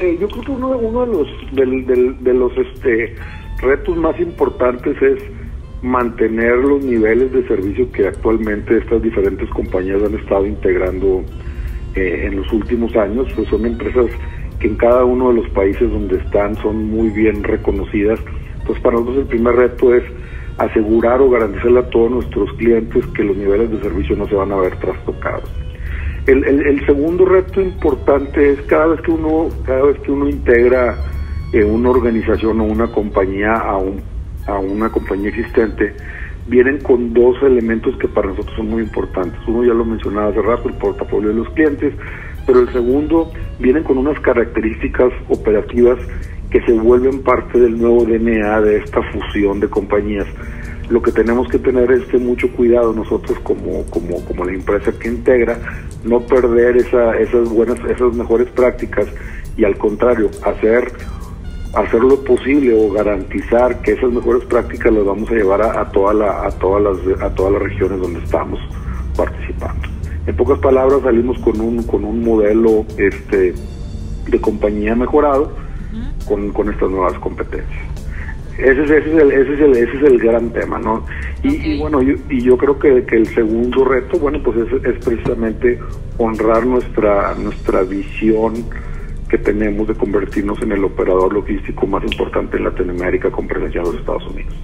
eh, 0.00 0.18
yo 0.20 0.28
creo 0.28 0.42
que 0.42 0.52
uno, 0.52 0.68
uno 0.70 1.06
de 1.52 1.66
los 1.66 2.24
de 2.24 2.34
los 2.34 2.52
este 2.56 3.14
retos 3.60 3.96
más 3.96 4.18
importantes 4.20 5.00
es 5.00 5.22
mantener 5.82 6.56
los 6.56 6.82
niveles 6.82 7.30
de 7.32 7.46
servicio 7.46 7.90
que 7.92 8.08
actualmente 8.08 8.78
estas 8.78 9.02
diferentes 9.02 9.48
compañías 9.50 10.02
han 10.02 10.14
estado 10.14 10.46
integrando 10.46 11.22
eh, 11.94 12.26
en 12.26 12.36
los 12.36 12.52
últimos 12.52 12.96
años. 12.96 13.28
Pues 13.36 13.48
son 13.48 13.66
empresas 13.66 14.06
que 14.58 14.68
en 14.68 14.76
cada 14.76 15.04
uno 15.04 15.28
de 15.28 15.42
los 15.42 15.50
países 15.50 15.90
donde 15.90 16.16
están 16.16 16.56
son 16.56 16.88
muy 16.88 17.10
bien 17.10 17.44
reconocidas. 17.44 18.18
Pues 18.66 18.80
para 18.80 18.96
nosotros 18.96 19.24
el 19.24 19.28
primer 19.28 19.54
reto 19.54 19.94
es 19.94 20.04
asegurar 20.56 21.20
o 21.20 21.28
garantizarle 21.28 21.80
a 21.80 21.90
todos 21.90 22.10
nuestros 22.10 22.52
clientes 22.54 23.04
que 23.08 23.24
los 23.24 23.36
niveles 23.36 23.70
de 23.70 23.80
servicio 23.80 24.16
no 24.16 24.26
se 24.26 24.34
van 24.34 24.52
a 24.52 24.56
ver 24.56 24.76
trastocados. 24.76 25.50
El, 26.26 26.42
el, 26.44 26.86
segundo 26.86 27.26
reto 27.26 27.60
importante 27.60 28.52
es 28.52 28.62
cada 28.62 28.86
vez 28.86 29.00
que 29.02 29.10
uno, 29.10 29.50
cada 29.66 29.82
vez 29.82 29.98
que 30.00 30.10
uno 30.10 30.26
integra 30.26 30.96
eh, 31.52 31.62
una 31.62 31.90
organización 31.90 32.60
o 32.60 32.64
una 32.64 32.86
compañía 32.86 33.52
a, 33.52 33.76
un, 33.76 34.00
a 34.46 34.58
una 34.58 34.88
compañía 34.88 35.28
existente, 35.28 35.94
vienen 36.46 36.78
con 36.78 37.12
dos 37.12 37.36
elementos 37.42 37.94
que 37.98 38.08
para 38.08 38.28
nosotros 38.28 38.56
son 38.56 38.70
muy 38.70 38.82
importantes. 38.82 39.38
Uno 39.46 39.64
ya 39.64 39.74
lo 39.74 39.84
mencionaba 39.84 40.28
hace 40.28 40.40
rato, 40.40 40.68
el 40.70 40.74
portafolio 40.76 41.28
de 41.28 41.34
los 41.34 41.48
clientes, 41.50 41.92
pero 42.46 42.60
el 42.60 42.72
segundo 42.72 43.30
vienen 43.58 43.82
con 43.82 43.98
unas 43.98 44.18
características 44.20 45.12
operativas 45.28 45.98
que 46.50 46.62
se 46.62 46.72
vuelven 46.72 47.22
parte 47.22 47.60
del 47.60 47.78
nuevo 47.78 48.04
DNA 48.06 48.62
de 48.62 48.78
esta 48.78 49.02
fusión 49.12 49.60
de 49.60 49.68
compañías 49.68 50.26
lo 50.88 51.02
que 51.02 51.12
tenemos 51.12 51.48
que 51.48 51.58
tener 51.58 51.90
es 51.90 52.20
mucho 52.20 52.50
cuidado 52.52 52.92
nosotros 52.92 53.38
como, 53.40 53.84
como, 53.90 54.24
como 54.24 54.44
la 54.44 54.52
empresa 54.52 54.92
que 54.92 55.08
integra, 55.08 55.58
no 56.04 56.20
perder 56.20 56.76
esa, 56.76 57.16
esas 57.18 57.48
buenas, 57.48 57.78
esas 57.88 58.14
mejores 58.14 58.48
prácticas 58.50 59.06
y 59.56 59.64
al 59.64 59.76
contrario, 59.78 60.30
hacer 60.44 60.92
hacer 61.74 62.04
lo 62.04 62.22
posible 62.22 62.72
o 62.72 62.92
garantizar 62.92 63.82
que 63.82 63.92
esas 63.92 64.12
mejores 64.12 64.44
prácticas 64.44 64.92
las 64.92 65.04
vamos 65.04 65.28
a 65.28 65.34
llevar 65.34 65.60
a, 65.60 65.90
toda 65.90 66.14
la, 66.14 66.46
a 66.46 66.50
todas 66.52 66.82
las 66.82 67.20
a 67.20 67.34
todas 67.34 67.54
las 67.54 67.62
regiones 67.62 68.00
donde 68.00 68.20
estamos 68.20 68.60
participando. 69.16 69.88
En 70.26 70.36
pocas 70.36 70.58
palabras 70.60 71.00
salimos 71.02 71.36
con 71.40 71.60
un 71.60 71.82
con 71.82 72.04
un 72.04 72.22
modelo 72.22 72.86
este 72.96 73.54
de 74.28 74.40
compañía 74.40 74.94
mejorado 74.94 75.52
con, 76.26 76.52
con 76.52 76.70
estas 76.70 76.90
nuevas 76.90 77.18
competencias. 77.18 77.93
Ese 78.58 78.84
es, 78.84 78.90
ese 78.90 78.98
es, 78.98 79.22
el, 79.22 79.32
ese 79.32 79.54
es, 79.54 79.60
el, 79.60 79.76
ese 79.76 79.96
es 79.96 80.02
el 80.04 80.18
gran 80.18 80.50
tema, 80.50 80.78
¿no? 80.78 81.04
Y, 81.42 81.78
bueno, 81.78 82.00
yo, 82.02 82.14
y 82.30 82.40
yo 82.40 82.56
creo 82.56 82.78
que, 82.78 83.04
que, 83.04 83.16
el 83.16 83.26
segundo 83.26 83.84
reto, 83.84 84.18
bueno, 84.18 84.40
pues 84.42 84.58
es, 84.58 84.84
es, 84.84 85.04
precisamente 85.04 85.78
honrar 86.18 86.64
nuestra, 86.64 87.34
nuestra 87.34 87.82
visión 87.82 88.64
que 89.28 89.38
tenemos 89.38 89.88
de 89.88 89.94
convertirnos 89.94 90.62
en 90.62 90.72
el 90.72 90.84
operador 90.84 91.32
logístico 91.32 91.86
más 91.86 92.04
importante 92.04 92.56
en 92.56 92.64
Latinoamérica 92.64 93.30
con 93.30 93.48
presencia 93.48 93.80
en 93.80 93.86
los 93.86 93.96
Estados 93.96 94.24
Unidos. 94.28 94.54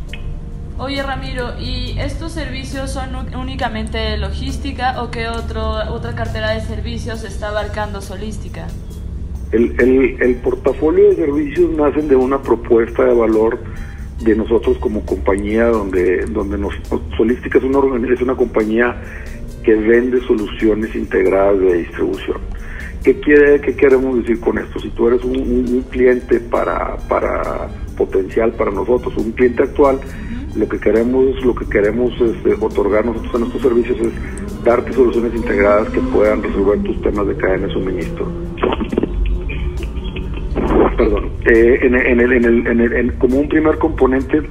Oye 0.79 1.03
Ramiro, 1.03 1.59
¿y 1.59 1.99
estos 1.99 2.33
servicios 2.33 2.91
son 2.91 3.15
únicamente 3.37 4.17
logística 4.17 5.03
o 5.03 5.11
qué 5.11 5.29
otro, 5.29 5.93
otra 5.93 6.15
cartera 6.15 6.53
de 6.53 6.63
servicios 6.63 7.23
está 7.25 7.49
abarcando 7.49 8.01
Solística? 8.01 8.67
El, 9.53 9.75
el, 9.81 10.23
el, 10.23 10.37
portafolio 10.37 11.09
de 11.09 11.17
servicios 11.17 11.71
nacen 11.73 12.09
de 12.09 12.15
una 12.15 12.41
propuesta 12.41 13.05
de 13.05 13.15
valor 13.15 13.59
de 14.23 14.37
nosotros 14.37 14.79
como 14.79 15.05
compañía, 15.05 15.67
donde, 15.67 16.25
donde 16.27 16.57
nos, 16.57 16.75
Solística 17.17 17.59
es 17.59 17.65
una, 17.65 18.13
es 18.13 18.21
una 18.21 18.37
compañía 18.37 19.03
que 19.65 19.75
vende 19.75 20.21
soluciones 20.21 20.95
integradas 20.95 21.59
de 21.59 21.79
distribución. 21.79 22.39
¿Qué, 23.03 23.19
quiere, 23.19 23.61
¿Qué 23.61 23.75
queremos 23.75 24.19
decir 24.19 24.41
con 24.41 24.59
esto? 24.59 24.79
Si 24.79 24.91
tú 24.91 25.09
eres 25.09 25.25
un, 25.25 25.85
cliente 25.91 26.39
para, 26.39 26.97
para 27.09 27.69
potencial 27.97 28.53
para 28.53 28.71
nosotros, 28.71 29.17
un 29.17 29.33
cliente 29.33 29.63
actual, 29.63 30.01
lo 30.55 30.69
que 30.69 30.79
queremos, 30.79 31.45
lo 31.45 31.55
que 31.55 31.67
queremos 31.67 32.13
este, 32.21 32.55
otorgar 32.61 33.07
nosotros 33.07 33.35
a 33.35 33.39
nuestros 33.39 33.63
servicios 33.63 33.99
es 34.01 34.65
darte 34.65 34.93
soluciones 34.93 35.35
integradas 35.35 35.89
que 35.91 36.01
puedan 36.01 36.43
resolver 36.43 36.83
tus 36.83 37.01
temas 37.01 37.27
de 37.27 37.37
cadena 37.37 37.67
de 37.69 37.73
suministro. 37.73 38.50
Perdón. 41.01 41.31
Eh, 41.47 41.79
en, 41.83 41.95
el, 41.95 42.33
en, 42.33 42.45
el, 42.45 42.67
en, 42.67 42.81
el, 42.81 43.15
como 43.15 43.39
un 43.39 43.49
primer 43.49 43.79
componente, 43.79 44.43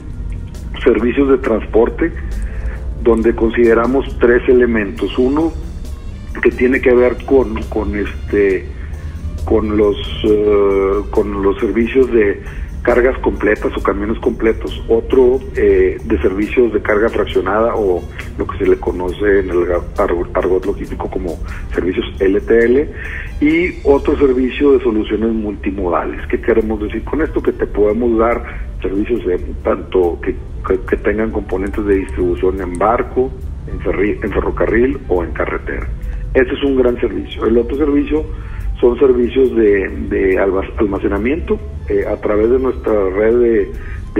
servicios 0.83 1.29
de 1.29 1.37
transporte, 1.37 2.11
donde 3.03 3.35
consideramos 3.35 4.17
tres 4.19 4.41
elementos. 4.49 5.15
Uno, 5.19 5.53
que 6.41 6.51
tiene 6.51 6.81
que 6.81 6.93
ver 6.93 7.17
con, 7.25 7.61
con 7.63 7.95
este 7.95 8.65
con 9.45 9.77
los 9.77 9.97
eh, 10.23 11.01
con 11.11 11.41
los 11.43 11.57
servicios 11.59 12.11
de 12.11 12.41
cargas 12.89 13.19
completas 13.19 13.71
o 13.77 13.83
camiones 13.83 14.17
completos, 14.17 14.83
otro 14.87 15.39
eh, 15.55 15.99
de 16.03 16.21
servicios 16.23 16.73
de 16.73 16.81
carga 16.81 17.07
fraccionada 17.07 17.75
o 17.75 18.01
lo 18.35 18.47
que 18.47 18.57
se 18.57 18.65
le 18.65 18.79
conoce 18.79 19.41
en 19.41 19.51
el 19.51 19.67
argot 19.95 20.65
logístico 20.65 21.07
como 21.07 21.37
servicios 21.71 22.07
LTL 22.19 23.45
y 23.45 23.77
otro 23.83 24.17
servicio 24.17 24.71
de 24.71 24.83
soluciones 24.83 25.31
multimodales. 25.33 26.25
¿Qué 26.29 26.41
queremos 26.41 26.81
decir 26.81 27.03
con 27.03 27.21
esto? 27.21 27.43
Que 27.43 27.51
te 27.51 27.67
podemos 27.67 28.17
dar 28.17 28.43
servicios 28.81 29.21
tanto 29.63 30.19
que, 30.23 30.35
que, 30.89 30.97
tengan 30.97 31.29
componentes 31.29 31.85
de 31.85 31.93
distribución 31.93 32.59
en 32.59 32.75
barco, 32.79 33.29
en, 33.67 34.23
en 34.23 34.31
ferrocarril 34.31 34.97
o 35.09 35.23
en 35.23 35.29
carretera. 35.33 35.87
Ese 36.33 36.53
es 36.53 36.63
un 36.63 36.75
gran 36.75 36.99
servicio. 36.99 37.45
El 37.45 37.59
otro 37.59 37.77
servicio 37.77 38.25
son 38.79 38.97
servicios 38.97 39.55
de, 39.55 39.89
de 40.09 40.39
almacenamiento 40.39 41.59
eh, 41.89 42.05
a 42.07 42.15
través 42.17 42.49
de 42.49 42.59
nuestra 42.59 42.93
red 43.09 43.39
de, 43.39 43.71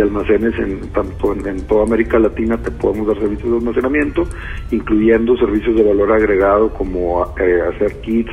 almacenes 0.02 0.58
en 0.58 0.80
tanto 0.94 1.34
en, 1.34 1.62
toda 1.68 1.84
América 1.84 2.18
Latina 2.20 2.56
te 2.56 2.72
podemos 2.72 3.06
dar 3.06 3.18
servicios 3.18 3.52
de 3.52 3.58
almacenamiento 3.58 4.24
incluyendo 4.72 5.36
servicios 5.36 5.76
de 5.76 5.84
valor 5.84 6.14
agregado 6.14 6.70
como 6.70 7.26
eh, 7.38 7.60
hacer 7.68 8.00
kits 8.00 8.32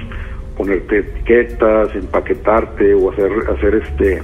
ponerte 0.56 0.98
etiquetas 0.98 1.92
empaquetarte 1.96 2.94
o 2.94 3.10
hacer 3.10 3.32
hacer 3.50 3.74
este 3.82 4.22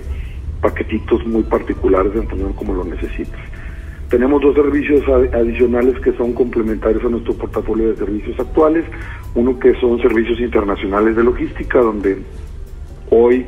paquetitos 0.61 1.27
muy 1.27 1.43
particulares 1.43 2.13
en 2.15 2.29
función 2.29 2.53
como 2.53 2.75
lo 2.75 2.85
necesites 2.85 3.52
tenemos 4.13 4.43
dos 4.43 4.55
servicios 4.55 5.03
adicionales 5.09 5.99
que 6.01 6.13
son 6.19 6.35
complementarios 6.35 7.03
a 7.03 7.09
nuestro 7.09 7.33
portafolio 7.33 7.89
de 7.89 7.97
servicios 7.97 8.39
actuales. 8.39 8.85
Uno 9.35 9.59
que 9.59 9.75
son 9.81 9.99
servicios 10.03 10.39
internacionales 10.39 11.17
de 11.17 11.25
logística, 11.25 11.79
donde 11.79 12.19
hoy 13.09 13.47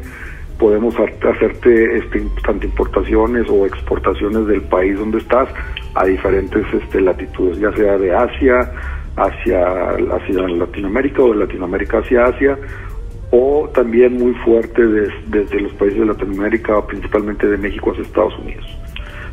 podemos 0.59 0.95
hacerte 0.99 1.99
este, 1.99 2.27
tanto 2.47 2.65
importaciones 2.65 3.47
o 3.51 3.67
exportaciones 3.67 4.47
del 4.47 4.63
país 4.63 4.99
donde 4.99 5.19
estás 5.19 5.51
a 5.97 6.07
diferentes 6.07 6.65
este, 6.73 7.03
latitudes, 7.03 7.59
ya 7.59 7.71
sea 7.77 7.99
de 7.99 8.15
Asia 8.15 8.73
hacia, 9.17 9.91
hacia 9.91 10.49
Latinoamérica 10.49 11.25
o 11.25 11.33
de 11.35 11.41
Latinoamérica 11.41 11.99
hacia 11.99 12.25
Asia, 12.25 12.59
o 13.33 13.69
también 13.75 14.15
muy 14.15 14.33
fuerte 14.37 14.83
desde 15.27 15.61
los 15.61 15.75
países 15.75 16.01
de 16.01 16.07
Latinoamérica, 16.07 16.87
principalmente 16.87 17.47
de 17.47 17.59
México 17.59 17.91
hacia 17.91 18.03
Estados 18.03 18.39
Unidos. 18.39 18.84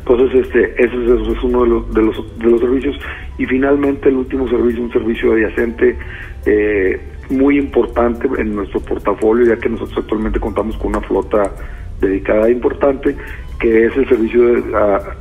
Entonces, 0.06 0.46
este, 0.46 0.82
eso, 0.82 1.32
es 1.32 1.42
uno 1.44 1.62
de 1.62 1.68
los, 1.68 1.94
de 1.94 2.02
los, 2.02 2.38
de 2.38 2.50
los 2.50 2.60
servicios. 2.60 2.98
Y 3.38 3.46
finalmente, 3.46 4.08
el 4.08 4.16
último 4.16 4.48
servicio, 4.48 4.82
un 4.82 4.92
servicio 4.92 5.32
adyacente 5.32 5.96
eh, 6.44 7.00
muy 7.30 7.58
importante 7.58 8.28
en 8.38 8.56
nuestro 8.56 8.80
portafolio, 8.80 9.46
ya 9.46 9.60
que 9.60 9.68
nosotros 9.68 9.98
actualmente 9.98 10.40
contamos 10.40 10.76
con 10.76 10.88
una 10.88 11.00
flota 11.02 11.52
dedicada 12.00 12.50
importante, 12.50 13.16
que 13.60 13.86
es 13.86 13.96
el 13.96 14.08
servicio 14.08 14.42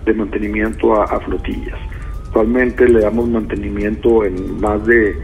de, 0.04 0.14
mantenimiento 0.16 1.00
a, 1.00 1.20
flotillas. 1.20 1.78
Actualmente 2.26 2.90
le 2.90 3.02
damos 3.02 3.30
mantenimiento 3.30 4.26
en 4.26 4.60
más 4.60 4.84
de, 4.88 5.16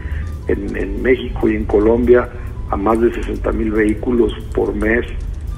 en, 0.46 0.76
en 0.76 1.02
México 1.02 1.48
y 1.48 1.56
en 1.56 1.64
Colombia, 1.64 2.28
a 2.70 2.76
más 2.76 3.00
de 3.00 3.12
60 3.12 3.50
mil 3.52 3.72
vehículos 3.72 4.32
por 4.54 4.72
mes 4.74 5.04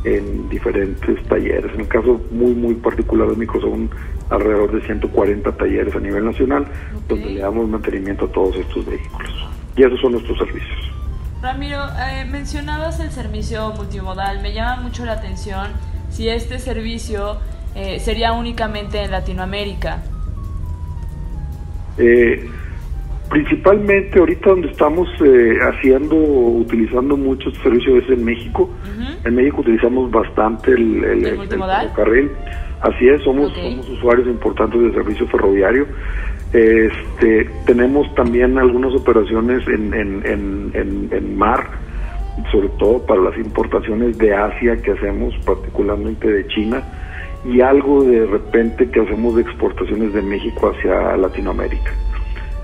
en 0.05 0.49
diferentes 0.49 1.23
talleres. 1.25 1.73
En 1.75 1.81
el 1.81 1.89
caso 1.89 2.21
muy, 2.31 2.53
muy 2.55 2.75
particular 2.75 3.29
de 3.29 3.37
Micro 3.37 3.61
son 3.61 3.91
alrededor 4.31 4.73
de 4.73 4.87
140 4.87 5.53
talleres 5.53 5.95
a 5.95 6.01
nivel 6.01 6.25
nacional, 6.25 6.67
donde 7.09 7.27
le 7.27 7.41
damos 7.41 7.69
mantenimiento 7.69 8.27
a 8.27 8.29
todos 8.33 8.57
estos 8.57 8.87
vehículos. 8.87 9.49
Y 9.77 9.83
esos 9.83 10.01
son 10.01 10.13
nuestros 10.13 10.39
servicios. 10.39 10.79
Ramiro, 11.43 11.81
eh, 11.99 12.27
mencionabas 12.31 13.01
el 13.01 13.11
servicio 13.11 13.73
multimodal. 13.77 14.43
Me 14.43 14.53
llama 14.53 14.83
mucho 14.83 15.05
la 15.05 15.13
atención 15.13 15.69
si 16.11 16.29
este 16.29 16.59
servicio 16.59 17.39
eh, 17.75 17.99
sería 18.01 18.33
únicamente 18.33 19.03
en 19.03 19.11
Latinoamérica. 19.11 20.03
Eh, 21.99 22.49
Principalmente 23.31 24.19
ahorita 24.19 24.51
donde 24.51 24.69
estamos 24.71 25.09
eh, 25.25 25.57
haciendo, 25.63 26.17
utilizando 26.17 27.17
muchos 27.17 27.55
servicios 27.59 28.03
es 28.03 28.19
en 28.19 28.25
México. 28.25 28.69
En 29.25 29.37
México 29.37 29.61
utilizamos 29.61 30.11
bastante 30.11 30.73
el, 30.73 31.05
el, 31.05 31.49
ferrocarril. 31.49 32.29
Así 32.81 33.09
es, 33.09 33.23
somos, 33.23 33.53
somos 33.55 33.89
usuarios 33.89 34.27
importantes 34.27 34.81
del 34.81 34.93
servicio 34.95 35.29
ferroviario. 35.29 35.87
Este, 36.53 37.49
tenemos 37.67 38.13
también 38.17 38.59
algunas 38.59 38.93
operaciones 38.95 39.63
en, 39.69 39.95
en, 39.95 40.27
en, 40.75 41.09
en, 41.13 41.39
mar, 41.39 41.71
sobre 42.51 42.69
todo 42.81 43.07
para 43.07 43.21
las 43.21 43.39
importaciones 43.39 44.19
de 44.19 44.35
Asia 44.35 44.77
que 44.79 44.91
hacemos, 44.91 45.33
particularmente 45.45 46.27
de 46.27 46.49
China, 46.49 46.83
y 47.45 47.61
algo 47.61 48.03
de 48.03 48.27
repente 48.27 48.91
que 48.91 49.01
hacemos 49.03 49.37
de 49.37 49.43
exportaciones 49.43 50.13
de 50.15 50.23
México 50.23 50.73
hacia 50.75 51.17
Latinoamérica. 51.17 51.93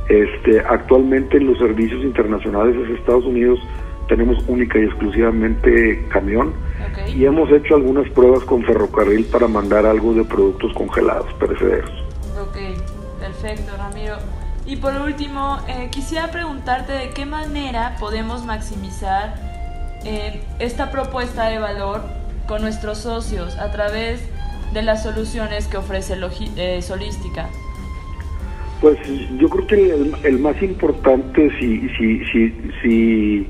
Este, 0.09 0.61
actualmente 0.61 1.36
en 1.36 1.48
los 1.48 1.59
servicios 1.59 2.02
internacionales 2.04 2.76
de 2.76 2.94
Estados 2.94 3.24
Unidos 3.24 3.59
tenemos 4.09 4.42
única 4.46 4.78
y 4.78 4.84
exclusivamente 4.84 6.07
camión 6.09 6.52
y 7.09 7.24
hemos 7.24 7.50
hecho 7.50 7.76
algunas 7.76 8.09
pruebas 8.11 8.44
con 8.44 8.62
ferrocarril 8.62 9.24
para 9.26 9.48
mandar 9.48 9.86
algo 9.86 10.14
de 10.14 10.24
productos 10.24 10.72
congelados, 10.74 11.32
perecederos. 11.34 11.90
Ok, 12.40 12.57
perfecto, 13.20 13.76
Ramiro. 13.76 14.16
Y 14.66 14.76
por 14.76 14.94
último, 14.94 15.59
eh, 15.68 15.88
quisiera 15.90 16.30
preguntarte 16.30 16.92
de 16.92 17.11
qué 17.11 17.24
manera 17.24 17.96
podemos 18.00 18.44
maximizar 18.44 19.34
eh, 20.04 20.42
esta 20.59 20.90
propuesta 20.90 21.46
de 21.46 21.59
valor 21.59 22.02
con 22.46 22.62
nuestros 22.62 22.98
socios 22.98 23.57
a 23.59 23.70
través 23.70 24.20
de 24.72 24.82
las 24.82 25.02
soluciones 25.02 25.68
que 25.68 25.76
ofrece 25.76 26.16
eh, 26.57 26.82
Solística. 26.82 27.48
Pues 28.81 28.99
yo 29.39 29.49
creo 29.49 29.66
que 29.66 30.27
el, 30.29 30.39
más 30.39 30.61
importante, 30.62 31.51
si, 31.59 31.89
si, 31.97 32.24
si, 32.27 32.51
si, 32.83 33.49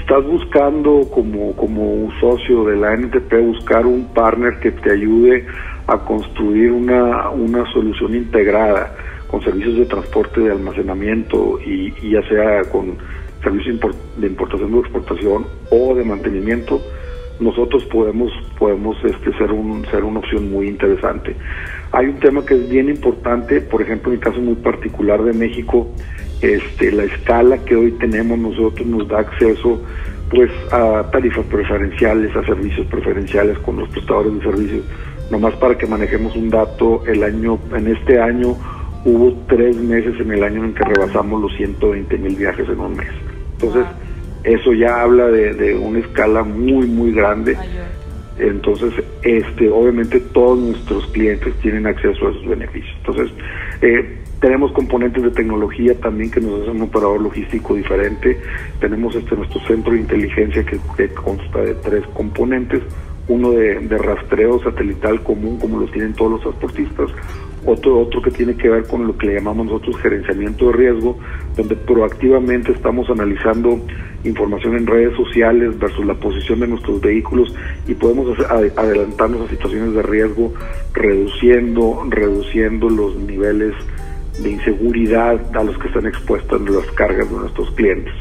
estás 0.00 0.24
buscando 0.24 1.08
como, 1.10 1.54
como 1.56 2.12
socio 2.20 2.64
de 2.64 2.76
la 2.76 2.94
NTP, 2.94 3.32
buscar 3.40 3.86
un 3.86 4.04
partner 4.14 4.60
que 4.60 4.70
te 4.70 4.92
ayude 4.92 5.46
a 5.88 5.98
construir 5.98 6.70
una, 6.70 7.30
una 7.30 7.64
solución 7.72 8.14
integrada 8.14 8.94
con 9.30 9.42
servicios 9.42 9.76
de 9.76 9.86
transporte, 9.86 10.40
de 10.40 10.52
almacenamiento 10.52 11.58
y, 11.64 11.92
ya 12.10 12.22
sea 12.28 12.62
con 12.70 12.96
servicios 13.42 13.80
de 14.16 14.26
importación 14.26 14.74
o 14.74 14.80
exportación 14.80 15.46
o 15.70 15.94
de 15.94 16.04
mantenimiento, 16.04 16.80
nosotros 17.40 17.84
podemos 17.86 18.30
podemos 18.58 18.96
este 19.02 19.32
ser 19.38 19.50
un 19.50 19.84
ser 19.86 20.04
una 20.04 20.18
opción 20.18 20.50
muy 20.50 20.68
interesante. 20.68 21.34
Hay 21.92 22.06
un 22.06 22.20
tema 22.20 22.44
que 22.44 22.54
es 22.54 22.68
bien 22.68 22.88
importante, 22.88 23.60
por 23.60 23.82
ejemplo, 23.82 24.12
en 24.12 24.18
el 24.18 24.24
caso 24.24 24.40
muy 24.40 24.54
particular 24.54 25.22
de 25.22 25.32
México, 25.32 25.88
este, 26.40 26.92
la 26.92 27.04
escala 27.04 27.58
que 27.58 27.74
hoy 27.74 27.92
tenemos 27.92 28.38
nosotros 28.38 28.86
nos 28.86 29.08
da 29.08 29.20
acceso 29.20 29.82
pues 30.30 30.50
a 30.70 31.10
tarifas 31.10 31.44
preferenciales, 31.46 32.34
a 32.36 32.44
servicios 32.44 32.86
preferenciales 32.86 33.58
con 33.58 33.78
los 33.78 33.88
prestadores 33.88 34.34
de 34.34 34.40
servicios. 34.42 34.84
Nomás 35.30 35.54
para 35.56 35.76
que 35.76 35.86
manejemos 35.86 36.36
un 36.36 36.50
dato, 36.50 37.04
el 37.06 37.24
año, 37.24 37.58
en 37.76 37.88
este 37.88 38.20
año 38.20 38.56
hubo 39.04 39.32
tres 39.48 39.76
meses 39.76 40.14
en 40.20 40.30
el 40.30 40.44
año 40.44 40.64
en 40.64 40.74
que 40.74 40.84
rebasamos 40.84 41.42
los 41.42 41.56
120 41.56 42.18
mil 42.18 42.36
viajes 42.36 42.68
en 42.68 42.78
un 42.78 42.96
mes. 42.96 43.08
Entonces, 43.54 43.84
eso 44.44 44.72
ya 44.72 45.02
habla 45.02 45.26
de, 45.26 45.54
de 45.54 45.76
una 45.76 45.98
escala 45.98 46.44
muy, 46.44 46.86
muy 46.86 47.12
grande. 47.12 47.56
Entonces, 48.40 48.94
este, 49.22 49.68
obviamente 49.68 50.20
todos 50.20 50.58
nuestros 50.58 51.06
clientes 51.08 51.54
tienen 51.60 51.86
acceso 51.86 52.26
a 52.26 52.30
esos 52.30 52.46
beneficios. 52.46 52.96
Entonces, 52.98 53.30
eh, 53.82 54.18
tenemos 54.40 54.72
componentes 54.72 55.22
de 55.22 55.30
tecnología 55.30 55.94
también 56.00 56.30
que 56.30 56.40
nos 56.40 56.62
hacen 56.62 56.76
un 56.76 56.82
operador 56.82 57.20
logístico 57.20 57.74
diferente. 57.74 58.40
Tenemos 58.80 59.14
este 59.14 59.36
nuestro 59.36 59.60
centro 59.66 59.92
de 59.92 60.00
inteligencia 60.00 60.64
que, 60.64 61.08
consta 61.08 61.60
de 61.60 61.74
tres 61.74 62.04
componentes. 62.14 62.82
Uno 63.28 63.52
de, 63.52 63.78
rastreo 63.98 64.60
satelital 64.62 65.22
común, 65.22 65.58
como 65.58 65.78
lo 65.80 65.86
tienen 65.88 66.14
todos 66.14 66.32
los 66.32 66.40
transportistas. 66.40 67.10
Otro, 67.66 68.00
otro 68.00 68.22
que 68.22 68.30
tiene 68.30 68.56
que 68.56 68.68
ver 68.68 68.86
con 68.86 69.06
lo 69.06 69.16
que 69.16 69.26
le 69.26 69.34
llamamos 69.34 69.66
nosotros 69.66 69.96
gerenciamiento 69.98 70.66
de 70.66 70.72
riesgo, 70.72 71.18
donde 71.56 71.76
proactivamente 71.76 72.72
estamos 72.72 73.08
analizando 73.10 73.80
información 74.24 74.76
en 74.76 74.86
redes 74.86 75.16
sociales 75.16 75.78
versus 75.78 76.04
la 76.04 76.14
posición 76.14 76.60
de 76.60 76.68
nuestros 76.68 77.00
vehículos 77.00 77.54
y 77.86 77.94
podemos 77.94 78.38
adelantarnos 78.48 79.42
a 79.42 79.50
situaciones 79.50 79.94
de 79.94 80.02
riesgo 80.02 80.52
reduciendo, 80.92 82.04
reduciendo 82.08 82.88
los 82.88 83.16
niveles 83.16 83.74
de 84.42 84.50
inseguridad 84.50 85.40
a 85.56 85.64
los 85.64 85.76
que 85.78 85.88
están 85.88 86.06
expuestas 86.06 86.60
las 86.60 86.86
cargas 86.92 87.30
de 87.30 87.36
nuestros 87.36 87.70
clientes. 87.72 88.14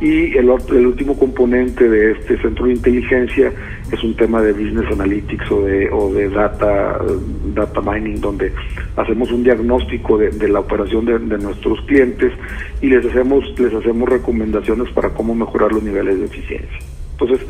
Y 0.00 0.36
el, 0.36 0.50
el, 0.70 0.86
último 0.86 1.16
componente 1.16 1.88
de 1.88 2.12
este 2.12 2.36
centro 2.42 2.66
de 2.66 2.72
inteligencia 2.72 3.52
es 3.92 4.02
un 4.02 4.16
tema 4.16 4.42
de 4.42 4.52
business 4.52 4.90
analytics 4.90 5.48
o 5.52 5.62
de, 5.62 5.88
o 5.90 6.12
de 6.12 6.28
data, 6.28 6.98
data 7.54 7.80
mining, 7.80 8.20
donde 8.20 8.52
hacemos 8.96 9.30
un 9.30 9.44
diagnóstico 9.44 10.18
de, 10.18 10.48
la 10.48 10.58
operación 10.58 11.04
de, 11.04 11.38
nuestros 11.38 11.80
clientes 11.82 12.32
y 12.80 12.88
les 12.88 13.06
hacemos, 13.06 13.44
les 13.60 13.72
hacemos 13.72 14.08
recomendaciones 14.08 14.92
para 14.92 15.10
cómo 15.10 15.36
mejorar 15.36 15.70
los 15.70 15.84
niveles 15.84 16.18
de 16.18 16.24
eficiencia. 16.24 16.91
Entonces, 17.22 17.46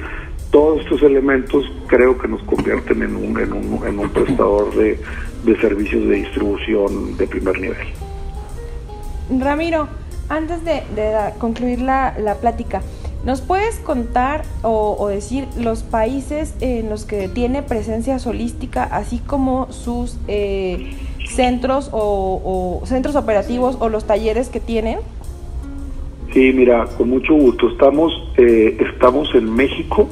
todos 0.50 0.80
estos 0.82 1.02
elementos 1.02 1.64
creo 1.86 2.18
que 2.18 2.28
nos 2.28 2.42
convierten 2.42 3.02
en 3.02 3.16
un, 3.16 3.40
en 3.40 3.52
un, 3.52 3.86
en 3.86 3.98
un 3.98 4.10
prestador 4.10 4.74
de, 4.74 4.98
de 5.44 5.60
servicios 5.60 6.08
de 6.08 6.16
distribución 6.16 7.16
de 7.16 7.26
primer 7.26 7.58
nivel. 7.58 7.86
Ramiro, 9.40 9.88
antes 10.28 10.64
de, 10.64 10.82
concluir 11.38 11.80
la, 11.80 12.36
plática, 12.40 12.82
¿nos 13.24 13.40
puedes 13.40 13.76
contar 13.76 14.44
o, 14.62 15.08
decir 15.08 15.46
los 15.56 15.82
países 15.82 16.54
en 16.60 16.88
los 16.88 17.04
que 17.04 17.28
tiene 17.28 17.62
presencia 17.62 18.18
solística, 18.18 18.84
así 18.84 19.18
como 19.18 19.70
sus 19.72 20.16
eh, 20.28 20.96
centros 21.34 21.90
o, 21.92 22.82
centros 22.84 23.16
operativos 23.16 23.76
o 23.80 23.88
los 23.88 24.04
talleres 24.04 24.48
que 24.48 24.60
tienen? 24.60 24.98
Sí, 26.32 26.52
mira, 26.54 26.86
con 26.96 27.10
mucho 27.10 27.34
gusto. 27.34 27.68
Estamos, 27.68 28.12
eh, 28.36 28.76
estamos 28.80 29.28
en 29.34 29.54
México. 29.54 30.08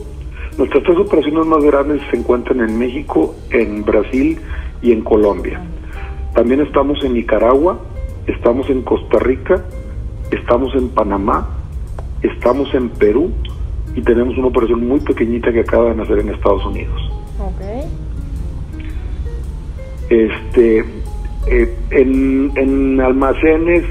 Nuestras 0.58 0.84
tres 0.84 0.98
operaciones 0.98 1.46
más 1.46 1.62
grandes 1.62 2.02
se 2.10 2.18
encuentran 2.18 2.60
en 2.60 2.78
México, 2.78 3.34
en 3.50 3.84
Brasil 3.84 4.38
y 4.82 4.92
en 4.92 5.02
Colombia. 5.02 5.60
También 6.34 6.60
estamos 6.60 7.02
en 7.04 7.14
Nicaragua, 7.14 7.80
estamos 8.26 8.68
en 8.68 8.82
Costa 8.82 9.18
Rica, 9.18 9.64
estamos 10.30 10.74
en 10.74 10.90
Panamá, 10.90 11.48
estamos 12.22 12.72
en 12.74 12.90
Perú 12.90 13.32
y 13.94 14.02
tenemos 14.02 14.36
una 14.36 14.48
operación 14.48 14.86
muy 14.86 15.00
pequeñita 15.00 15.52
que 15.52 15.60
acaba 15.60 15.90
de 15.90 15.96
nacer 15.96 16.18
en 16.18 16.28
Estados 16.28 16.64
Unidos. 16.66 17.00
Este, 20.08 20.84
eh, 21.46 21.74
en, 21.90 23.00
almacenes, 23.00 23.84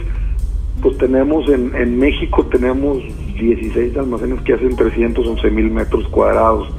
pues 0.82 0.98
tenemos 0.98 1.48
en, 1.50 1.76
en 1.76 1.98
México 2.00 2.46
tenemos 2.46 2.98
16 3.40 3.98
almacenes 3.98 4.42
que 4.42 4.54
hacen 4.54 4.76
311 4.76 5.50
mil 5.52 5.72
metros 5.72 6.08
cuadrados 6.10 6.70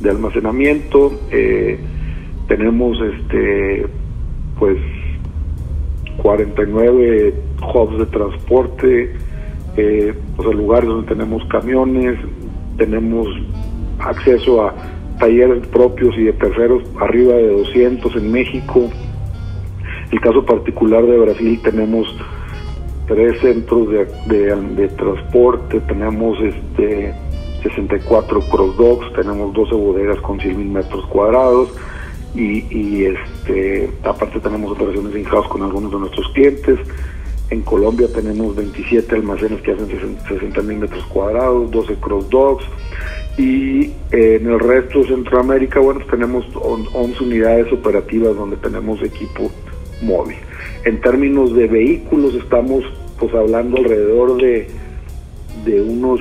de 0.00 0.10
almacenamiento. 0.10 1.12
Eh, 1.30 1.78
tenemos 2.46 2.98
este, 3.00 3.86
pues 4.58 4.78
49 6.18 7.34
hubs 7.74 7.98
de 7.98 8.06
transporte, 8.06 9.14
eh, 9.76 10.14
o 10.36 10.42
sea, 10.42 10.52
lugares 10.52 10.88
donde 10.88 11.08
tenemos 11.08 11.44
camiones, 11.46 12.18
tenemos 12.76 13.28
acceso 14.00 14.66
a 14.66 14.74
talleres 15.18 15.66
propios 15.68 16.16
y 16.16 16.24
de 16.24 16.32
terceros, 16.32 16.82
arriba 17.00 17.34
de 17.34 17.48
200 17.48 18.16
en 18.16 18.32
México. 18.32 18.90
El 20.10 20.20
caso 20.20 20.44
particular 20.44 21.04
de 21.04 21.18
Brasil 21.18 21.60
tenemos 21.62 22.06
tres 23.08 23.40
centros 23.40 23.88
de, 23.88 24.04
de, 24.76 24.88
transporte, 24.88 25.80
tenemos 25.80 26.38
este 26.40 27.14
64 27.62 28.40
cross 28.50 28.76
docks, 28.76 29.12
tenemos 29.14 29.52
12 29.54 29.74
bodegas 29.74 30.20
con 30.20 30.38
100 30.38 30.56
mil 30.56 30.68
metros 30.68 31.04
cuadrados 31.06 31.70
y, 32.34 33.04
este 33.04 33.90
aparte 34.04 34.38
tenemos 34.38 34.72
operaciones 34.72 35.16
in-house 35.16 35.48
con 35.48 35.62
algunos 35.62 35.90
de 35.90 35.98
nuestros 35.98 36.28
clientes. 36.32 36.78
En 37.50 37.62
Colombia 37.62 38.06
tenemos 38.14 38.54
27 38.54 39.14
almacenes 39.14 39.62
que 39.62 39.72
hacen 39.72 39.88
60 40.28 40.60
mil 40.62 40.78
metros 40.78 41.04
cuadrados, 41.06 41.70
12 41.70 41.94
cross 41.94 42.28
docks. 42.28 42.64
Y 43.38 43.92
en 44.10 44.46
el 44.46 44.58
resto 44.58 44.98
de 44.98 45.08
Centroamérica, 45.08 45.80
bueno, 45.80 46.00
tenemos 46.10 46.44
11 46.54 47.24
unidades 47.24 47.72
operativas 47.72 48.36
donde 48.36 48.56
tenemos 48.56 49.02
equipo 49.02 49.50
móvil. 50.02 50.36
En 50.84 51.00
términos 51.00 51.54
de 51.54 51.66
vehículos, 51.66 52.34
estamos 52.34 52.84
pues 53.18 53.34
hablando 53.34 53.78
alrededor 53.78 54.40
de, 54.40 54.68
de 55.64 55.80
unos, 55.80 56.20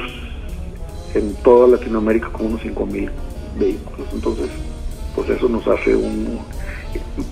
en 1.14 1.34
toda 1.36 1.68
Latinoamérica, 1.68 2.30
como 2.32 2.50
unos 2.50 2.62
5 2.62 2.86
mil 2.86 3.10
vehículos. 3.60 4.08
Entonces, 4.14 4.50
pues 5.16 5.30
eso 5.30 5.48
nos 5.48 5.68
hace 5.68 5.96
un, 5.96 6.40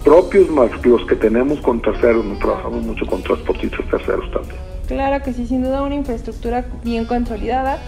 propios 0.03 0.49
más 0.49 0.69
los 0.85 1.05
que 1.05 1.15
tenemos 1.15 1.59
con 1.61 1.81
terceros, 1.81 2.25
no 2.25 2.37
trabajamos 2.37 2.83
mucho 2.83 3.05
con 3.05 3.21
transportistas 3.23 3.85
terceros 3.89 4.29
también. 4.31 4.57
Claro 4.87 5.23
que 5.23 5.33
sí, 5.33 5.47
sin 5.47 5.63
duda 5.63 5.81
una 5.81 5.95
infraestructura 5.95 6.65
bien 6.83 7.05
consolidada 7.05 7.79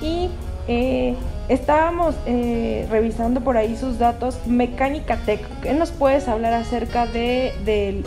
y 0.00 0.30
eh, 0.68 1.14
estábamos 1.48 2.16
eh, 2.26 2.86
revisando 2.90 3.40
por 3.40 3.56
ahí 3.56 3.76
sus 3.76 3.98
datos 3.98 4.40
Mecánica 4.46 5.16
Tech. 5.24 5.40
¿Qué 5.62 5.72
nos 5.72 5.90
puedes 5.90 6.28
hablar 6.28 6.52
acerca 6.52 7.06
de, 7.06 7.52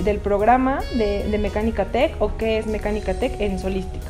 del 0.04 0.18
programa 0.20 0.80
de, 0.98 1.38
Mecánica 1.38 1.86
Tech 1.86 2.16
o 2.20 2.38
qué 2.38 2.58
es 2.58 2.68
Mecánica 2.68 3.14
Tech 3.14 3.40
en 3.40 3.60
Solística? 3.60 4.08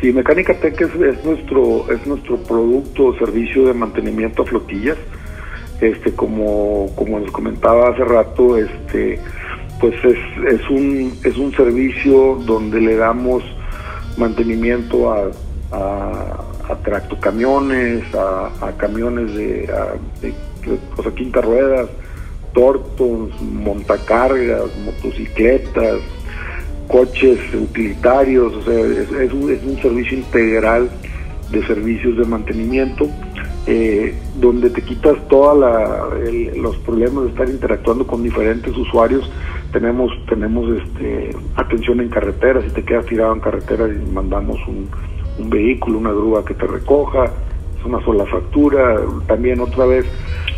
Sí, 0.00 0.12
Mecánica 0.12 0.54
Tech 0.54 0.80
es, 0.80 0.94
es 0.94 1.24
nuestro, 1.24 1.90
es 1.92 2.06
nuestro 2.06 2.36
producto 2.38 3.06
o 3.06 3.18
servicio 3.18 3.66
de 3.66 3.74
mantenimiento 3.74 4.42
a 4.42 4.46
flotillas 4.46 4.98
este 5.80 6.12
como 6.14 6.90
como 6.94 7.18
les 7.18 7.30
comentaba 7.30 7.90
hace 7.90 8.04
rato 8.04 8.56
este 8.56 9.18
pues 9.80 9.94
es, 10.04 10.18
es 10.52 10.70
un 10.70 11.12
es 11.24 11.36
un 11.36 11.52
servicio 11.54 12.36
donde 12.46 12.80
le 12.80 12.96
damos 12.96 13.42
mantenimiento 14.16 15.12
a, 15.12 15.30
a, 15.72 16.43
tractocamiones 16.82 18.04
a, 18.14 18.72
camiones 18.76 19.34
de, 19.34 19.68
a, 19.72 21.10
quinta 21.14 21.40
ruedas 21.40 21.88
tortos 22.52 23.40
montacargas 23.42 24.64
motocicletas 24.84 26.00
coches 26.88 27.38
utilitarios 27.54 28.54
o 28.54 28.62
sea 28.62 28.80
es, 28.80 29.32
un, 29.32 29.52
es 29.52 29.62
un 29.64 29.80
servicio 29.82 30.18
integral 30.18 30.90
de 31.50 31.66
servicios 31.66 32.16
de 32.16 32.24
mantenimiento 32.24 33.08
eh, 33.66 34.14
donde 34.36 34.68
te 34.68 34.82
quitas 34.82 35.16
todos 35.28 35.56
los 36.54 36.76
problemas 36.78 37.24
de 37.24 37.30
estar 37.30 37.48
interactuando 37.48 38.06
con 38.06 38.22
diferentes 38.22 38.76
usuarios. 38.76 39.30
Tenemos 39.72 40.12
tenemos 40.28 40.68
este, 40.82 41.34
atención 41.56 42.00
en 42.00 42.10
carretera, 42.10 42.60
si 42.60 42.68
te 42.70 42.84
quedas 42.84 43.06
tirado 43.06 43.32
en 43.32 43.40
carretera 43.40 43.88
y 43.88 44.12
mandamos 44.12 44.58
un, 44.68 44.90
vehículo, 45.38 45.98
una 45.98 46.10
grúa 46.10 46.44
que 46.44 46.54
te 46.54 46.66
recoja, 46.66 47.24
es 47.78 47.84
una 47.84 48.02
sola 48.04 48.24
factura. 48.26 49.00
También 49.26 49.60
otra 49.60 49.86
vez, 49.86 50.06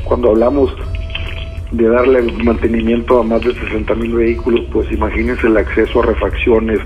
cuando 0.05 0.31
hablamos 0.31 0.73
de 1.73 1.89
darle 1.89 2.23
mantenimiento 2.45 3.21
a 3.21 3.23
más 3.25 3.43
de 3.43 3.53
60 3.53 3.95
mil 3.97 4.15
vehículos, 4.15 4.61
pues 4.73 4.91
imagínense 4.93 5.47
el 5.47 5.57
acceso 5.57 6.01
a 6.03 6.07
refacciones, 6.07 6.81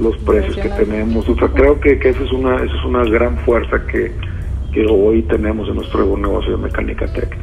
los 0.00 0.16
precios 0.18 0.56
que 0.56 0.68
tenemos. 0.68 1.28
O 1.28 1.34
sea, 1.36 1.48
creo 1.48 1.80
que, 1.80 1.98
que 1.98 2.10
eso 2.10 2.24
es 2.24 2.32
una, 2.32 2.56
eso 2.56 2.76
es 2.76 2.84
una 2.84 3.04
gran 3.04 3.38
fuerza 3.38 3.84
que, 3.86 4.12
que 4.72 4.86
hoy 4.86 5.22
tenemos 5.22 5.68
en 5.68 5.76
nuestro 5.76 6.16
negocio 6.16 6.56
de 6.56 6.62
Mecánica 6.64 7.06
Tech. 7.12 7.36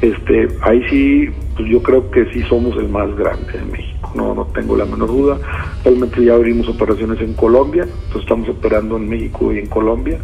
Este, 0.00 0.48
ahí 0.62 0.82
sí, 0.90 1.30
pues 1.56 1.68
yo 1.68 1.82
creo 1.82 2.10
que 2.10 2.26
sí 2.32 2.42
somos 2.42 2.76
el 2.76 2.88
más 2.88 3.14
grande 3.16 3.52
en 3.54 3.70
México, 3.70 3.93
no, 4.14 4.34
no 4.34 4.46
tengo 4.46 4.76
la 4.76 4.84
menor 4.84 5.08
duda. 5.08 5.38
Realmente 5.84 6.24
ya 6.24 6.34
abrimos 6.34 6.68
operaciones 6.68 7.20
en 7.20 7.34
Colombia, 7.34 7.82
entonces 7.82 8.22
estamos 8.22 8.48
operando 8.48 8.96
en 8.96 9.08
México 9.08 9.52
y 9.52 9.58
en 9.58 9.66
Colombia. 9.66 10.18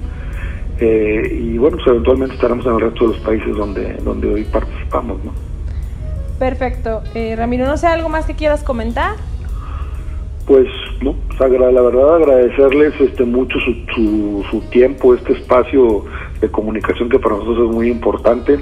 Eh, 0.78 1.38
y 1.42 1.58
bueno, 1.58 1.76
pues 1.76 1.88
eventualmente 1.88 2.34
estaremos 2.34 2.64
en 2.64 2.72
el 2.72 2.80
resto 2.80 3.06
de 3.06 3.14
los 3.14 3.22
países 3.22 3.54
donde, 3.54 3.94
donde 4.02 4.32
hoy 4.32 4.44
participamos, 4.44 5.22
¿no? 5.24 5.32
Perfecto. 6.38 7.02
Eh, 7.14 7.36
Ramiro, 7.36 7.66
no 7.66 7.76
sé, 7.76 7.86
¿algo 7.86 8.08
más 8.08 8.24
que 8.24 8.34
quieras 8.34 8.62
comentar? 8.62 9.16
Pues, 10.46 10.66
no, 11.02 11.14
pues, 11.38 11.50
la 11.50 11.82
verdad 11.82 12.16
agradecerles 12.16 12.98
este 12.98 13.24
mucho 13.24 13.58
su, 13.60 14.44
su 14.50 14.60
tiempo, 14.70 15.14
este 15.14 15.34
espacio 15.34 16.06
de 16.40 16.50
comunicación 16.50 17.08
que 17.08 17.18
para 17.18 17.36
nosotros 17.36 17.68
es 17.68 17.74
muy 17.74 17.88
importante. 17.88 18.58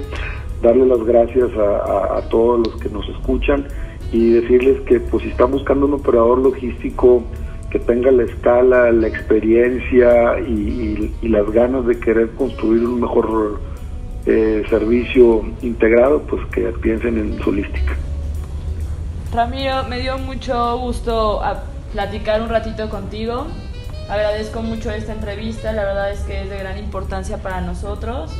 Darle 0.61 0.85
las 0.85 1.03
gracias 1.03 1.49
a, 1.57 2.21
todos 2.29 2.67
los 2.67 2.81
que 2.81 2.89
nos 2.89 3.07
escuchan 3.07 3.65
y 4.11 4.31
decirles 4.31 4.81
que 4.81 4.99
pues 4.99 5.23
si 5.23 5.29
están 5.29 5.51
buscando 5.51 5.85
un 5.85 5.93
operador 5.93 6.39
logístico 6.39 7.23
que 7.69 7.79
tenga 7.79 8.11
la 8.11 8.23
escala, 8.23 8.91
la 8.91 9.07
experiencia 9.07 10.39
y, 10.39 11.13
las 11.21 11.49
ganas 11.51 11.85
de 11.85 11.99
querer 11.99 12.31
construir 12.31 12.83
un 12.83 13.01
mejor 13.01 13.59
eh, 14.25 14.63
servicio 14.69 15.45
integrado, 15.61 16.21
pues 16.23 16.43
que 16.47 16.61
piensen 16.81 17.17
en 17.17 17.43
Solística. 17.43 17.95
Ramiro, 19.31 19.83
me 19.83 19.99
dio 19.99 20.17
mucho 20.17 20.79
gusto 20.79 21.43
a 21.43 21.63
platicar 21.93 22.41
un 22.41 22.49
ratito 22.49 22.89
contigo. 22.89 23.45
Agradezco 24.09 24.63
mucho 24.63 24.89
esta 24.89 25.13
entrevista, 25.13 25.71
la 25.71 25.83
verdad 25.83 26.11
es 26.11 26.21
que 26.21 26.41
es 26.41 26.49
de 26.49 26.57
gran 26.57 26.79
importancia 26.79 27.37
para 27.37 27.61
nosotros. 27.61 28.31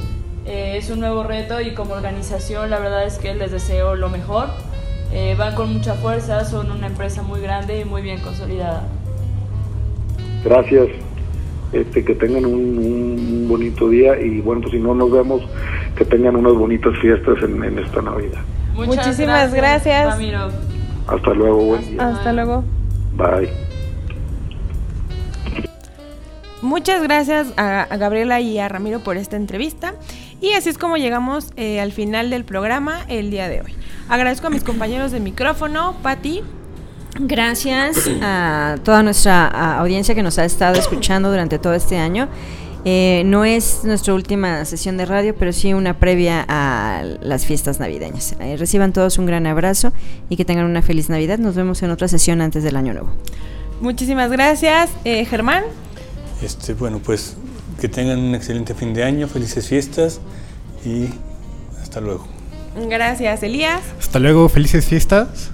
Eh, 0.47 0.78
es 0.78 0.89
un 0.89 0.99
nuevo 0.99 1.24
reto 1.24 1.61
y 1.61 1.76
como 1.76 1.93
organización 1.93 2.72
la 2.72 2.80
verdad 2.80 3.05
es 3.05 3.20
que 3.20 3.36
les 3.36 3.51
deseo 3.51 3.95
lo 3.95 4.09
mejor. 4.09 4.47
Eh, 5.12 5.36
van 5.38 5.55
con 5.55 5.74
mucha 5.74 5.95
fuerza, 5.95 6.45
son 6.45 6.72
una 6.72 6.88
empresa 6.88 7.24
muy 7.24 7.41
grande 7.41 7.80
y 7.80 7.86
muy 7.86 8.01
bien 8.01 8.20
consolidada. 8.20 8.84
Gracias, 10.43 10.88
este, 11.74 12.05
que 12.05 12.14
tengan 12.16 12.45
un, 12.45 13.47
bonito 13.49 13.89
día 13.89 14.20
y 14.20 14.41
bueno, 14.41 14.62
pues 14.62 14.74
si 14.74 14.80
no 14.80 14.93
nos 14.93 15.12
vemos, 15.12 15.41
que 15.95 16.05
tengan 16.05 16.36
unas 16.36 16.53
bonitas 16.53 16.93
fiestas 17.01 17.41
en, 17.41 17.80
esta 17.80 18.01
Navidad. 18.01 18.41
Muchísimas 18.76 19.53
gracias. 19.53 20.05
Ramiro. 20.05 20.49
Hasta 21.07 21.34
luego, 21.34 21.66
buen 21.66 21.89
día. 21.89 22.07
Hasta 22.07 22.32
luego. 22.32 22.64
Bye. 23.16 23.49
Muchas 26.62 27.01
gracias 27.01 27.53
a, 27.57 27.88
Gabriela 27.97 28.39
y 28.41 28.60
a 28.60 28.68
Ramiro 28.68 28.99
por 28.99 29.18
esta 29.18 29.38
entrevista. 29.38 29.95
Y 30.41 30.53
así 30.53 30.70
es 30.70 30.78
como 30.78 30.97
llegamos 30.97 31.51
eh, 31.55 31.80
al 31.80 31.91
final 31.91 32.30
del 32.30 32.45
programa 32.45 32.99
el 33.07 33.32
día 33.32 33.49
de 33.49 33.62
hoy. 33.62 33.74
Agradezco 34.10 34.47
a 34.47 34.49
mis 34.49 34.64
compañeros 34.64 35.12
de 35.12 35.20
micrófono, 35.20 35.95
Patti. 36.01 36.41
Gracias 37.20 38.10
a 38.24 38.78
toda 38.84 39.03
nuestra 39.03 39.78
audiencia 39.78 40.16
que 40.16 40.24
nos 40.24 40.39
ha 40.39 40.45
estado 40.45 40.80
escuchando 40.80 41.30
durante 41.30 41.60
todo 41.60 41.76
este 41.76 41.97
año. 41.97 42.28
Eh, 42.86 43.22
no 43.26 43.45
es 43.45 43.84
nuestra 43.84 44.16
última 44.16 44.66
sesión 44.66 44.97
de 44.97 45.05
radio, 45.05 45.36
pero 45.38 45.53
sí 45.53 45.76
una 45.76 45.99
previa 45.99 46.43
a 46.47 47.03
las 47.22 47.45
fiestas 47.45 47.80
navideñas. 47.80 48.36
Eh, 48.39 48.57
reciban 48.57 48.93
todos 48.93 49.20
un 49.20 49.28
gran 49.28 49.45
abrazo 49.45 49.93
y 50.28 50.38
que 50.38 50.45
tengan 50.45 50.66
una 50.66 50.82
feliz 50.82 51.10
Navidad. 51.10 51.38
Nos 51.38 51.55
vemos 51.55 51.84
en 51.84 51.91
otra 51.91 52.07
sesión 52.07 52.41
antes 52.41 52.64
del 52.64 52.78
Año 52.78 52.93
Nuevo. 52.93 53.12
Muchísimas 53.80 54.32
gracias, 54.32 54.89
Germán. 55.03 55.66
Este, 56.41 56.74
bueno, 56.74 56.99
pues 56.99 57.36
que 57.80 57.88
tengan 57.88 58.18
un 58.18 58.34
excelente 58.34 58.74
fin 58.74 58.91
de 58.95 59.03
año, 59.03 59.28
felices 59.28 59.68
fiestas 59.68 60.20
y 60.84 61.10
hasta 61.80 62.01
luego. 62.01 62.38
Gracias, 62.76 63.43
Elías. 63.43 63.82
Hasta 63.99 64.20
luego, 64.20 64.49
felices 64.49 64.86
fiestas. 64.86 65.51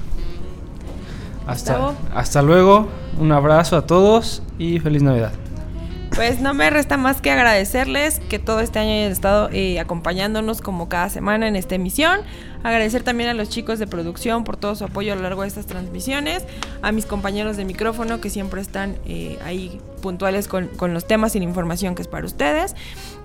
Hasta, 1.48 1.94
hasta 2.14 2.42
luego, 2.42 2.88
un 3.20 3.32
abrazo 3.32 3.78
a 3.78 3.86
todos 3.86 4.42
y 4.58 4.80
feliz 4.80 5.04
Navidad. 5.04 5.32
Pues 6.16 6.40
no 6.40 6.54
me 6.54 6.70
resta 6.70 6.96
más 6.96 7.20
que 7.20 7.30
agradecerles 7.30 8.22
que 8.22 8.40
todo 8.40 8.62
este 8.62 8.80
año 8.80 8.92
hayan 8.92 9.12
estado 9.12 9.50
eh, 9.52 9.82
acompañándonos 9.82 10.62
como 10.62 10.88
cada 10.88 11.10
semana 11.10 11.48
en 11.48 11.58
esta 11.58 11.76
emisión. 11.76 12.22
Agradecer 12.64 13.04
también 13.04 13.30
a 13.30 13.34
los 13.34 13.50
chicos 13.50 13.80
de 13.80 13.88
producción 13.88 14.46
por 14.46 14.56
todo 14.56 14.76
su 14.76 14.86
apoyo 14.86 15.12
a 15.12 15.18
lo 15.18 15.24
largo 15.24 15.42
de 15.42 15.50
estas 15.50 15.66
transmisiones, 15.66 16.44
a 16.82 16.94
mis 16.94 17.06
compañeros 17.06 17.58
de 17.58 17.66
micrófono 17.66 18.22
que 18.22 18.30
siempre 18.30 18.62
están 18.62 18.96
eh, 19.06 19.38
ahí 19.44 19.82
puntuales 20.06 20.48
con, 20.48 20.68
con, 20.68 20.94
los 20.94 21.08
temas 21.08 21.36
y 21.36 21.40
la 21.40 21.46
información 21.46 21.96
que 21.96 22.04
es 22.04 22.08
para 22.08 22.28
ustedes. 22.28 22.76